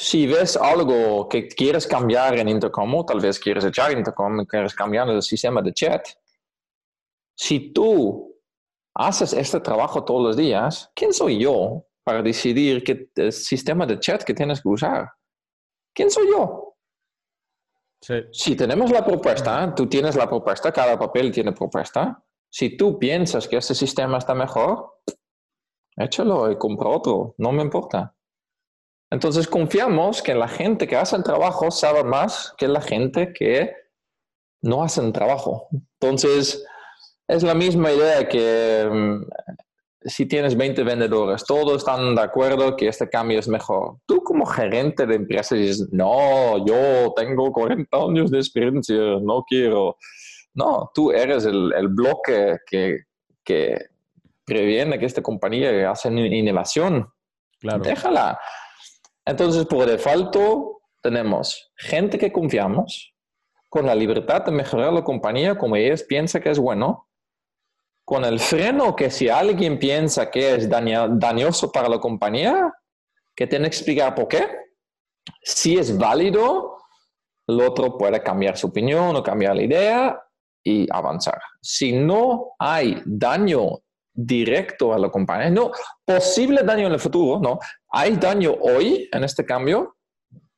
si 0.00 0.26
ves 0.26 0.56
algo 0.56 1.28
que 1.28 1.46
quieres 1.46 1.86
cambiar 1.86 2.38
en 2.38 2.48
Intercom, 2.48 2.94
o 2.94 3.04
tal 3.04 3.20
vez 3.20 3.38
quieres 3.38 3.66
echar 3.66 3.92
Intercom 3.92 4.46
quieres 4.46 4.74
cambiar 4.74 5.10
el 5.10 5.20
sistema 5.20 5.60
de 5.60 5.74
chat, 5.74 6.08
si 7.36 7.70
tú 7.74 8.34
haces 8.94 9.34
este 9.34 9.60
trabajo 9.60 10.02
todos 10.02 10.22
los 10.22 10.36
días, 10.38 10.90
¿quién 10.94 11.12
soy 11.12 11.38
yo 11.38 11.84
para 12.02 12.22
decidir 12.22 12.82
qué 12.82 13.30
sistema 13.30 13.84
de 13.84 14.00
chat 14.00 14.22
que 14.22 14.32
tienes 14.32 14.62
que 14.62 14.70
usar? 14.70 15.10
¿Quién 15.94 16.10
soy 16.10 16.28
yo? 16.28 16.76
Si 18.32 18.56
tenemos 18.56 18.90
la 18.90 19.04
propuesta, 19.04 19.74
tú 19.74 19.86
tienes 19.86 20.16
la 20.16 20.26
propuesta, 20.26 20.72
cada 20.72 20.98
papel 20.98 21.30
tiene 21.30 21.52
propuesta. 21.52 22.24
Si 22.48 22.74
tú 22.74 22.98
piensas 22.98 23.46
que 23.46 23.58
este 23.58 23.74
sistema 23.74 24.16
está 24.16 24.34
mejor, 24.34 24.94
échalo 25.94 26.50
y 26.50 26.56
compra 26.56 26.88
otro, 26.88 27.34
no 27.36 27.52
me 27.52 27.60
importa. 27.60 28.14
Entonces 29.10 29.48
confiamos 29.48 30.22
que 30.22 30.34
la 30.34 30.48
gente 30.48 30.86
que 30.86 30.96
hace 30.96 31.16
el 31.16 31.24
trabajo 31.24 31.70
sabe 31.70 32.04
más 32.04 32.54
que 32.56 32.68
la 32.68 32.80
gente 32.80 33.32
que 33.32 33.72
no 34.62 34.82
hace 34.82 35.00
el 35.00 35.12
trabajo. 35.12 35.68
Entonces, 36.00 36.64
es 37.26 37.42
la 37.42 37.54
misma 37.54 37.92
idea 37.92 38.28
que 38.28 38.88
mm, 38.90 39.24
si 40.02 40.26
tienes 40.26 40.56
20 40.56 40.82
vendedores, 40.82 41.44
todos 41.44 41.78
están 41.78 42.14
de 42.14 42.22
acuerdo 42.22 42.76
que 42.76 42.88
este 42.88 43.08
cambio 43.08 43.38
es 43.38 43.48
mejor. 43.48 43.98
Tú 44.06 44.22
como 44.22 44.46
gerente 44.46 45.06
de 45.06 45.16
empresa 45.16 45.54
dices, 45.54 45.88
no, 45.92 46.64
yo 46.64 47.12
tengo 47.14 47.52
40 47.52 47.96
años 47.96 48.30
de 48.30 48.38
experiencia, 48.38 48.96
no 49.20 49.44
quiero. 49.46 49.96
No, 50.54 50.90
tú 50.94 51.12
eres 51.12 51.44
el, 51.44 51.88
bloque 51.88 52.58
que, 52.66 53.00
que, 53.44 53.86
previene 54.44 54.98
que 54.98 55.06
esta 55.06 55.22
compañía 55.22 55.90
hace 55.90 56.08
innovación. 56.08 57.08
Claro. 57.60 57.82
Déjala. 57.84 58.38
Entonces, 59.30 59.64
por 59.66 59.86
default, 59.86 60.36
tenemos 61.00 61.72
gente 61.76 62.18
que 62.18 62.32
confiamos, 62.32 63.14
con 63.68 63.86
la 63.86 63.94
libertad 63.94 64.44
de 64.44 64.50
mejorar 64.50 64.92
la 64.92 65.04
compañía 65.04 65.56
como 65.56 65.76
ellos 65.76 66.02
piensan 66.02 66.42
que 66.42 66.50
es 66.50 66.58
bueno, 66.58 67.08
con 68.04 68.24
el 68.24 68.40
freno 68.40 68.96
que 68.96 69.08
si 69.08 69.28
alguien 69.28 69.78
piensa 69.78 70.28
que 70.32 70.56
es 70.56 70.68
dañoso 70.68 71.70
para 71.70 71.88
la 71.88 72.00
compañía, 72.00 72.74
que 73.36 73.46
tiene 73.46 73.70
que 73.70 73.76
explicar 73.76 74.16
por 74.16 74.26
qué. 74.26 74.48
Si 75.44 75.78
es 75.78 75.96
válido, 75.96 76.78
el 77.46 77.60
otro 77.60 77.96
puede 77.96 78.20
cambiar 78.20 78.56
su 78.56 78.66
opinión 78.66 79.14
o 79.14 79.22
cambiar 79.22 79.54
la 79.54 79.62
idea 79.62 80.22
y 80.64 80.88
avanzar. 80.92 81.40
Si 81.62 81.92
no 81.92 82.54
hay 82.58 83.00
daño 83.06 83.78
directo 84.26 84.92
a 84.92 84.98
la 84.98 85.10
compañía, 85.10 85.50
no, 85.50 85.70
posible 86.04 86.62
daño 86.62 86.86
en 86.86 86.92
el 86.92 87.00
futuro, 87.00 87.40
no, 87.40 87.58
hay 87.90 88.16
daño 88.16 88.54
hoy 88.60 89.08
en 89.12 89.24
este 89.24 89.44
cambio, 89.44 89.96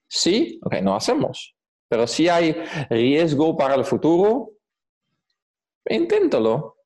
sí, 0.09 0.59
ok, 0.63 0.75
no 0.83 0.95
hacemos. 0.95 1.55
Pero 1.89 2.07
si 2.07 2.29
hay 2.29 2.57
riesgo 2.89 3.57
para 3.57 3.75
el 3.75 3.85
futuro, 3.85 4.53
inténtalo. 5.89 6.77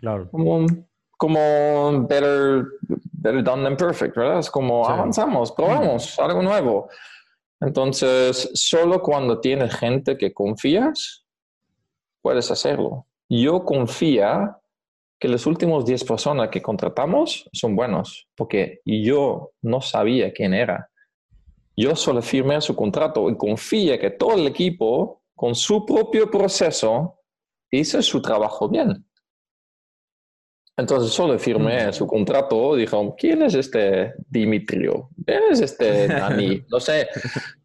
Claro. 0.00 0.30
Como, 0.30 0.66
como 1.16 2.06
better, 2.06 2.64
better 3.12 3.44
done 3.44 3.64
than 3.64 3.76
perfect, 3.76 4.16
¿verdad? 4.16 4.38
Es 4.38 4.50
como 4.50 4.88
avanzamos, 4.88 5.52
probamos 5.52 6.18
algo 6.18 6.42
nuevo. 6.42 6.88
Entonces, 7.60 8.50
solo 8.54 9.02
cuando 9.02 9.40
tienes 9.40 9.74
gente 9.74 10.16
que 10.16 10.32
confías, 10.32 11.26
puedes 12.22 12.50
hacerlo. 12.50 13.06
Yo 13.28 13.64
confía 13.64 14.58
que 15.18 15.28
los 15.28 15.46
últimos 15.46 15.84
10 15.84 16.04
personas 16.04 16.48
que 16.50 16.60
contratamos 16.62 17.48
son 17.52 17.74
buenos, 17.74 18.28
porque 18.34 18.80
yo 18.84 19.52
no 19.62 19.80
sabía 19.80 20.32
quién 20.32 20.52
era. 20.52 20.90
Yo 21.76 21.94
solo 21.94 22.22
firmé 22.22 22.60
su 22.60 22.74
contrato 22.74 23.28
y 23.30 23.36
confía 23.36 23.98
que 23.98 24.10
todo 24.10 24.34
el 24.34 24.46
equipo, 24.46 25.22
con 25.34 25.54
su 25.54 25.84
propio 25.84 26.30
proceso, 26.30 27.20
hizo 27.70 28.00
su 28.02 28.22
trabajo 28.22 28.68
bien. 28.68 29.06
Entonces 30.78 31.10
solo 31.10 31.38
firmé 31.38 31.90
su 31.90 32.06
contrato, 32.06 32.76
dijo, 32.76 33.14
¿quién 33.16 33.40
es 33.42 33.54
este 33.54 34.12
Dimitrio? 34.28 35.08
¿Quién 35.24 35.44
es 35.50 35.60
este 35.60 36.06
Dani? 36.06 36.62
No 36.70 36.80
sé, 36.80 37.08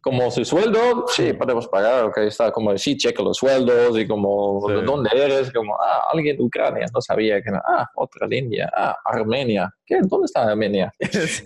como 0.00 0.30
su 0.30 0.44
sueldo, 0.44 1.04
sí, 1.08 1.34
podemos 1.34 1.68
pagar, 1.68 2.04
ok, 2.04 2.18
está 2.18 2.50
como, 2.50 2.76
sí, 2.78 2.96
checa 2.96 3.22
los 3.22 3.36
sueldos 3.36 3.98
y 3.98 4.06
como, 4.06 4.66
¿de 4.66 4.82
dónde 4.82 5.10
eres? 5.12 5.52
Como, 5.52 5.74
ah, 5.74 6.06
alguien 6.12 6.38
de 6.38 6.42
Ucrania, 6.42 6.86
no 6.94 7.02
sabía 7.02 7.42
que, 7.42 7.50
ah, 7.50 7.86
otra 7.96 8.26
línea, 8.26 8.70
ah, 8.74 8.96
Armenia, 9.04 9.70
¿qué? 9.84 9.98
¿Dónde 10.02 10.26
está 10.26 10.44
Armenia? 10.44 10.92
Sí. 11.32 11.44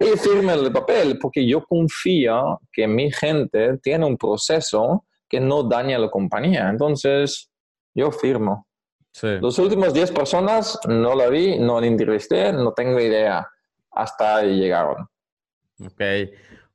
y 0.00 0.18
firme 0.18 0.52
el 0.54 0.72
papel, 0.72 1.18
porque 1.18 1.46
yo 1.46 1.64
confío 1.64 2.60
que 2.72 2.86
mi 2.86 3.10
gente 3.10 3.78
tiene 3.78 4.06
un 4.06 4.16
proceso 4.16 5.04
que 5.28 5.40
no 5.40 5.64
daña 5.64 5.96
a 5.96 6.00
la 6.00 6.10
compañía, 6.10 6.68
entonces 6.68 7.50
yo 7.94 8.10
firmo. 8.12 8.66
Los 9.22 9.58
últimos 9.58 9.92
10 9.92 10.12
personas 10.12 10.78
no 10.88 11.14
la 11.14 11.28
vi, 11.28 11.58
no 11.58 11.80
la 11.80 11.86
entrevisté, 11.86 12.52
no 12.52 12.72
tengo 12.72 13.00
idea. 13.00 13.46
Hasta 13.90 14.36
ahí 14.36 14.56
llegaron. 14.58 15.08
Ok. 15.84 16.00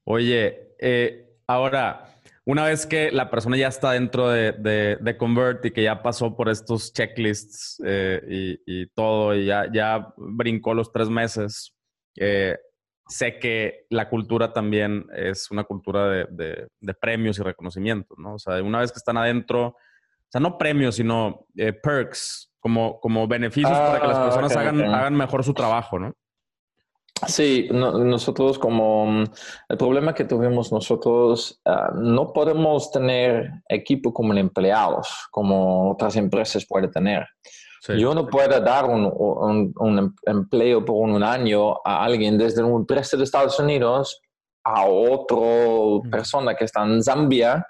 Oye, 0.04 0.76
eh, 0.80 1.38
ahora, 1.48 2.20
una 2.46 2.66
vez 2.66 2.86
que 2.86 3.12
la 3.12 3.30
persona 3.30 3.58
ya 3.58 3.70
está 3.70 3.92
dentro 3.92 4.30
de, 4.30 5.16
Convert 5.18 5.66
y 5.66 5.72
que 5.72 5.84
ya 5.84 6.04
pasó 6.04 6.36
por 6.36 6.50
estos 6.50 6.94
checklists 6.94 7.82
eh, 7.86 8.58
y, 8.66 8.88
todo, 8.88 9.34
y 9.34 9.46
ya, 9.46 9.72
ya 9.72 10.14
brincó 10.18 10.74
los 10.74 10.92
tres 10.92 11.10
meses, 11.10 11.74
eh, 12.18 12.58
sé 13.08 13.40
que 13.40 13.86
la 13.90 14.10
cultura 14.10 14.52
también 14.52 15.06
es 15.16 15.50
una 15.52 15.64
cultura 15.64 16.10
de, 16.10 16.68
de 16.80 16.94
premios 16.94 17.40
y 17.40 17.44
reconocimientos, 17.44 18.18
¿no? 18.20 18.36
O 18.36 18.40
sea, 18.40 18.62
una 18.62 18.80
vez 18.80 18.92
que 18.92 18.98
están 18.98 19.18
adentro 19.18 19.76
o 20.28 20.32
sea, 20.32 20.42
no 20.42 20.58
premios, 20.58 20.96
sino 20.96 21.46
eh, 21.56 21.74
perks, 21.74 22.52
como, 22.60 23.00
como 23.00 23.28
beneficios 23.28 23.78
para 23.78 24.02
que 24.02 24.08
las 24.08 24.18
ah, 24.18 24.24
personas 24.24 24.56
hagan, 24.56 24.82
hagan 24.82 25.16
mejor 25.16 25.44
su 25.44 25.54
trabajo, 25.54 26.00
¿no? 26.00 26.14
Sí, 27.28 27.70
nosotros 27.72 28.60
como 28.60 29.06
mm, 29.06 29.24
el 29.70 29.78
problema 29.78 30.14
que 30.14 30.26
tuvimos 30.26 30.72
nosotros, 30.72 31.62
ah, 31.66 31.92
no 31.96 32.34
podemos 32.34 32.92
tener 32.92 33.52
equipo 33.70 34.14
como 34.14 34.34
empleados, 34.34 35.28
como 35.32 35.92
otras 35.92 36.16
empresas 36.18 36.66
pueden 36.68 36.92
tener. 36.92 37.26
Yo 37.88 38.16
no 38.16 38.26
puedo 38.26 38.60
dar 38.62 38.86
un, 38.86 39.12
un, 39.16 39.72
un, 39.78 40.00
em, 40.00 40.16
empleo 40.26 40.84
por 40.84 40.96
un 40.96 41.22
año 41.22 41.76
a 41.86 42.04
alguien 42.04 42.36
desde 42.36 42.64
una 42.64 42.78
empresa 42.78 43.16
de 43.16 43.24
Estados 43.24 43.60
Unidos 43.60 44.20
a 44.64 44.88
otra 44.88 46.10
persona 46.10 46.56
que 46.56 46.66
está 46.66 46.84
en 46.84 47.04
Zambia 47.04 47.64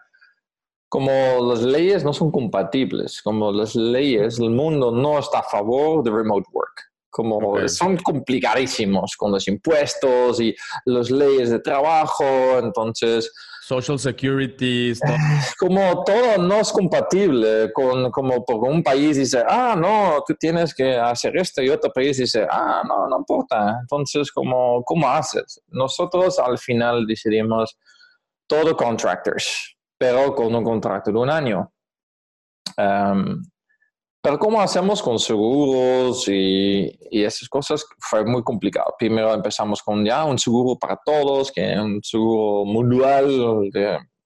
como 0.90 1.12
las 1.52 1.62
leyes 1.62 2.04
no 2.04 2.14
son 2.14 2.32
compatibles, 2.32 3.22
como 3.22 3.52
las 3.52 3.76
leyes, 3.76 4.40
el 4.40 4.52
mundo 4.52 4.92
no 4.92 5.20
está 5.20 5.40
a 5.40 5.44
favor 5.44 6.04
de 6.04 6.12
remote 6.12 6.48
work, 6.52 6.84
como 7.10 7.68
son 7.68 7.98
complicadísimos 7.98 9.16
con 9.18 9.32
los 9.32 9.48
impuestos 9.48 10.40
y 10.40 10.56
las 10.86 11.10
leyes 11.10 11.50
de 11.50 11.60
trabajo, 11.60 12.26
entonces... 12.60 13.32
Social 13.62 13.98
security. 13.98 14.94
Como 15.60 16.04
todo 16.04 16.38
no 16.38 16.58
es 16.58 16.72
compatible 16.72 17.74
con, 17.74 18.12
como 18.12 18.46
porque 18.46 18.70
un 18.70 18.84
país 18.84 19.18
dice, 19.18 19.44
ah, 19.50 19.76
no, 19.76 20.24
tú 20.28 20.36
tienes 20.36 20.72
que 20.76 20.96
hacer 20.96 21.36
esto 21.36 21.64
y 21.64 21.70
otro 21.70 21.92
país 21.92 22.18
dice, 22.18 22.46
ah, 22.48 22.84
no, 22.88 23.08
no 23.08 23.18
importa. 23.18 23.80
Entonces, 23.82 24.32
¿cómo, 24.32 24.84
cómo 24.84 25.10
haces? 25.10 25.60
Nosotros 25.70 26.38
al 26.38 26.60
final 26.60 27.08
decidimos 27.08 27.76
todo 28.46 28.78
contractors 28.78 29.75
pero 29.98 30.34
con 30.36 30.54
un 30.54 30.64
contrato 30.64 31.12
de 31.12 31.18
un 31.18 31.30
año. 31.30 31.72
Em, 32.78 33.42
pero 34.22 34.40
cómo 34.40 34.60
hacemos 34.60 35.04
con 35.04 35.20
seguros 35.20 36.28
y, 36.28 36.98
y, 37.12 37.24
esas 37.24 37.48
cosas 37.48 37.86
fue 38.00 38.26
muy 38.26 38.44
complicado. 38.44 38.96
Primero 38.98 39.34
empezamos 39.34 39.84
con 39.84 40.04
ya 40.04 40.26
un 40.26 40.40
seguro 40.40 40.80
para 40.80 41.00
todos, 41.06 41.52
que 41.52 41.74
es 41.74 41.80
un 41.80 42.02
seguro 42.04 42.66
mundial, 42.66 43.70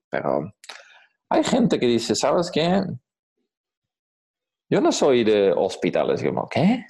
pero 0.10 0.54
hay 1.30 1.44
gente 1.44 1.80
que 1.80 1.86
dice, 1.86 2.16
¿sabes 2.16 2.50
qué? 2.50 2.82
Yo 4.70 4.82
no 4.82 4.92
soy 4.92 5.24
de 5.24 5.52
hospitales. 5.52 6.24
Como, 6.24 6.48
¿qué? 6.48 6.86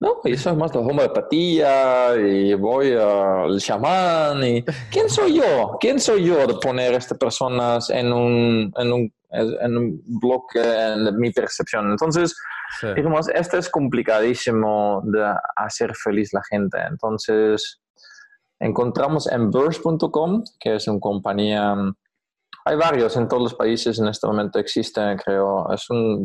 No, 0.00 0.16
eso 0.24 0.50
es 0.50 0.56
más 0.56 0.72
de 0.72 0.78
homeopatía 0.78 2.16
y 2.16 2.54
voy 2.54 2.94
al 2.94 3.60
chamán 3.60 4.42
y 4.42 4.64
¿quién 4.90 5.10
soy 5.10 5.34
yo? 5.34 5.76
¿Quién 5.78 6.00
soy 6.00 6.24
yo 6.24 6.46
de 6.46 6.54
poner 6.54 6.94
a 6.94 6.96
estas 6.96 7.18
personas 7.18 7.90
en 7.90 8.10
un, 8.10 8.72
en 8.78 8.92
un, 8.94 9.12
en 9.30 9.76
un 9.76 10.02
bloque 10.06 10.58
en 10.62 11.14
mi 11.18 11.30
percepción? 11.32 11.90
Entonces, 11.90 12.34
digamos, 12.96 13.28
esto 13.28 13.58
es 13.58 13.68
complicadísimo 13.68 15.02
de 15.04 15.34
hacer 15.56 15.94
feliz 15.94 16.32
la 16.32 16.42
gente. 16.48 16.78
Entonces, 16.88 17.82
encontramos 18.58 19.30
en 19.30 19.50
Burst.com, 19.50 20.44
que 20.58 20.76
es 20.76 20.88
una 20.88 20.98
compañía 20.98 21.74
Hay 22.64 22.76
varios 22.76 23.18
en 23.18 23.28
todos 23.28 23.42
los 23.42 23.54
países 23.54 23.98
en 23.98 24.08
este 24.08 24.26
momento 24.26 24.58
existen, 24.58 25.18
creo. 25.18 25.70
Es 25.74 25.90
un 25.90 26.24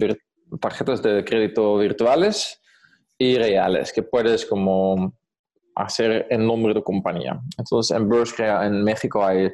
tarjetas 0.62 1.02
de 1.02 1.26
crédito 1.26 1.76
virtuales 1.78 2.62
y 3.18 3.38
reales 3.38 3.94
que 3.94 4.04
puedes 4.04 4.46
como 4.46 5.14
hacer 5.76 6.28
en 6.30 6.46
nombre 6.46 6.74
de 6.74 6.84
compañía. 6.84 7.40
Entonces 7.58 7.96
en 7.96 8.08
Burst 8.08 8.40
en 8.40 8.84
México 8.84 9.24
hay 9.24 9.52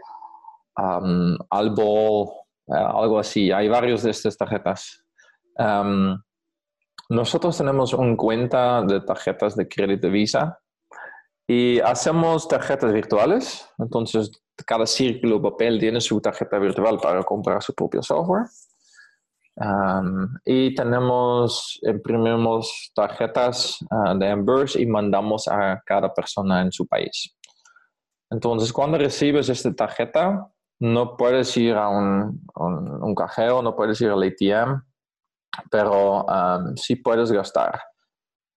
um, 0.78 1.38
Albo, 1.50 2.46
eh, 2.68 2.74
algo 2.76 3.20
así. 3.20 3.52
Hay 3.52 3.68
varios 3.68 4.04
de 4.04 4.12
estas 4.12 4.38
tarjetas. 4.38 5.04
Um, 5.58 6.18
nosotros 7.10 7.58
tenemos 7.58 7.94
una 7.94 8.16
cuenta 8.16 8.82
de 8.84 9.02
tarjetas 9.02 9.56
de 9.56 9.68
crédito 9.68 10.10
Visa 10.10 10.60
y 11.48 11.80
hacemos 11.80 12.48
tarjetas 12.48 12.94
virtuales. 12.94 13.68
Entonces 13.78 14.32
cada 14.66 14.86
círculo 14.86 15.42
papel 15.42 15.80
tiene 15.80 16.00
su 16.00 16.22
tarjeta 16.22 16.60
virtual 16.60 17.00
para 17.00 17.24
comprar 17.24 17.62
su 17.64 17.74
propio 17.74 18.02
software 18.02 18.46
y 20.46 20.74
tenemos, 20.76 21.80
imprimimos 21.84 22.92
tarjetas 22.96 23.80
uh, 23.92 24.18
de 24.18 24.28
Embers 24.28 24.76
y 24.76 24.86
mandamos 24.86 25.48
a 25.48 25.82
cada 25.86 26.14
persona 26.14 26.62
en 26.62 26.72
su 26.72 26.88
país. 26.88 27.36
Entonces, 28.30 28.72
cuando 28.72 28.98
recibes 28.98 29.50
esta 29.50 29.74
tarjeta, 29.74 30.48
no 30.80 31.16
puedes 31.16 31.56
ir 31.58 31.76
a 31.76 31.90
un, 31.90 32.42
un, 32.56 33.14
cajero, 33.14 33.62
no 33.62 33.76
puedes 33.76 34.00
ir 34.02 34.10
al 34.10 34.24
ATM, 34.24 34.82
pero 35.70 36.26
sí 36.76 36.96
puedes 36.96 37.32
gastar. 37.32 37.80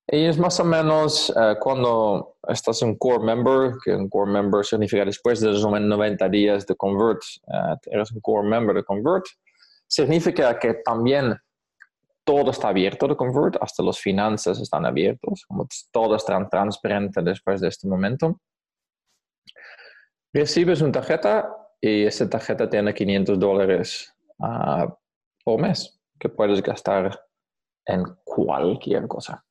Y 0.07 0.27
es 0.27 0.39
más 0.39 0.61
o 0.61 0.65
menos 0.65 1.31
uh, 1.31 1.59
cuando 1.59 2.37
estás 2.49 2.83
un 2.83 2.97
core 2.97 3.25
member, 3.25 3.73
que 3.83 3.95
un 3.95 4.09
core 4.09 4.31
member 4.31 4.65
significa 4.65 5.05
después 5.05 5.41
de 5.41 5.49
los 5.49 5.67
90 5.67 6.29
días 6.29 6.67
de 6.67 6.77
convert, 6.77 7.23
uh, 7.47 7.77
eres 7.91 8.13
un 8.13 8.21
core 8.21 8.47
member 8.47 8.77
de 8.77 8.85
convert, 8.85 9.25
significa 9.87 10.59
que 10.59 10.75
también 10.85 11.37
todo 12.25 12.51
está 12.51 12.69
abierto 12.69 13.07
de 13.07 13.17
Convert, 13.17 13.57
hasta 13.61 13.83
las 13.83 13.99
finanzas 13.99 14.59
están 14.59 14.87
abiertos, 14.87 15.45
como 15.47 15.67
todo 15.93 16.17
está 16.17 16.49
transparente 16.49 17.23
después 17.23 17.61
de 17.61 17.69
este 17.69 17.87
momento. 17.87 18.41
Recibes 20.33 20.81
una 20.81 20.93
tarjeta 20.93 21.49
y 21.81 22.05
esa 22.05 22.29
tarjeta 22.29 22.69
tiene 22.69 22.95
500 22.95 23.39
dólares 23.39 24.15
uh, 24.39 24.91
por 25.45 25.61
mes 25.61 26.01
que 26.19 26.29
puedes 26.29 26.63
gastar 26.63 27.21
en 27.87 28.05
cualquier 28.25 29.07
cosa. 29.07 29.45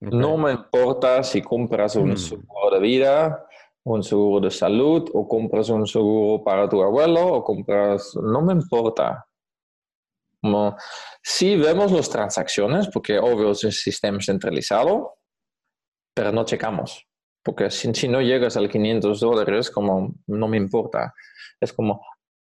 No 0.00 0.36
me 0.36 0.52
importa 0.52 1.22
si 1.22 1.42
compras 1.42 1.96
un 1.96 2.12
mm. 2.12 2.16
seguro 2.16 2.70
de 2.72 2.80
vida, 2.80 3.46
un 3.84 4.02
seguro 4.02 4.46
de 4.46 4.50
salud, 4.50 5.08
o 5.14 5.26
compras 5.26 5.68
un 5.70 5.86
seguro 5.86 6.44
para 6.44 6.68
tu 6.68 6.82
abuelo, 6.82 7.26
o 7.26 7.44
compras, 7.44 8.14
no 8.20 8.42
me 8.42 8.52
importa. 8.52 9.27
Como, 10.40 10.76
sí 11.22 11.56
vemos 11.56 11.92
las 11.92 12.08
transacciones, 12.08 12.88
porque 12.88 13.18
obvio 13.18 13.50
es 13.50 13.64
un 13.64 13.72
sistema 13.72 14.18
centralizado, 14.20 15.18
pero 16.14 16.32
no 16.32 16.44
checamos. 16.44 17.06
Porque 17.42 17.70
si, 17.70 17.92
si 17.94 18.08
no 18.08 18.20
llegas 18.20 18.56
al 18.56 18.68
500 18.68 19.20
dólares, 19.20 19.70
como 19.70 20.14
no 20.26 20.48
me 20.48 20.56
importa. 20.56 21.14
Es 21.60 21.72
como 21.72 22.00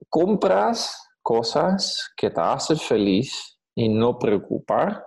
compras 0.10 1.10
cosas 1.22 2.12
que 2.16 2.30
te 2.30 2.41
hacen 2.41 2.78
feliz 2.78 3.60
y 3.76 3.89
no 3.89 4.18
preocupar, 4.18 5.06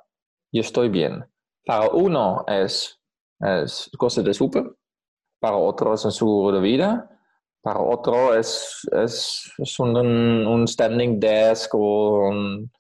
y 0.53 0.61
estoy 0.61 0.89
bien. 0.89 1.25
Para 1.65 1.89
uno 1.91 2.45
es, 2.47 3.01
es 3.41 3.91
cosas 3.97 4.25
de 4.25 4.35
súper, 4.35 4.65
para 5.41 5.57
otro 5.57 5.95
es 5.95 6.05
un 6.05 6.13
seguro 6.13 6.57
de 6.57 6.63
vida, 6.63 7.11
para 7.63 7.81
otro 7.81 8.35
es, 8.35 8.87
es, 8.93 9.53
es 9.59 9.79
un, 9.81 9.97
un, 9.97 10.69
standing 10.69 11.19
desk 11.19 11.75
o 11.75 12.29
un, 12.29 12.71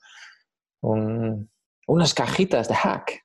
unas 0.81 2.14
cajitas 2.14 2.68
de 2.68 2.74
hack. 2.74 3.24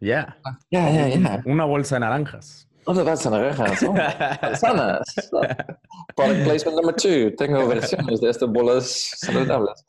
Ya. 0.00 0.36
Ya, 0.70 0.90
ya, 0.90 1.08
ya. 1.08 1.42
Una 1.46 1.64
bolsa 1.64 1.96
de 1.96 2.00
naranjas. 2.00 2.68
Una 2.86 3.02
bolsa 3.02 3.30
de 3.30 3.38
naranjas. 3.38 3.82
Oh, 3.82 3.92
manzanas. 4.42 5.30
Product 6.14 6.44
placement 6.44 6.76
number 6.76 6.94
two. 6.94 7.34
Tengo 7.36 7.66
versiones 7.66 8.20
de 8.20 8.30
estas 8.30 8.48
bolas 8.50 9.10
saludables. 9.16 9.84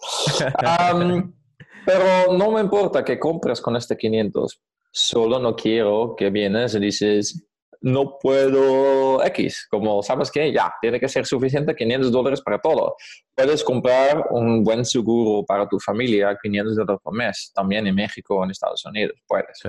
pero 1.86 2.34
no 2.34 2.52
me 2.52 2.62
importa 2.62 3.04
que 3.04 3.20
compres 3.20 3.62
con 3.62 3.76
este 3.76 3.98
500. 3.98 4.62
Solo 4.92 5.40
no 5.40 5.56
quiero 5.56 6.16
que 6.18 6.30
vienes 6.30 6.74
y 6.76 6.80
dices, 6.80 7.46
no 7.86 8.18
puedo 8.18 9.24
X, 9.24 9.68
como 9.70 10.02
sabes 10.02 10.32
que 10.32 10.52
ya, 10.52 10.74
tiene 10.82 11.00
que 11.00 11.08
ser 11.08 11.24
suficiente 11.24 11.76
500 11.76 12.12
dólares 12.12 12.42
para 12.42 12.60
todo. 12.60 12.96
Puedes 13.36 13.64
comprar 13.64 14.26
un 14.32 14.64
buen 14.64 14.84
seguro 14.84 15.46
para 15.46 15.68
tu 15.68 15.80
familia, 15.80 16.36
500 16.42 16.76
dólares 16.78 17.00
por 17.04 17.14
mes, 17.14 17.52
también 17.54 17.86
en 17.86 17.94
México 17.94 18.38
o 18.38 18.44
en 18.44 18.50
Estados 18.50 18.84
Unidos, 18.86 19.16
puedes. 19.28 19.62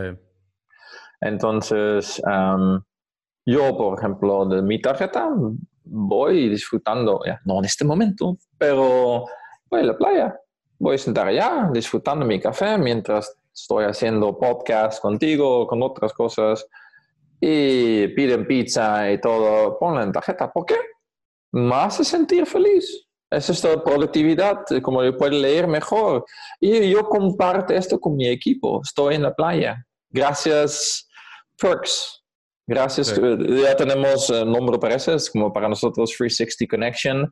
Entonces, 1.20 2.22
yo, 3.44 3.76
por 3.76 3.98
ejemplo, 3.98 4.46
de 4.46 4.62
mi 4.62 4.80
tarjeta, 4.80 5.28
voy 5.84 6.48
disfrutando, 6.48 7.20
ya, 7.26 7.38
no 7.44 7.58
en 7.58 7.66
este 7.66 7.84
momento, 7.84 8.38
pero 8.56 9.26
voy 9.68 9.80
a 9.80 9.84
la 9.84 9.96
playa, 9.98 10.40
voy 10.78 10.94
a 10.94 10.98
sentar 10.98 11.26
allá, 11.26 11.68
disfrutando 11.70 12.24
mi 12.24 12.40
café 12.40 12.78
mientras 12.78 13.36
estoy 13.54 13.84
haciendo 13.84 14.38
podcast 14.38 15.02
contigo, 15.02 15.66
con 15.66 15.82
otras 15.82 16.14
cosas 16.14 16.66
y 17.40 18.08
piden 18.08 18.46
pizza 18.46 19.10
y 19.10 19.20
todo, 19.20 19.78
ponla 19.78 20.02
en 20.02 20.12
tarjeta. 20.12 20.50
¿Por 20.50 20.66
qué? 20.66 20.76
Me 21.52 21.74
hace 21.74 22.04
sentir 22.04 22.46
feliz. 22.46 23.06
Es 23.30 23.50
esta 23.50 23.82
productividad, 23.82 24.60
como 24.82 25.02
yo 25.02 25.16
puedo 25.16 25.32
leer 25.32 25.66
mejor. 25.66 26.24
Y 26.60 26.90
yo 26.90 27.08
comparto 27.08 27.74
esto 27.74 27.98
con 27.98 28.16
mi 28.16 28.28
equipo. 28.28 28.80
Estoy 28.82 29.16
en 29.16 29.22
la 29.22 29.34
playa. 29.34 29.84
Gracias, 30.10 31.08
Perks. 31.60 32.22
Gracias. 32.68 33.14
Ya 33.14 33.76
tenemos 33.76 34.30
el 34.30 34.50
nombre 34.50 34.78
para 34.78 34.96
eso, 34.96 35.14
es 35.14 35.30
como 35.30 35.52
para 35.52 35.68
nosotros 35.68 36.10
360 36.16 36.66
Connection. 36.68 37.30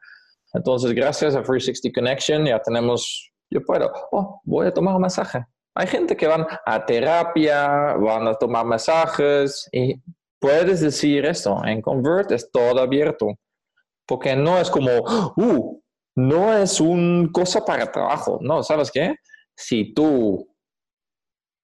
Entonces, 0.52 0.92
gracias 0.92 1.34
a 1.34 1.42
360 1.42 1.92
Connection 1.92 2.46
ya 2.46 2.60
tenemos, 2.60 3.30
yo 3.50 3.60
puedo, 3.62 3.90
oh, 4.12 4.40
voy 4.44 4.68
a 4.68 4.72
tomar 4.72 4.94
un 4.94 5.00
masaje. 5.00 5.44
Hay 5.76 5.88
gente 5.88 6.16
que 6.16 6.28
van 6.28 6.46
a 6.64 6.86
terapia, 6.86 7.94
van 7.94 8.28
a 8.28 8.34
tomar 8.34 8.64
masajes 8.64 9.68
y 9.72 10.00
puedes 10.38 10.80
decir 10.80 11.24
esto, 11.26 11.64
en 11.64 11.82
Convert 11.82 12.30
es 12.30 12.50
todo 12.52 12.80
abierto, 12.80 13.34
porque 14.06 14.36
no 14.36 14.58
es 14.58 14.70
como, 14.70 14.90
uh, 15.36 15.82
no 16.16 16.56
es 16.56 16.80
una 16.80 17.28
cosa 17.32 17.64
para 17.64 17.90
trabajo, 17.90 18.38
no, 18.40 18.62
¿sabes 18.62 18.90
qué? 18.90 19.16
Si 19.56 19.92
tú 19.92 20.46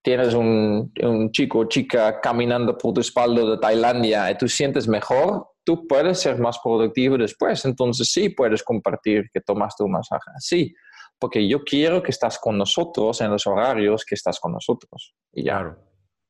tienes 0.03 0.35
un, 0.35 0.93
un 1.03 1.31
chico 1.31 1.61
o 1.61 1.65
chica 1.67 2.21
caminando 2.21 2.77
por 2.77 2.95
tu 2.95 3.03
espalda 3.03 3.45
de 3.45 3.59
Tailandia 3.59 4.31
y 4.31 4.39
tú 4.39 4.49
sientes 4.49 4.89
mejor, 4.89 5.47
tú 5.63 5.87
puedes 5.87 6.19
ser 6.19 6.39
más 6.39 6.59
productivo 6.59 7.17
después, 7.17 7.65
entonces 7.65 8.11
sí 8.11 8.31
puedes 8.31 8.63
compartir 8.65 9.27
que 9.33 9.41
tomaste 9.41 9.85
un 9.85 9.93
masaje, 9.93 10.31
sí 10.39 10.75
porque 11.21 11.47
yo 11.47 11.63
quiero 11.63 12.03
que 12.03 12.11
estás 12.11 12.39
con 12.39 12.57
nosotros 12.57 13.21
en 13.21 13.31
los 13.31 13.47
horarios 13.47 14.05
que 14.05 14.15
estás 14.15 14.41
con 14.41 14.53
nosotros. 14.53 15.15
Y 15.33 15.45
ya. 15.45 15.77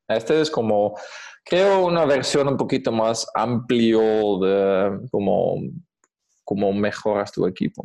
Este 0.08 0.40
es 0.40 0.50
como, 0.50 0.98
creo, 1.44 1.86
una 1.86 2.04
versión 2.04 2.48
un 2.48 2.56
poquito 2.56 2.90
más 2.90 3.26
amplio 3.34 4.00
de 4.40 5.08
cómo, 5.10 5.56
cómo 6.44 6.72
mejoras 6.72 7.30
tu 7.30 7.46
equipo. 7.46 7.84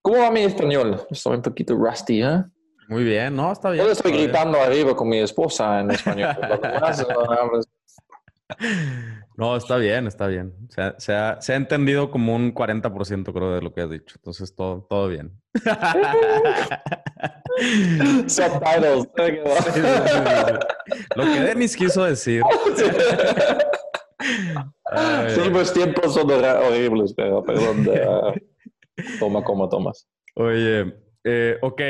¿Cómo 0.00 0.18
va 0.18 0.30
mi 0.30 0.40
español? 0.40 1.06
Estoy 1.10 1.36
un 1.36 1.42
poquito 1.42 1.76
rusty, 1.76 2.22
¿eh? 2.22 2.42
Muy 2.88 3.04
bien, 3.04 3.36
¿no? 3.36 3.52
Está 3.52 3.70
bien. 3.70 3.84
Yo 3.84 3.92
estoy 3.92 4.12
gritando 4.12 4.58
arriba 4.58 4.96
con 4.96 5.08
mi 5.08 5.18
esposa 5.18 5.80
en 5.80 5.92
español. 5.92 6.34
No, 9.36 9.56
está 9.56 9.76
bien, 9.76 10.06
está 10.06 10.26
bien. 10.26 10.52
Se 10.98 11.14
ha, 11.14 11.38
entendido 11.48 12.10
como 12.10 12.36
un 12.36 12.54
40% 12.54 13.32
creo 13.32 13.54
de 13.54 13.62
lo 13.62 13.72
que 13.72 13.80
has 13.80 13.90
dicho. 13.90 14.16
Entonces, 14.18 14.54
todo, 14.54 14.86
todo 14.88 15.08
bien. 15.08 15.32
Subtitles. 18.26 19.06
lo 21.16 21.24
que 21.24 21.40
Denis 21.40 21.76
quiso 21.76 22.04
decir. 22.04 22.42
sí, 25.28 25.40
pues 25.50 25.72
tiempos 25.72 26.14
son 26.14 26.30
horribles, 26.30 27.14
pero 27.14 27.42
perdón. 27.42 27.86
toma 29.18 29.42
como 29.42 29.68
tomas. 29.68 30.06
Oye, 30.34 30.94
eh, 31.24 31.58
ok. 31.62 31.80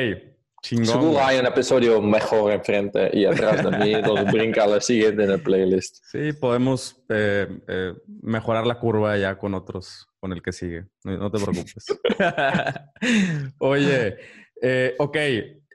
Chingón. 0.62 0.86
Seguro 0.86 1.24
hay 1.24 1.40
un 1.40 1.46
episodio 1.46 2.00
mejor 2.00 2.52
enfrente 2.52 3.10
y 3.12 3.24
atrás 3.24 3.64
de 3.64 3.78
mí, 3.78 3.94
entonces 3.94 4.32
brinca 4.32 4.66
la 4.66 4.80
siguiente 4.80 5.24
en 5.24 5.32
el 5.32 5.42
playlist. 5.42 6.04
Sí, 6.04 6.32
podemos 6.32 7.02
eh, 7.08 7.48
eh, 7.66 7.94
mejorar 8.22 8.66
la 8.66 8.78
curva 8.78 9.16
ya 9.18 9.36
con 9.36 9.54
otros, 9.54 10.08
con 10.20 10.32
el 10.32 10.40
que 10.40 10.52
sigue. 10.52 10.86
No, 11.02 11.30
te 11.30 11.38
preocupes. 11.40 11.84
Oye, 13.58 14.18
eh, 14.62 14.94
ok, 15.00 15.16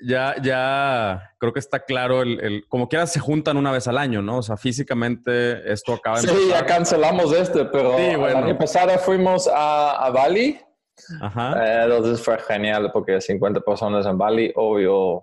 ya, 0.01 0.35
ya 0.41 1.33
creo 1.37 1.51
que 1.51 1.59
está 1.59 1.81
claro 1.83 2.21
el, 2.21 2.63
como 2.69 2.87
quiera 2.87 3.07
se 3.07 3.19
juntan 3.19 3.57
una 3.57 3.71
vez 3.73 3.89
al 3.89 3.97
año, 3.97 4.21
¿no? 4.21 4.37
O 4.37 4.43
sea, 4.43 4.55
físicamente 4.55 5.69
esto 5.69 5.95
acaba 5.95 6.21
Sí, 6.21 6.29
ya 6.49 6.65
cancelamos 6.65 7.33
este, 7.33 7.65
pero 7.65 7.97
sí, 7.97 8.15
bueno. 8.15 8.39
el 8.39 8.43
año 8.45 8.57
pasado 8.57 8.97
fuimos 8.99 9.49
a, 9.49 10.05
a 10.05 10.11
Bali 10.11 10.61
Ajá. 11.21 11.83
entonces 11.83 12.23
fue 12.23 12.39
genial 12.39 12.91
porque 12.91 13.21
50 13.21 13.61
personas 13.61 14.05
en 14.05 14.17
Bali, 14.17 14.51
obvio, 14.55 15.21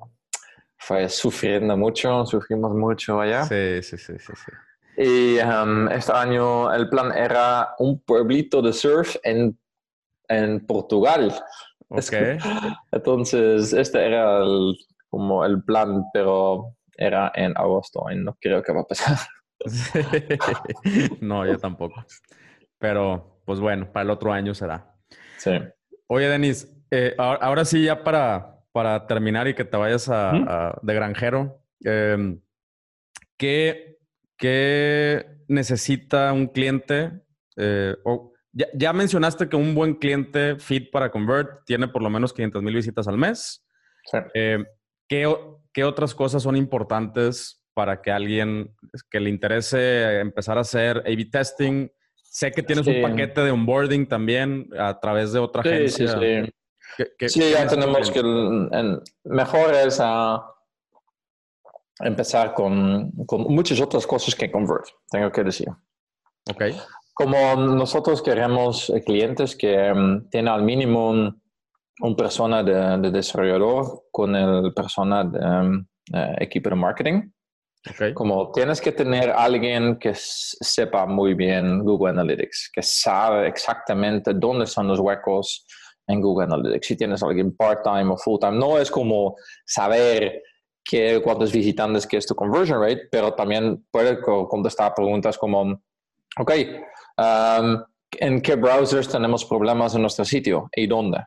fue 0.79 1.09
sufriendo 1.09 1.77
mucho, 1.77 2.25
sufrimos 2.27 2.75
mucho 2.75 3.21
allá. 3.21 3.45
Sí, 3.45 3.83
sí, 3.83 3.97
sí, 3.97 4.15
sí. 4.19 4.33
sí. 4.35 4.53
Y 4.97 5.39
um, 5.41 5.89
este 5.89 6.13
año 6.13 6.73
el 6.73 6.89
plan 6.89 7.11
era 7.13 7.75
un 7.79 8.01
pueblito 8.01 8.63
de 8.63 8.73
surf 8.73 9.17
en, 9.25 9.59
en 10.29 10.65
Portugal. 10.67 11.35
Okay. 11.89 12.39
Entonces, 12.93 13.73
este 13.73 14.07
era 14.07 14.41
como 15.11 15.45
el 15.45 15.63
plan, 15.65 16.05
pero 16.13 16.77
era 16.97 17.33
en 17.35 17.53
agosto 17.57 18.05
y 18.11 18.17
no 18.17 18.37
creo 18.41 18.63
que 18.63 18.73
va 18.73 18.83
a 18.83 18.87
pasar. 18.87 19.19
no, 21.21 21.47
yo 21.47 21.59
tampoco. 21.59 22.05
Pero, 22.79 23.41
pues 23.45 23.61
bueno, 23.61 23.91
para 23.93 24.05
el 24.05 24.11
otro 24.11 24.33
año 24.33 24.55
será. 24.55 24.94
Sí. 25.39 25.53
Oye, 26.07 26.29
Denis, 26.29 26.69
eh, 26.91 27.15
ahora, 27.19 27.65
sí, 27.65 27.85
ya 27.85 28.05
para, 28.05 28.61
para 28.73 29.07
terminar 29.07 29.49
y 29.49 29.55
que 29.55 29.65
te 29.65 29.77
vayas 29.77 30.09
a, 30.09 30.79
de 30.83 30.95
granjero, 30.95 31.61
em, 31.81 32.41
¿qué, 33.37 33.99
necesita 35.49 36.33
un 36.33 36.47
cliente? 36.47 37.13
Eh, 37.57 37.97
ya, 38.53 38.93
mencionaste 38.93 39.49
que 39.49 39.57
un 39.57 39.75
buen 39.75 39.95
cliente 39.95 40.57
fit 40.57 40.91
para 40.91 41.11
Convert 41.11 41.65
tiene 41.67 41.89
por 41.89 42.03
lo 42.03 42.11
menos 42.11 42.33
500 42.33 42.63
mil 42.63 42.75
visitas 42.75 43.09
al 43.09 43.19
mes. 43.19 43.65
Sí. 44.05 44.19
Eh, 44.35 44.65
¿qué, 45.09 45.35
¿Qué 45.73 45.85
otras 45.85 46.15
cosas 46.15 46.45
son 46.45 46.57
importantes 46.57 47.65
para 47.75 48.01
que 48.01 48.13
alguien 48.13 48.73
que 49.11 49.19
le 49.19 49.31
interese 49.31 50.21
empezar 50.21 50.59
a 50.59 50.61
hacer 50.61 50.99
A-B 50.99 51.25
testing? 51.33 51.89
Sé 52.35 52.51
que 52.51 52.65
tienes 52.65 52.85
un 52.89 53.01
paquete 53.01 53.43
de 53.43 53.53
onboarding 53.53 54.09
también 54.09 54.69
a 54.77 54.99
través 54.99 55.33
de 55.33 55.39
otra 55.39 55.61
agencia. 55.61 56.19
Sí, 56.19 56.53
sí. 56.99 57.29
sí, 57.29 57.51
ya 57.53 57.65
tenemos 57.69 58.11
que... 58.11 58.21
mejor 59.23 59.73
es 59.73 60.01
a 60.01 60.45
empezar 62.01 62.53
con, 62.53 63.13
con, 63.25 63.43
muchas 63.43 63.81
otras 63.81 64.05
cosas 64.05 64.35
que 64.35 64.51
Convert, 64.51 64.85
tengo 65.13 65.31
que 65.31 65.45
decir. 65.45 65.69
Ok. 66.51 66.65
Como 67.15 67.55
nosotros 67.55 68.21
queremos 68.21 68.93
clientes 69.07 69.55
que 69.55 69.93
um, 69.93 70.29
tienen 70.29 70.53
al 70.53 70.65
mínimo 70.65 71.11
un, 71.11 72.17
persona 72.17 72.65
de, 72.65 73.13
desarrollador 73.13 74.07
con 74.11 74.35
el 74.35 74.75
persona 74.75 75.23
de 75.23 75.39
um, 75.39 75.87
eh, 76.13 76.35
equipo 76.41 76.71
de 76.71 76.75
marketing. 76.75 77.31
Como 78.15 78.51
tienes 78.51 78.81
que 78.81 78.93
tener 78.93 79.31
alguien 79.31 79.99
que 79.99 80.13
sepa 80.15 81.05
muy 81.05 81.35
bien 81.35 81.85
Google 81.85 82.13
Analytics, 82.13 82.71
que 82.73 82.83
sabe 82.83 83.47
exactamente 83.47 84.33
dónde 84.33 84.67
son 84.67 84.89
los 84.89 84.99
huecos 85.01 85.67
en 86.07 86.23
Google 86.23 86.47
Analytics. 86.47 86.87
Si 86.87 86.97
tienes 86.97 87.23
alguien 87.23 87.55
part-time 87.55 88.11
o 88.11 88.17
full-time, 88.17 88.57
no 88.59 88.79
es 88.79 88.91
como 88.91 89.37
saber 89.67 90.43
qué, 90.83 91.21
cuántos 91.23 91.53
visitantes, 91.53 92.07
qué 92.07 92.17
es 92.17 92.27
tu 92.27 92.35
conversion 92.35 92.81
rate, 92.81 93.09
pero 93.11 93.35
también 93.35 93.87
puede 93.91 94.19
contestar 94.21 94.95
preguntas 94.95 95.37
como, 95.37 95.83
ok, 96.39 96.53
um, 97.19 97.83
¿en 98.13 98.41
qué 98.41 98.55
browsers 98.55 99.09
tenemos 99.09 99.45
problemas 99.45 99.95
en 99.95 100.01
nuestro 100.01 100.25
sitio 100.25 100.71
y 100.75 100.87
dónde? 100.87 101.19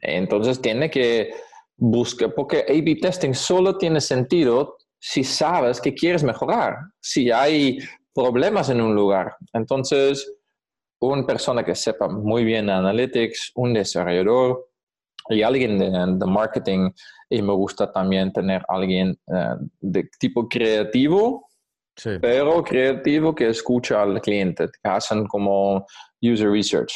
Entonces 0.00 0.62
tiene 0.62 0.90
que 0.90 1.34
buscar, 1.76 2.34
porque 2.34 2.64
A-B 2.68 2.96
testing 3.02 3.34
solo 3.34 3.76
tiene 3.76 4.00
sentido 4.00 4.78
si 5.06 5.22
sabes 5.22 5.82
que 5.82 5.92
quieres 5.92 6.24
mejorar, 6.24 6.78
si 6.98 7.30
hay 7.30 7.78
problemas 8.14 8.70
en 8.70 8.80
un 8.80 8.94
lugar. 8.94 9.36
Entonces, 9.52 10.26
una 10.98 11.26
persona 11.26 11.62
que 11.62 11.74
sepa 11.74 12.08
muy 12.08 12.42
bien 12.42 12.70
analytics, 12.70 13.52
un 13.56 13.74
desarrollador 13.74 14.66
y 15.28 15.42
alguien 15.42 15.78
de, 15.78 16.26
marketing, 16.26 16.90
y 17.28 17.42
me 17.42 17.52
gusta 17.52 17.92
también 17.92 18.32
tener 18.32 18.64
alguien 18.66 19.10
eh, 19.26 19.56
de 19.78 20.08
tipo 20.18 20.48
creativo, 20.48 21.48
pero 22.22 22.64
creativo 22.64 23.34
que 23.34 23.50
escucha 23.50 24.00
al 24.00 24.22
cliente, 24.22 24.68
que 24.68 24.88
hacen 24.88 25.26
como 25.26 25.84
user 26.22 26.50
research. 26.50 26.94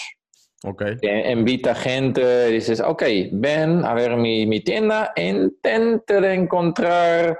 Okay. 0.64 0.96
Que 0.96 1.30
invita 1.30 1.74
gente, 1.74 2.46
dices, 2.46 2.80
ok, 2.80 3.02
ven 3.32 3.84
a 3.84 3.92
ver 3.92 4.16
mi, 4.16 4.46
mi 4.46 4.60
tienda, 4.60 5.12
intente 5.14 6.22
de 6.22 6.32
encontrar 6.32 7.38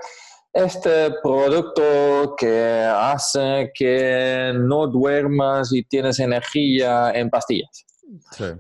este 0.53 1.13
producto 1.23 2.35
que 2.37 2.85
hace 2.91 3.71
que 3.75 4.53
no 4.55 4.87
duermas 4.87 5.73
y 5.73 5.83
tienes 5.85 6.19
energía 6.19 7.13
en 7.13 7.31
pastillas. 7.31 7.85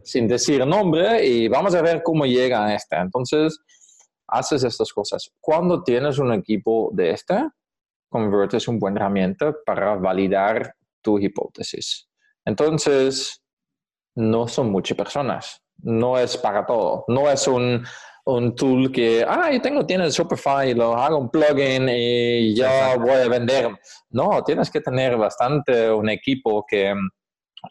Sin 0.02 0.28
decir 0.28 0.66
nombre 0.66 1.24
y 1.26 1.48
vamos 1.48 1.74
a 1.74 1.82
ver 1.82 2.02
cómo 2.02 2.26
llega 2.26 2.66
a 2.66 2.74
este. 2.74 2.96
Entonces, 2.96 3.58
haces 4.26 4.62
estas 4.62 4.92
cosas. 4.92 5.30
Cuando 5.40 5.82
tienes 5.82 6.18
un 6.18 6.32
equipo 6.32 6.90
de 6.92 7.10
este, 7.10 7.48
conviertes 8.10 8.68
un 8.68 8.78
buen 8.78 8.96
herramienta 8.96 9.54
para 9.64 9.94
validar 9.96 10.74
tu 11.02 11.18
hipótesis. 11.18 12.08
Entonces, 12.44 13.42
no 14.14 14.48
son 14.48 14.70
muchas 14.70 14.96
personas. 14.96 15.62
No 15.78 16.18
es 16.18 16.36
para 16.36 16.66
todo. 16.66 17.04
No 17.08 17.30
es 17.30 17.46
un 17.46 17.84
un 18.36 18.54
tool 18.54 18.92
que, 18.92 19.24
ah, 19.26 19.50
yo 19.50 19.60
tengo, 19.60 19.86
tienes 19.86 20.14
Shopify, 20.14 20.74
lo 20.74 20.94
hago 20.94 21.16
un 21.16 21.30
plugin 21.30 21.88
y 21.88 22.54
ya 22.54 22.96
voy 22.96 23.12
a 23.12 23.28
vender. 23.28 23.70
No, 24.10 24.42
tienes 24.44 24.70
que 24.70 24.80
tener 24.80 25.16
bastante 25.16 25.90
un 25.90 26.10
equipo 26.10 26.64
que, 26.68 26.94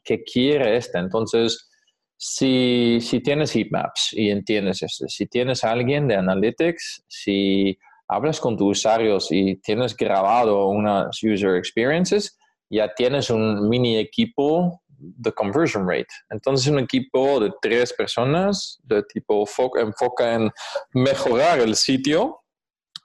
que 0.03 0.23
quiere 0.23 0.77
este. 0.77 0.97
Entonces, 0.97 1.69
si, 2.17 2.97
si 3.01 3.21
tienes 3.21 3.55
heatmaps 3.55 4.13
y 4.13 4.31
entiendes 4.31 4.81
esto, 4.81 5.05
si 5.07 5.27
tienes 5.27 5.63
a 5.63 5.71
alguien 5.71 6.07
de 6.07 6.15
Analytics, 6.15 7.05
si 7.07 7.77
hablas 8.07 8.39
con 8.39 8.57
tus 8.57 8.79
usuarios 8.79 9.31
y 9.31 9.57
tienes 9.57 9.95
grabado 9.95 10.69
unas 10.69 11.21
user 11.21 11.55
experiences, 11.55 12.35
ya 12.67 12.91
tienes 12.95 13.29
un 13.29 13.69
mini 13.69 13.97
equipo 13.97 14.81
the 15.21 15.31
conversion 15.31 15.87
rate. 15.87 16.07
Entonces, 16.29 16.67
un 16.71 16.79
equipo 16.79 17.39
de 17.39 17.53
tres 17.61 17.93
personas, 17.93 18.79
de 18.83 19.03
tipo 19.03 19.45
enfoca 19.79 20.33
en 20.33 20.51
mejorar 20.93 21.59
el 21.59 21.75
sitio, 21.75 22.41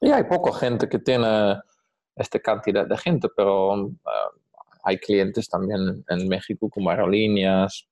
y 0.00 0.10
hay 0.10 0.24
poca 0.24 0.52
gente 0.58 0.88
que 0.88 0.98
tiene 0.98 1.60
esta 2.16 2.38
cantidad 2.40 2.86
de 2.86 2.98
gente, 2.98 3.28
pero 3.36 3.74
uh, 3.74 3.98
hay 4.84 4.98
clientes 4.98 5.48
también 5.48 6.04
en 6.08 6.28
México 6.28 6.68
como 6.68 6.90
aerolíneas 6.90 7.88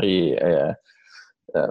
y 0.00 0.32
eh, 0.32 0.74
eh, 1.54 1.68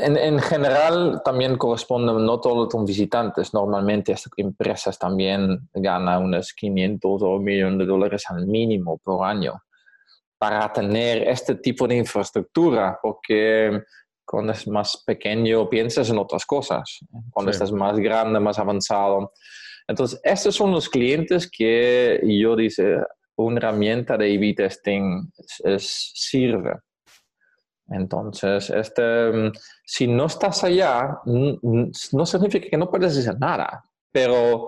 en, 0.00 0.16
en, 0.16 0.38
general 0.38 1.22
también 1.24 1.58
corresponden, 1.58 2.24
no 2.24 2.40
todos 2.40 2.68
son 2.72 2.84
visitantes, 2.84 3.52
normalmente 3.52 4.12
estas 4.12 4.32
empresas 4.36 4.98
también 4.98 5.68
ganan 5.74 6.22
unos 6.22 6.52
500 6.52 7.22
o 7.22 7.28
un 7.36 7.44
millón 7.44 7.78
de 7.78 7.86
dólares 7.86 8.24
al 8.28 8.46
mínimo 8.46 8.98
por 8.98 9.26
año 9.26 9.60
para 10.38 10.72
tener 10.72 11.28
este 11.28 11.56
tipo 11.56 11.88
de 11.88 11.96
infraestructura, 11.96 12.98
porque 13.02 13.82
cuando 14.24 14.52
es 14.52 14.66
más 14.66 15.02
pequeño 15.06 15.68
piensas 15.68 16.10
en 16.10 16.18
otras 16.18 16.44
cosas, 16.44 16.98
cuando 17.30 17.50
estás 17.50 17.72
más 17.72 17.98
grande, 17.98 18.40
más 18.40 18.58
avanzado. 18.58 19.32
Entonces, 19.86 20.20
estos 20.24 20.54
son 20.54 20.72
los 20.72 20.88
clientes 20.88 21.48
que 21.50 22.20
yo 22.22 22.56
dice, 22.56 22.98
una 23.36 23.58
herramienta 23.58 24.16
de 24.16 24.34
A-B 24.34 24.54
testing 24.54 25.30
es, 25.64 26.12
sirve. 26.14 26.74
Entonces, 27.88 28.68
este, 28.70 29.52
si 29.84 30.08
no 30.08 30.26
estás 30.26 30.64
allá, 30.64 31.18
no 31.24 32.26
significa 32.26 32.68
que 32.68 32.76
no 32.76 32.90
puedes 32.90 33.16
hacer 33.16 33.38
nada, 33.38 33.84
pero 34.10 34.66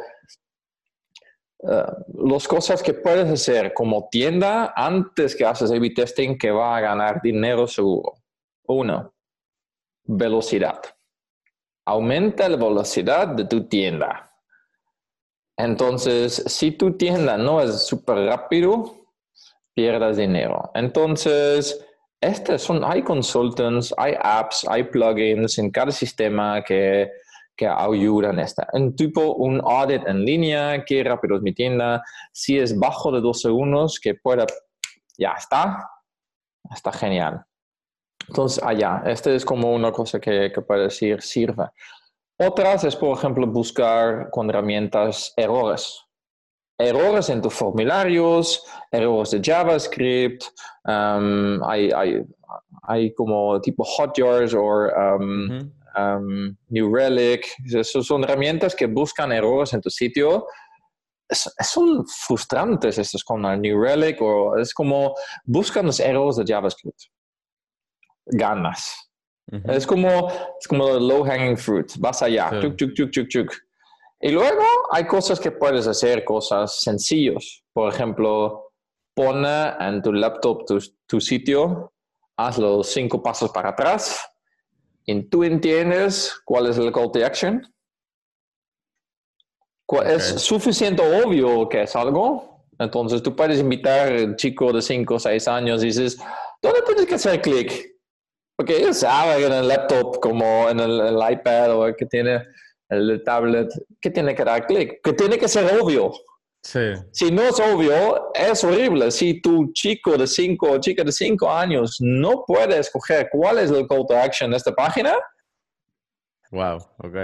uh, 1.59 2.29
las 2.31 2.49
cosas 2.49 2.83
que 2.83 2.95
puedes 2.95 3.29
hacer 3.31 3.73
como 3.75 4.09
tienda 4.11 4.73
antes 4.77 5.35
que 5.35 5.45
haces 5.45 5.71
A-B 5.71 5.91
testing 5.91 6.37
que 6.39 6.51
va 6.51 6.77
a 6.77 6.81
ganar 6.81 7.21
dinero 7.23 7.67
seguro. 7.67 8.15
Uno, 8.67 9.15
velocidad. 10.05 10.81
Aumenta 11.87 12.49
la 12.49 12.57
velocidad 12.57 13.29
de 13.29 13.45
tu 13.45 13.67
tienda. 13.67 14.31
Entonces, 15.57 16.45
si 16.47 16.73
tu 16.73 16.97
tienda 16.97 17.37
no 17.37 17.61
es 17.61 17.87
súper 17.87 18.19
rápido, 18.27 19.07
pierdas 19.75 20.17
dinero. 20.17 20.71
Entonces, 20.75 21.85
este 22.21 22.59
son, 22.59 22.85
hay 22.85 23.03
consultants, 23.03 23.95
hay 23.97 24.15
apps, 24.21 24.67
hay 24.69 24.85
plugins 24.85 25.59
en 25.59 25.71
cada 25.71 25.93
sistema 25.93 26.63
que 26.63 27.11
que 27.59 27.67
ayudan 27.67 28.39
esta. 28.39 28.69
Un 28.73 28.95
tipo, 28.95 29.35
un 29.35 29.61
audit 29.61 30.07
en 30.07 30.25
línea, 30.25 30.85
qué 30.85 31.03
rápido 31.03 31.37
es 31.37 31.43
mi 31.43 31.53
tienda, 31.53 32.03
si 32.33 32.57
es 32.57 32.79
bajo 32.79 33.11
de 33.11 33.21
dos 33.21 33.41
segundos, 33.41 33.99
que 33.99 34.15
pueda, 34.15 34.47
ya 35.19 35.33
está, 35.33 35.91
está 36.73 36.93
genial. 36.93 37.45
Entonces, 38.29 38.63
allá, 38.63 39.03
este 39.07 39.35
es 39.35 39.45
como 39.45 39.75
una 39.75 39.91
cosa 39.91 40.21
que, 40.21 40.53
que 40.55 40.63
puede 40.63 40.85
decir 40.85 41.21
sirve. 41.21 41.65
Otras 42.39 42.85
es, 42.85 42.95
por 42.95 43.19
ejemplo, 43.19 43.45
buscar 43.49 44.31
con 44.31 44.49
herramientas 44.49 45.33
errores. 45.37 46.01
errores 46.81 47.29
en 47.29 47.43
tus 47.43 47.55
formularios, 47.55 48.63
errores 48.93 49.33
de 49.33 49.41
JavaScript, 49.43 50.45
um, 50.85 51.61
hay, 51.69 51.91
hay, 51.91 52.25
hay, 52.83 53.13
como 53.15 53.61
tipo 53.61 53.83
Hotjars 53.83 54.55
o 54.55 54.63
um, 54.63 55.73
um, 55.99 56.57
New 56.69 56.95
Relic. 56.95 57.47
Esas 57.65 58.07
son 58.07 58.25
herramientas 58.25 58.75
que 58.75 58.87
buscan 58.87 59.33
errores 59.33 59.73
en 59.73 59.81
tu 59.81 59.91
sitio. 59.91 60.47
son 61.31 62.07
frustrantes 62.07 62.99
estos 62.99 63.23
con 63.23 63.43
New 63.43 63.83
Relic 63.83 64.21
o 64.23 64.57
es 64.57 64.73
como 64.73 65.15
buscan 65.45 65.87
los 65.87 66.01
errores 66.01 66.37
de 66.37 66.45
JavaScript. 66.47 66.99
Ganas. 68.27 69.11
Es 69.65 69.87
como, 69.87 70.29
es 70.29 70.69
como 70.69 70.89
low 70.99 71.25
hanging 71.25 71.57
fruit. 71.57 71.91
Vas 71.99 72.23
allá. 72.23 72.51
Chuk, 72.61 72.77
chuk, 72.77 72.95
chuk, 72.95 73.11
chuk, 73.11 73.29
chuk. 73.29 73.53
Y 74.21 74.31
luego 74.31 74.65
hay 74.93 75.07
cosas 75.07 75.41
que 75.41 75.53
puedes 75.53 75.87
hacer, 75.87 76.25
cosas 76.25 76.81
sencillos. 76.81 77.65
Por 77.73 77.93
ejemplo, 77.93 78.73
pone 79.15 79.69
en 79.81 80.03
tu 80.03 80.13
laptop 80.13 80.67
tu, 80.67 80.79
tu 81.07 81.21
sitio, 81.21 81.93
haz 82.37 82.59
los 82.59 82.89
cinco 82.89 83.23
pasos 83.23 83.51
para 83.51 83.71
atrás 83.71 84.28
tú 85.31 85.43
entiendes 85.43 86.41
cuál 86.45 86.67
es 86.67 86.79
el 86.79 86.93
call 86.93 87.11
to 87.11 87.25
action. 87.25 87.63
Es 90.05 90.43
suficiente 90.43 91.03
obvio 91.03 91.69
que 91.69 91.83
es 91.83 91.97
algo. 91.97 92.67
Entonces 92.79 93.23
tú 93.23 93.35
puedes 93.35 93.59
invitar 93.59 94.13
al 94.13 94.37
chico 94.37 94.73
de 94.73 94.83
5 94.83 95.15
o 95.15 95.19
6 95.19 95.49
años 95.49 95.83
y 95.83 95.87
dices, 95.87 96.19
¿dónde 96.63 96.83
tienes 96.83 97.07
que 97.07 97.15
hacer 97.15 97.41
clic? 97.41 97.97
Porque 98.57 98.77
ellos 98.77 98.99
saben 98.99 99.45
en 99.45 99.53
el 99.53 99.69
laptop, 99.69 100.21
como 100.21 100.69
en 100.69 100.81
el, 100.81 101.17
iPad 101.31 101.77
o 101.77 101.87
el 101.87 101.97
que 101.97 102.07
tiene 102.07 102.45
el 102.89 103.23
tablet, 103.25 103.69
que 104.01 104.11
tiene 104.11 104.35
que 104.35 104.45
dar 104.45 104.67
clic, 104.67 105.01
que 105.03 105.13
tiene 105.13 105.39
que 105.39 105.49
ser 105.49 105.81
obvio. 105.81 106.13
Sí. 106.63 106.93
Si 107.13 107.31
no 107.31 107.43
es 107.43 107.59
obvio, 107.61 108.33
es 108.35 108.63
horrible. 108.65 109.11
Si 109.11 109.41
tu 109.41 109.73
chico 109.73 110.17
de 110.17 110.27
5 110.27 110.71
o 110.71 110.79
chica 110.79 111.05
de 111.05 111.13
5 111.13 111.51
años 111.51 111.97
no 112.01 112.45
puede 112.47 112.79
escoger 112.79 113.29
cuál 113.31 113.59
es 113.59 113.71
el 113.71 113.87
call 113.87 114.07
to 114.07 114.17
action 114.17 114.51
de 114.51 114.57
esta 114.57 114.73
página, 114.73 115.15
wow, 116.51 116.77
ok. 116.99 117.17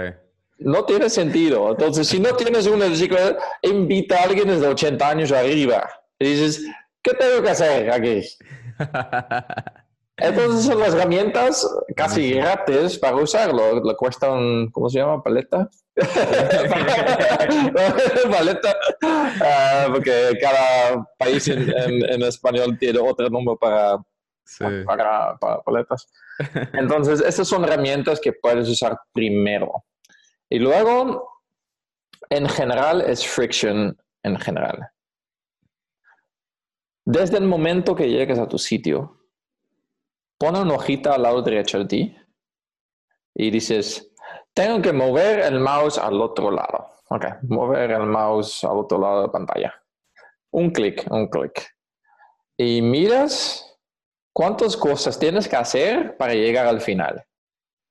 No 0.57 0.85
tiene 0.85 1.09
sentido. 1.09 1.71
Entonces, 1.71 2.07
si 2.07 2.19
no 2.19 2.33
tienes 2.35 2.65
una 2.65 2.91
chica, 2.93 3.37
invita 3.61 4.19
a 4.19 4.23
alguien 4.23 4.47
de 4.47 4.67
80 4.67 5.09
años 5.09 5.31
arriba 5.31 5.89
y 6.17 6.29
dices, 6.29 6.65
¿qué 7.01 7.13
tengo 7.13 7.41
que 7.43 7.49
hacer 7.49 7.91
aquí? 7.91 8.21
Entonces 10.17 10.65
son 10.65 10.79
las 10.79 10.93
herramientas 10.93 11.67
casi 11.95 12.31
gratis 12.33 12.97
para 12.97 13.17
usarlo. 13.17 13.83
Le 13.83 13.95
cuestan, 13.95 14.69
¿cómo 14.71 14.89
se 14.89 14.99
llama? 14.99 15.21
¿Paleta? 15.21 15.69
Paleta. 18.31 18.75
Ah, 19.01 19.87
porque 19.91 20.37
cada 20.41 21.05
país 21.17 21.47
en, 21.47 22.21
español 22.23 22.77
tiene 22.77 22.99
otro 22.99 23.29
nombre 23.29 23.55
para, 23.59 23.97
para, 24.85 25.37
para, 25.37 25.61
paletas. 25.61 26.07
Entonces, 26.73 27.21
estas 27.21 27.47
son 27.47 27.63
herramientas 27.63 28.19
que 28.19 28.33
puedes 28.33 28.67
usar 28.67 28.99
primero. 29.13 29.85
Y 30.49 30.59
luego, 30.59 31.41
en 32.29 32.49
general, 32.49 33.01
es 33.01 33.25
friction 33.25 33.97
en 34.23 34.37
general. 34.37 34.89
Desde 37.05 37.37
el 37.37 37.45
momento 37.45 37.95
que 37.95 38.09
llegues 38.09 38.39
a 38.39 38.47
tu 38.47 38.57
sitio, 38.57 39.21
pone 40.37 40.59
una 40.59 40.73
hojita 40.73 41.13
al 41.13 41.23
lado 41.23 41.41
derecho 41.41 41.79
de 41.79 41.85
ti 41.85 42.17
y 43.33 43.51
dices, 43.51 44.11
tengo 44.55 44.81
que 44.81 44.93
mover 44.93 45.41
el 45.41 45.59
mouse 45.59 45.99
al 45.99 46.19
otro 46.21 46.49
lado. 46.49 46.89
Ok, 47.09 47.25
mover 47.43 47.91
el 47.91 48.05
mouse 48.07 48.63
al 48.63 48.77
otro 48.77 48.97
lado 48.97 49.21
de 49.21 49.27
la 49.27 49.31
pantalla. 49.31 49.73
Un 50.51 50.71
clic, 50.71 51.05
un 51.11 51.27
clic. 51.27 51.67
Y 52.57 52.81
miras 52.81 53.77
cuántas 54.33 54.75
cosas 54.77 55.19
tienes 55.19 55.47
que 55.47 55.57
hacer 55.57 56.15
para 56.17 56.33
llegar 56.33 56.65
al 56.65 56.79
final. 56.79 57.23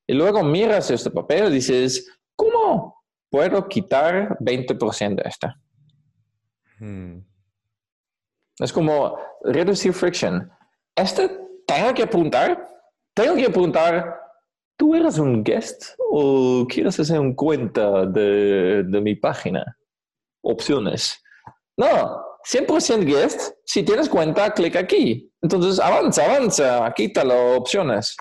Y 0.07 0.15
luego 0.15 0.43
miras 0.43 0.91
este 0.91 1.11
papel 1.11 1.49
y 1.49 1.57
dices, 1.57 2.19
¿cómo 2.35 3.05
puedo 3.31 3.69
quitar 3.69 4.37
20% 4.39 5.23
de 5.23 5.29
esta? 5.29 5.61
Hmm. 6.79 7.21
Es 8.59 8.73
como 8.73 9.19
reducir 9.43 9.93
friction. 9.93 10.51
Este 10.97 11.29
tengo 11.67 11.93
que 11.93 12.05
apuntar, 12.05 12.69
tengo 13.13 13.35
que 13.37 13.47
apuntar, 13.47 14.24
¿tú 14.77 14.95
eres 14.95 15.19
un 15.19 15.43
guest 15.43 15.95
o 16.11 16.67
quieres 16.69 16.99
hacer 17.01 17.19
un 17.21 17.35
cuenta 17.35 18.07
de, 18.07 18.85
de 18.85 19.01
mi 19.01 19.15
página? 19.15 19.77
Opciones. 20.43 21.23
No, 21.77 22.23
100% 22.45 23.05
guest. 23.05 23.55
Si 23.65 23.83
tienes 23.83 24.09
cuenta, 24.09 24.53
clic 24.53 24.77
aquí. 24.77 25.31
Entonces, 25.43 25.81
avanza, 25.81 26.25
avanza, 26.25 26.93
quita 26.95 27.25
las 27.25 27.59
opciones. 27.59 28.17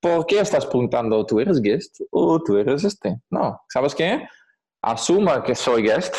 ¿Por 0.00 0.26
qué 0.26 0.40
estás 0.40 0.64
apuntando? 0.64 1.24
¿Tú 1.24 1.40
eres 1.40 1.60
guest 1.60 2.00
o 2.10 2.42
tú 2.42 2.56
eres 2.56 2.84
este? 2.84 3.20
No, 3.30 3.60
¿sabes 3.68 3.94
qué? 3.94 4.26
Asuma 4.82 5.44
que 5.44 5.54
soy 5.54 5.82
guest 5.82 6.16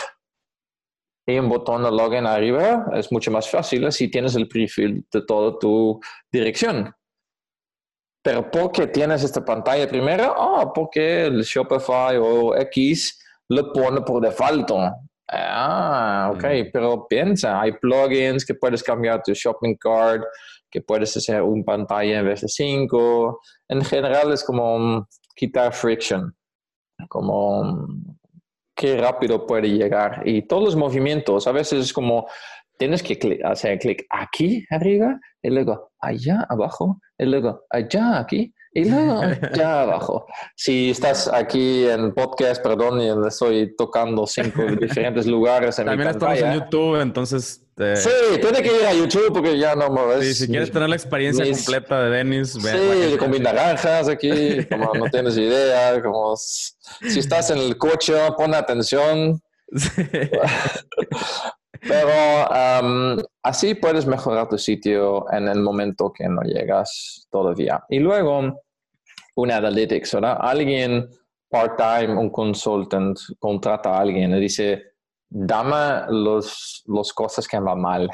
y 1.25 1.37
un 1.37 1.49
botón 1.49 1.83
de 1.83 1.91
login 1.91 2.25
arriba 2.25 2.85
es 2.93 3.11
mucho 3.11 3.31
más 3.31 3.49
fácil 3.49 3.89
si 3.91 4.09
tienes 4.09 4.35
el 4.35 4.47
perfil 4.47 5.05
de 5.11 5.21
toda 5.25 5.57
tu 5.59 5.99
dirección. 6.31 6.93
Pero 8.23 8.49
¿por 8.49 8.71
qué 8.71 8.87
tienes 8.87 9.21
esta 9.21 9.43
pantalla 9.43 9.87
primero? 9.87 10.33
Ah, 10.37 10.71
porque 10.73 11.25
el 11.25 11.41
Shopify 11.43 12.15
o 12.17 12.55
X 12.55 13.19
lo 13.49 13.73
pone 13.73 13.99
por 14.01 14.21
defecto. 14.21 14.79
Ah, 15.29 16.31
ok, 16.33 16.43
mm. 16.43 16.69
pero 16.71 17.05
piensa, 17.07 17.59
hay 17.59 17.73
plugins 17.73 18.45
que 18.45 18.55
puedes 18.55 18.81
cambiar 18.81 19.21
tu 19.21 19.33
shopping 19.33 19.75
cart, 19.75 20.23
que 20.71 20.81
puedes 20.81 21.15
hacer 21.17 21.41
un 21.41 21.65
pantalla 21.65 22.19
en 22.19 22.25
vez 22.25 22.41
de 22.41 22.47
cinco. 22.47 23.41
En 23.67 23.83
general 23.83 24.31
es 24.31 24.43
como 24.43 25.07
quitar 25.35 25.73
friction, 25.73 26.33
como 27.09 27.87
qué 28.73 28.97
rápido 28.97 29.45
puede 29.45 29.67
llegar. 29.69 30.21
Y 30.25 30.47
todos 30.47 30.63
los 30.63 30.75
movimientos, 30.77 31.45
a 31.45 31.51
veces 31.51 31.85
es 31.85 31.93
como 31.93 32.27
tienes 32.77 33.03
que 33.03 33.39
hacer 33.43 33.79
clic 33.79 34.05
aquí 34.09 34.65
arriba 34.69 35.19
y 35.43 35.49
luego 35.49 35.91
allá 35.99 36.45
abajo 36.49 36.99
y 37.17 37.25
luego 37.25 37.65
allá 37.69 38.19
aquí 38.19 38.53
y 38.73 38.85
luego 38.89 39.21
allá 39.21 39.81
abajo. 39.81 40.25
Si 40.55 40.89
estás 40.89 41.27
aquí 41.31 41.85
en 41.85 42.13
podcast, 42.13 42.63
perdón, 42.63 43.01
y 43.01 43.27
estoy 43.27 43.75
tocando 43.75 44.25
cinco 44.25 44.63
diferentes 44.81 45.27
lugares 45.27 45.77
en 45.77 45.85
También 45.85 46.09
estamos 46.09 46.39
en 46.39 46.53
YouTube, 46.53 47.01
entonces... 47.01 47.59
Sí, 47.75 48.39
tiene 48.39 48.61
que 48.61 48.81
ir 48.81 48.85
a 48.85 48.93
YouTube 48.93 49.33
porque 49.33 49.57
ya 49.57 49.73
no 49.73 49.89
me 49.89 50.05
ves. 50.05 50.27
Sí, 50.27 50.45
si 50.45 50.47
quieres 50.47 50.71
tener 50.71 50.89
la 50.89 50.95
experiencia 50.95 51.43
completa 51.43 52.03
de 52.03 52.17
Denis, 52.17 52.53
Sí, 52.53 53.17
con 53.17 53.31
mis 53.31 53.41
naranjas 53.41 54.07
aquí, 54.09 54.63
como 54.69 54.93
no 54.93 55.05
tienes 55.09 55.35
idea, 55.37 55.99
como 56.03 56.35
si 56.35 57.17
estás 57.17 57.49
en 57.49 57.57
el 57.57 57.75
coche, 57.75 58.13
pon 58.37 58.53
atención. 58.53 59.41
Pero 61.87 62.11
así 63.43 63.75
puedes 63.75 64.05
mejorar 64.05 64.47
tu 64.47 64.57
sitio 64.57 65.25
en 65.31 65.47
el 65.47 65.61
momento 65.61 66.11
que 66.13 66.27
no 66.27 66.41
llegas 66.41 67.27
todavía. 67.29 67.83
Y 67.89 67.99
luego, 67.99 68.61
un 69.35 69.51
analytics, 69.51 70.13
¿verdad? 70.13 70.37
Alguien 70.39 71.09
part-time, 71.49 72.17
un 72.17 72.29
consultant, 72.29 73.17
contrata 73.37 73.89
a 73.91 73.99
alguien 73.99 74.33
y 74.33 74.39
dice, 74.39 74.93
dame 75.29 76.05
las 76.09 76.83
los 76.85 77.13
cosas 77.13 77.47
que 77.47 77.59
van 77.59 77.81
mal. 77.81 78.09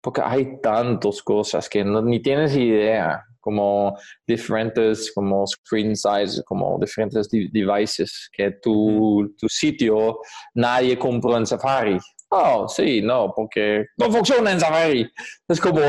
Porque 0.00 0.22
hay 0.24 0.60
tantas 0.60 1.22
cosas 1.22 1.68
que 1.68 1.84
no, 1.84 2.00
ni 2.00 2.22
tienes 2.22 2.56
idea, 2.56 3.24
como 3.40 3.96
diferentes, 4.26 5.12
como 5.12 5.46
screen 5.46 5.96
size, 5.96 6.42
como 6.44 6.78
diferentes 6.78 7.28
devices 7.28 8.28
que 8.32 8.52
tu, 8.62 9.34
tu 9.38 9.48
sitio 9.48 10.20
nadie 10.54 10.98
compró 10.98 11.36
en 11.36 11.46
Safari. 11.46 11.98
Oh, 12.30 12.68
sí, 12.68 13.00
no, 13.00 13.32
porque 13.34 13.86
no 13.96 14.12
funciona 14.12 14.52
en 14.52 14.60
Safari. 14.60 15.10
Es 15.48 15.58
como. 15.58 15.80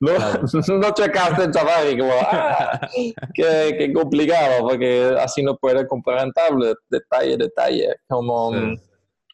no, 0.00 0.12
no 0.78 0.94
checaste 0.94 1.42
en 1.42 1.52
Safari, 1.52 1.98
como, 1.98 2.12
ah, 2.12 2.88
qué, 3.34 3.92
complicado, 3.92 4.60
porque 4.68 5.12
así 5.18 5.42
no 5.42 5.56
puedes 5.56 5.88
comprar 5.88 6.24
en 6.24 6.32
tablet, 6.32 6.76
detalle, 6.88 7.36
detalle. 7.36 7.96
Como 8.06 8.52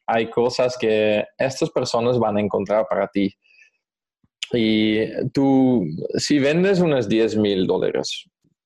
hay 0.06 0.30
cosas 0.30 0.78
que 0.78 1.24
estas 1.36 1.68
personas 1.70 2.18
van 2.18 2.38
a 2.38 2.40
encontrar 2.40 2.86
para 2.88 3.06
ti. 3.08 3.30
Y 4.52 5.28
tú, 5.32 5.84
si 6.16 6.38
vendes 6.38 6.80
unos 6.80 7.08
10 7.08 7.36
mil 7.36 7.66
dólares 7.66 8.24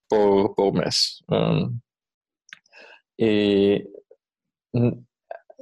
por, 0.08 0.54
por 0.54 0.72
mes, 0.72 1.24
um, 1.28 1.80
y 3.16 3.82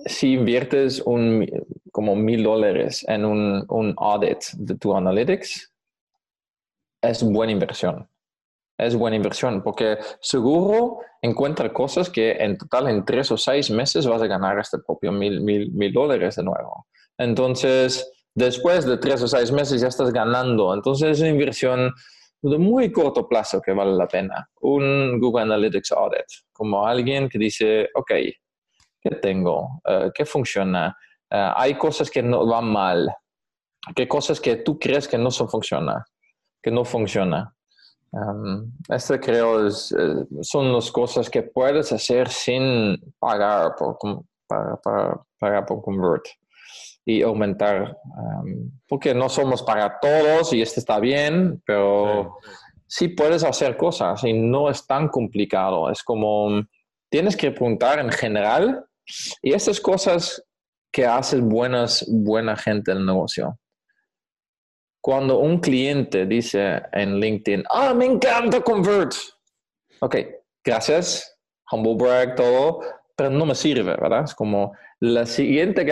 si 0.04 0.34
inviertes 0.34 1.00
un, 1.00 1.46
como 1.90 2.14
mil 2.14 2.42
dólares 2.42 3.04
en 3.08 3.24
un, 3.24 3.64
un, 3.68 3.94
audit 3.96 4.44
de 4.54 4.76
tu 4.76 4.94
analytics, 4.94 5.72
es 7.02 7.22
buena 7.22 7.52
inversión. 7.52 8.08
es 8.78 8.94
buena 8.94 9.16
inversión 9.16 9.62
porque 9.62 9.96
seguro 10.20 10.98
encuentra 11.22 11.72
cosas 11.72 12.10
que 12.10 12.32
en 12.32 12.58
total 12.58 12.88
en 12.88 13.04
tres 13.04 13.30
o 13.30 13.36
seis 13.36 13.70
meses 13.70 14.06
vas 14.06 14.20
a 14.20 14.26
ganar 14.26 14.58
este 14.58 14.78
propio 14.78 15.12
mil, 15.12 15.40
mil, 15.40 15.72
mil 15.72 15.92
dólares 15.92 16.36
de 16.36 16.42
nuevo. 16.42 16.86
Entonces, 17.18 18.10
después 18.34 18.84
de 18.84 18.98
tres 18.98 19.22
o 19.22 19.28
seis 19.28 19.50
meses 19.50 19.80
ya 19.80 19.88
estás 19.88 20.12
ganando. 20.12 20.74
Entonces, 20.74 21.10
es 21.12 21.20
una 21.20 21.30
inversión 21.30 21.92
de 22.42 22.58
muy 22.58 22.92
corto 22.92 23.26
plazo 23.26 23.60
que 23.62 23.72
vale 23.72 23.92
la 23.92 24.06
pena. 24.06 24.48
Un 24.60 25.18
Google 25.18 25.42
Analytics 25.42 25.92
Audit, 25.92 26.26
como 26.52 26.86
alguien 26.86 27.28
que 27.28 27.38
dice, 27.38 27.88
ok, 27.94 28.12
¿qué 29.08 29.16
tengo? 29.16 29.80
Eh, 29.86 30.10
¿Qué 30.14 30.24
funciona? 30.24 30.96
Eh, 31.30 31.50
hay 31.56 31.74
cosas 31.74 32.10
que 32.10 32.22
no 32.22 32.46
van 32.46 32.66
mal. 32.66 33.14
¿Qué 33.94 34.08
cosas 34.08 34.40
que 34.40 34.56
tú 34.56 34.78
crees 34.78 35.06
que 35.06 35.18
no 35.18 35.30
son 35.30 35.48
funciona? 35.48 36.04
Que 36.62 36.70
no 36.70 36.84
funciona. 36.84 37.52
Um, 38.10 38.72
este 38.88 39.20
creo 39.20 39.66
es, 39.66 39.94
eh, 39.96 40.24
son 40.40 40.72
las 40.72 40.90
cosas 40.90 41.28
que 41.28 41.42
puedes 41.42 41.92
hacer 41.92 42.28
sin 42.28 42.96
pagar 43.18 43.74
por, 43.76 43.98
para, 44.46 44.80
para, 45.38 45.66
por 45.66 45.82
Convert 45.82 46.24
y 47.04 47.22
aumentar, 47.22 47.96
um, 48.16 48.70
porque 48.88 49.14
no 49.14 49.28
somos 49.28 49.62
para 49.62 50.00
todos 50.00 50.52
y 50.52 50.62
este 50.62 50.80
está 50.80 50.98
bien, 50.98 51.62
pero 51.66 52.38
sí. 52.86 53.08
puedes 53.08 53.44
hacer 53.44 53.76
cosas 53.76 54.24
y 54.24 54.32
no 54.32 54.70
es 54.70 54.86
tan 54.86 55.08
complicado. 55.08 55.90
Es 55.90 56.02
como 56.02 56.62
tienes 57.10 57.36
que 57.36 57.50
preguntar 57.50 57.98
en 57.98 58.10
general 58.10 58.85
y 59.42 59.52
estas 59.52 59.80
cosas 59.80 60.42
que 60.92 61.06
haces 61.06 61.40
buenas, 61.40 62.04
buena 62.08 62.56
gente 62.56 62.92
del 62.92 63.04
negocio 63.04 63.58
cuando 65.06 65.38
un 65.38 65.60
cliente 65.60 66.26
dice 66.26 66.82
en 66.90 67.20
LinkedIn, 67.20 67.62
ah, 67.70 67.94
me 67.94 68.06
encanta 68.06 68.60
Convert. 68.60 69.12
Ok, 70.00 70.16
gracias, 70.64 71.38
humble 71.70 71.94
brag, 71.94 72.34
todo, 72.34 72.80
pero 73.14 73.30
no 73.30 73.46
me 73.46 73.54
sirve, 73.54 73.84
¿verdad? 73.84 74.24
Es 74.24 74.34
como 74.34 74.72
la 74.98 75.24
siguiente 75.24 75.86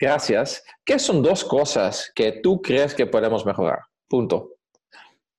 gracias, 0.00 0.64
¿qué 0.84 0.98
son 0.98 1.22
dos 1.22 1.44
cosas 1.44 2.10
que 2.12 2.40
tú 2.42 2.60
crees 2.60 2.92
que 2.92 3.06
podemos 3.06 3.46
mejorar? 3.46 3.78
Punto. 4.08 4.56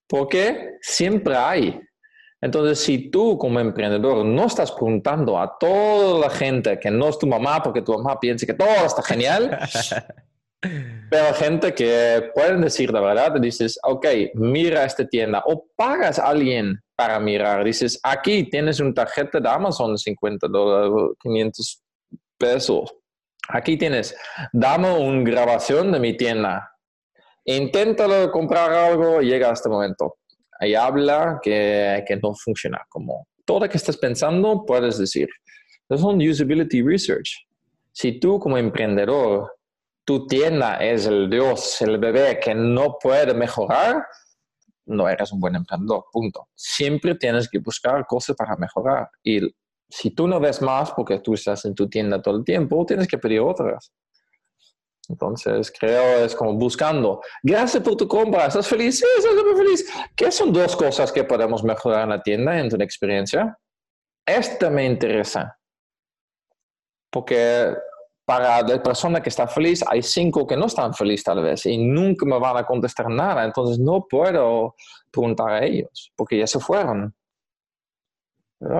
Porque 0.07 0.77
siempre 0.79 1.35
hay. 1.35 1.81
Entonces, 2.41 2.79
si 2.79 3.09
tú 3.09 3.37
como 3.37 3.59
emprendedor 3.59 4.23
no 4.23 4.45
estás 4.45 4.71
preguntando 4.71 5.39
a 5.39 5.57
toda 5.57 6.19
la 6.19 6.29
gente 6.29 6.79
que 6.79 6.91
no 6.91 7.09
es 7.09 7.17
tu 7.17 7.25
mamá 7.25 7.63
porque 7.63 7.81
tu 7.81 7.93
mamá 7.93 8.19
piensa 8.19 8.45
que 8.45 8.53
todo 8.53 8.85
está 8.85 9.01
genial, 9.01 9.59
Pero 11.09 11.33
gente 11.35 11.73
que 11.73 12.31
pueden 12.33 12.61
decir 12.61 12.91
la 12.91 12.99
verdad, 12.99 13.39
dices, 13.39 13.79
ok, 13.83 14.05
mira 14.33 14.83
esta 14.85 15.07
tienda 15.07 15.43
o 15.45 15.67
pagas 15.75 16.19
a 16.19 16.27
alguien 16.27 16.81
para 16.95 17.19
mirar. 17.19 17.63
Dices, 17.63 17.99
aquí 18.03 18.49
tienes 18.49 18.79
una 18.79 18.93
tarjeta 18.93 19.39
de 19.39 19.49
Amazon 19.49 19.93
de 19.93 19.97
50 19.99 20.47
dólares, 20.47 21.15
500 21.21 21.83
pesos. 22.37 22.95
Aquí 23.49 23.77
tienes, 23.77 24.15
dame 24.51 24.91
una 24.91 25.23
grabación 25.29 25.91
de 25.91 25.99
mi 25.99 26.17
tienda. 26.17 26.73
Inténtalo 27.45 28.29
comprar 28.31 28.71
algo 28.71 29.21
y 29.21 29.27
llega 29.27 29.49
a 29.49 29.53
este 29.53 29.69
momento. 29.69 30.17
Ahí 30.59 30.75
habla 30.75 31.39
que, 31.41 32.03
que 32.07 32.15
no 32.17 32.33
funciona. 32.35 32.79
Como 32.89 33.27
todo 33.45 33.61
lo 33.61 33.69
que 33.69 33.77
estás 33.77 33.97
pensando, 33.97 34.65
puedes 34.65 34.97
decir. 34.97 35.27
Es 35.89 36.01
un 36.01 36.21
usability 36.21 36.81
research. 36.81 37.47
Si 37.91 38.19
tú 38.19 38.39
como 38.39 38.57
emprendedor 38.57 39.51
tu 40.07 40.25
tienda 40.25 40.77
es 40.77 41.05
el 41.05 41.29
Dios, 41.29 41.81
el 41.81 41.97
bebé 41.97 42.39
que 42.39 42.55
no 42.55 42.97
puede 43.01 43.33
mejorar, 43.33 44.05
no 44.85 45.09
eres 45.09 45.33
un 45.33 45.41
buen 45.41 45.55
emprendedor, 45.55 46.05
punto. 46.13 46.47
Siempre 46.55 47.15
tienes 47.15 47.49
que 47.49 47.59
buscar 47.59 48.05
cosas 48.05 48.35
para 48.37 48.55
mejorar. 48.55 49.09
Y 49.21 49.41
si 49.89 50.11
tú 50.11 50.25
no 50.25 50.39
ves 50.39 50.61
más 50.61 50.91
porque 50.91 51.19
tú 51.19 51.33
estás 51.33 51.65
en 51.65 51.75
tu 51.75 51.89
tienda 51.89 52.21
todo 52.21 52.37
el 52.37 52.45
tiempo, 52.45 52.85
tienes 52.85 53.05
que 53.05 53.17
pedir 53.17 53.41
otras. 53.41 53.91
Entonces, 55.09 55.71
creo 55.77 56.25
es 56.25 56.35
como 56.35 56.53
buscando. 56.53 57.21
Gracias 57.41 57.81
por 57.81 57.95
tu 57.95 58.07
compra. 58.07 58.47
¿Estás 58.47 58.67
feliz? 58.67 58.99
Sí, 58.99 59.05
estoy 59.17 59.43
muy 59.43 59.55
feliz. 59.55 59.89
¿Qué 60.15 60.31
son 60.31 60.51
dos 60.51 60.75
cosas 60.75 61.11
que 61.11 61.23
podemos 61.23 61.63
mejorar 61.63 62.03
en 62.03 62.09
la 62.09 62.21
tienda 62.21 62.59
en 62.59 62.69
tu 62.69 62.75
experiencia? 62.77 63.57
Esta 64.25 64.69
me 64.69 64.85
interesa. 64.85 65.57
Porque 67.09 67.73
para 68.25 68.61
la 68.61 68.83
persona 68.83 69.21
que 69.21 69.29
está 69.29 69.47
feliz, 69.47 69.85
hay 69.87 70.03
cinco 70.03 70.45
que 70.45 70.57
no 70.57 70.65
están 70.65 70.93
felices 70.93 71.23
tal 71.23 71.41
vez 71.41 71.65
y 71.65 71.77
nunca 71.77 72.25
me 72.25 72.37
van 72.37 72.57
a 72.57 72.65
contestar 72.65 73.09
nada. 73.09 73.45
Entonces 73.45 73.79
no 73.79 74.05
puedo 74.05 74.75
preguntar 75.09 75.49
a 75.49 75.65
ellos 75.65 76.11
porque 76.15 76.37
ya 76.37 76.47
se 76.47 76.59
fueron. 76.59 77.15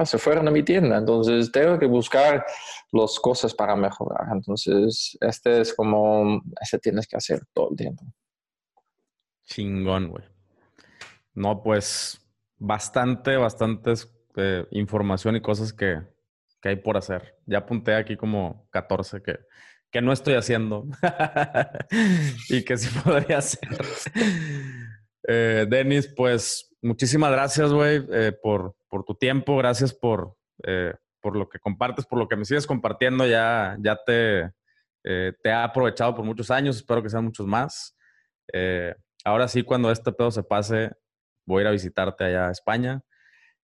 Se 0.05 0.17
fueron 0.17 0.47
a 0.47 0.51
mi 0.51 0.63
tienda. 0.63 0.97
Entonces 0.97 1.51
tengo 1.51 1.78
que 1.78 1.86
buscar 1.86 2.45
las 2.91 3.19
cosas 3.19 3.53
para 3.53 3.75
mejorar. 3.75 4.28
Entonces 4.32 5.17
este 5.21 5.61
es 5.61 5.73
como, 5.73 6.41
este 6.59 6.80
tienes 6.80 7.07
que 7.07 7.17
hacer 7.17 7.41
todo 7.53 7.69
el 7.71 7.78
tiempo. 7.78 8.03
Chingón, 9.45 10.09
güey. 10.09 10.25
No, 11.34 11.61
pues 11.61 12.19
bastante, 12.57 13.38
bastante 13.38 13.93
eh, 14.36 14.65
información 14.71 15.36
y 15.36 15.41
cosas 15.41 15.71
que, 15.73 16.01
que 16.61 16.69
hay 16.69 16.75
por 16.78 16.97
hacer. 16.97 17.36
Ya 17.45 17.59
apunté 17.59 17.95
aquí 17.95 18.17
como 18.17 18.67
14 18.71 19.21
que, 19.21 19.39
que 19.91 20.01
no 20.01 20.11
estoy 20.11 20.36
haciendo 20.36 20.86
y 22.49 22.63
que 22.63 22.78
sí 22.78 22.89
podría 23.03 23.39
hacer. 23.39 23.69
Eh, 25.28 25.65
Denis, 25.69 26.07
pues 26.07 26.75
muchísimas 26.82 27.32
gracias, 27.32 27.71
güey, 27.71 28.05
eh, 28.11 28.32
por, 28.32 28.76
por, 28.89 29.03
tu 29.03 29.15
tiempo. 29.15 29.57
Gracias 29.57 29.93
por, 29.93 30.35
eh, 30.63 30.93
por 31.21 31.35
lo 31.35 31.49
que 31.49 31.59
compartes, 31.59 32.05
por 32.05 32.19
lo 32.19 32.27
que 32.27 32.35
me 32.35 32.45
sigues 32.45 32.67
compartiendo. 32.67 33.25
Ya, 33.25 33.77
ya 33.79 33.97
te, 34.05 34.51
te 35.03 35.51
ha 35.51 35.63
aprovechado 35.63 36.15
por 36.15 36.25
muchos 36.25 36.51
años. 36.51 36.77
Espero 36.77 37.01
que 37.01 37.09
sean 37.09 37.25
muchos 37.25 37.47
más. 37.47 37.95
ahora 39.23 39.47
sí, 39.47 39.63
cuando 39.63 39.91
este 39.91 40.11
pedo 40.11 40.31
se 40.31 40.43
pase, 40.43 40.91
voy 41.45 41.59
a 41.59 41.61
ir 41.61 41.67
a 41.67 41.71
visitarte 41.71 42.23
allá 42.23 42.47
a 42.47 42.51
España. 42.51 43.03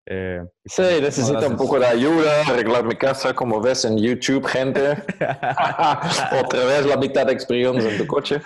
Eh, 0.09 0.41
sí, 0.63 0.81
necesito 1.01 1.45
un 1.45 1.57
poco 1.57 1.77
de 1.77 1.85
ayuda, 1.85 2.41
arreglar 2.47 2.85
mi 2.85 2.95
casa, 2.95 3.33
como 3.33 3.59
ves 3.59 3.83
en 3.83 3.97
YouTube, 3.97 4.45
gente. 4.45 4.91
Otra 6.41 6.63
vez 6.63 6.85
la 6.85 6.95
mitad 6.95 7.25
de 7.25 7.33
experiencia 7.33 7.91
en 7.91 7.97
tu 7.97 8.07
coche. 8.07 8.39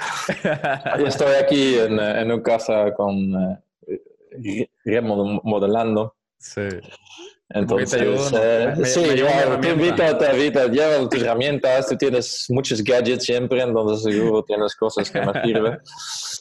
estoy 1.06 1.36
aquí 1.36 1.78
en, 1.78 2.00
en 2.00 2.32
una 2.32 2.42
casa 2.42 2.92
con 2.96 3.62
eh, 3.88 4.68
remodelando. 4.84 6.16
Sí. 6.42 6.62
Entonces, 7.54 8.32
eh, 8.34 8.74
sí, 8.86 9.04
te 9.04 9.70
invito, 9.70 10.18
te 10.18 10.32
invito, 10.32 10.68
lleva 10.68 11.10
tus 11.10 11.22
herramientas, 11.22 11.88
tú 11.88 11.98
tienes 11.98 12.46
muchos 12.50 12.82
gadgets 12.82 13.26
siempre, 13.26 13.62
entonces 13.62 14.14
seguro 14.14 14.42
tienes 14.44 14.74
cosas 14.76 15.12
que 15.12 15.22
me 15.22 15.34
sirven. 15.44 15.78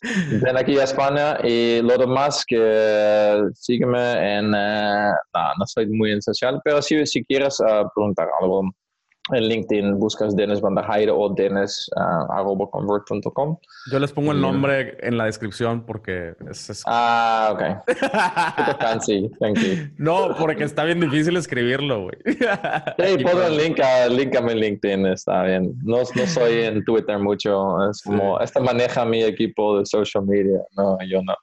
Ven 0.43 0.57
aquí 0.57 0.79
a 0.79 0.85
España 0.85 1.39
y 1.43 1.83
lo 1.83 1.99
demás 1.99 2.45
que 2.47 3.43
sígueme 3.55 4.39
en, 4.39 4.55
uh, 4.55 5.13
no, 5.59 5.67
soy 5.67 5.89
muy 5.89 6.13
en 6.13 6.23
social, 6.23 6.61
pero 6.65 6.81
si, 6.81 7.05
si 7.07 7.25
quieres 7.25 7.59
uh, 7.61 7.89
preguntar 7.95 8.29
algo 8.41 8.63
en 9.33 9.49
LinkedIn 9.49 9.99
buscas 9.99 10.35
Dennis 10.35 10.61
Bandajaire 10.61 11.13
o 11.13 11.29
dennis.convert.com. 11.29 13.57
Ah, 13.61 13.67
Yo 13.91 13.99
les 13.99 14.13
pongo 14.13 14.31
el 14.33 14.41
nombre 14.41 14.97
en 15.01 15.19
la 15.19 15.27
descripción 15.27 15.85
porque 15.85 16.35
es... 16.51 16.83
Ah, 16.87 17.51
ok. 17.53 17.63
fancy, 18.81 19.31
thank 19.39 19.59
you. 19.59 19.91
No, 19.99 20.35
porque 20.39 20.65
está 20.65 20.85
bien 20.85 21.01
difícil 21.01 21.37
escribirlo, 21.37 22.05
güey. 22.05 22.17
Sí, 22.25 22.39
pon 23.25 23.43
el 23.43 23.57
link, 23.57 23.81
a, 23.81 24.09
línkame 24.09 24.53
en 24.53 24.59
LinkedIn, 24.59 25.07
está 25.07 25.43
bien. 25.45 25.75
No, 25.83 25.99
no 25.99 26.27
soy 26.27 26.63
en 26.63 26.85
Twitter 26.85 27.19
mucho, 27.19 27.91
es 27.91 28.03
como, 28.03 28.39
esta 28.41 28.61
maneja 28.61 29.05
mi 29.05 29.23
equipo 29.23 29.79
de 29.79 29.85
social 29.87 30.25
media, 30.27 30.61
no, 30.77 30.99
yo 31.07 31.23
no. 31.23 31.35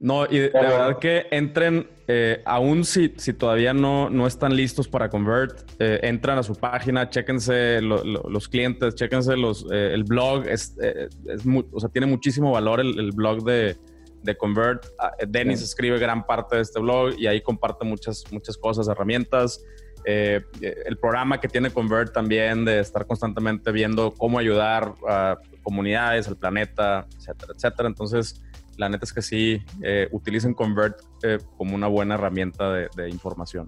No, 0.00 0.26
y 0.26 0.38
de, 0.38 0.50
verdad 0.50 0.98
que 1.00 1.26
entren, 1.32 1.88
eh, 2.06 2.40
aún 2.44 2.84
si, 2.84 3.12
si 3.16 3.32
todavía 3.32 3.74
no, 3.74 4.08
no 4.08 4.28
están 4.28 4.54
listos 4.54 4.86
para 4.86 5.08
Convert, 5.08 5.68
eh, 5.80 5.98
entran 6.04 6.38
a 6.38 6.44
su 6.44 6.54
página, 6.54 7.10
chéquense 7.10 7.80
los 7.82 8.48
clientes, 8.48 8.94
chéquense 8.94 9.36
los, 9.36 9.66
eh, 9.72 9.90
el 9.92 10.04
blog, 10.04 10.46
es, 10.46 10.76
es 10.78 11.42
o 11.72 11.80
sea, 11.80 11.88
tiene 11.88 12.06
muchísimo 12.06 12.52
valor 12.52 12.78
el, 12.78 13.10
blog 13.10 13.42
de, 13.42 13.76
de, 14.22 14.36
Convert. 14.36 14.86
Ah, 15.00 15.10
Dennis 15.26 15.62
escribe 15.62 15.98
gran 15.98 16.24
parte 16.24 16.54
de 16.56 16.62
este 16.62 16.78
blog 16.78 17.18
y 17.18 17.26
ahí 17.26 17.40
comparte 17.40 17.84
muchas, 17.84 18.22
muchas 18.30 18.56
cosas, 18.56 18.86
herramientas. 18.86 19.64
el 20.04 20.96
programa 21.00 21.40
que 21.40 21.48
tiene 21.48 21.72
Convert 21.72 22.12
también 22.12 22.64
de 22.64 22.78
estar 22.78 23.04
constantemente 23.04 23.72
viendo 23.72 24.14
cómo 24.14 24.38
ayudar 24.38 24.94
a 25.08 25.38
comunidades, 25.64 26.28
al 26.28 26.36
planeta, 26.36 27.04
etcétera, 27.18 27.52
etcétera. 27.56 27.88
Entonces, 27.88 28.40
la 28.78 28.88
neta 28.88 29.04
es 29.04 29.12
que 29.12 29.22
sí, 29.22 29.62
eh, 29.82 30.08
utilicen 30.12 30.54
Convert 30.54 31.00
eh, 31.22 31.38
como 31.56 31.74
una 31.74 31.88
buena 31.88 32.14
herramienta 32.14 32.72
de, 32.72 33.10
información. 33.10 33.66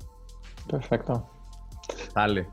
Perfecto. 0.69 1.29
Dale. 2.15 2.49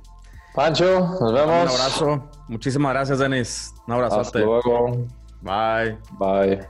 Pancho, 0.55 0.99
nos 1.21 1.33
vemos. 1.33 1.47
Un 1.47 1.79
abrazo. 1.79 2.29
Muchísimas 2.47 2.93
gracias, 2.93 3.19
Denis. 3.19 3.73
Un 3.85 3.93
abrazo. 3.93 4.19
Hasta 4.19 4.39
luego. 4.39 5.05
Bye. 5.41 5.97
Bye. 6.17 6.67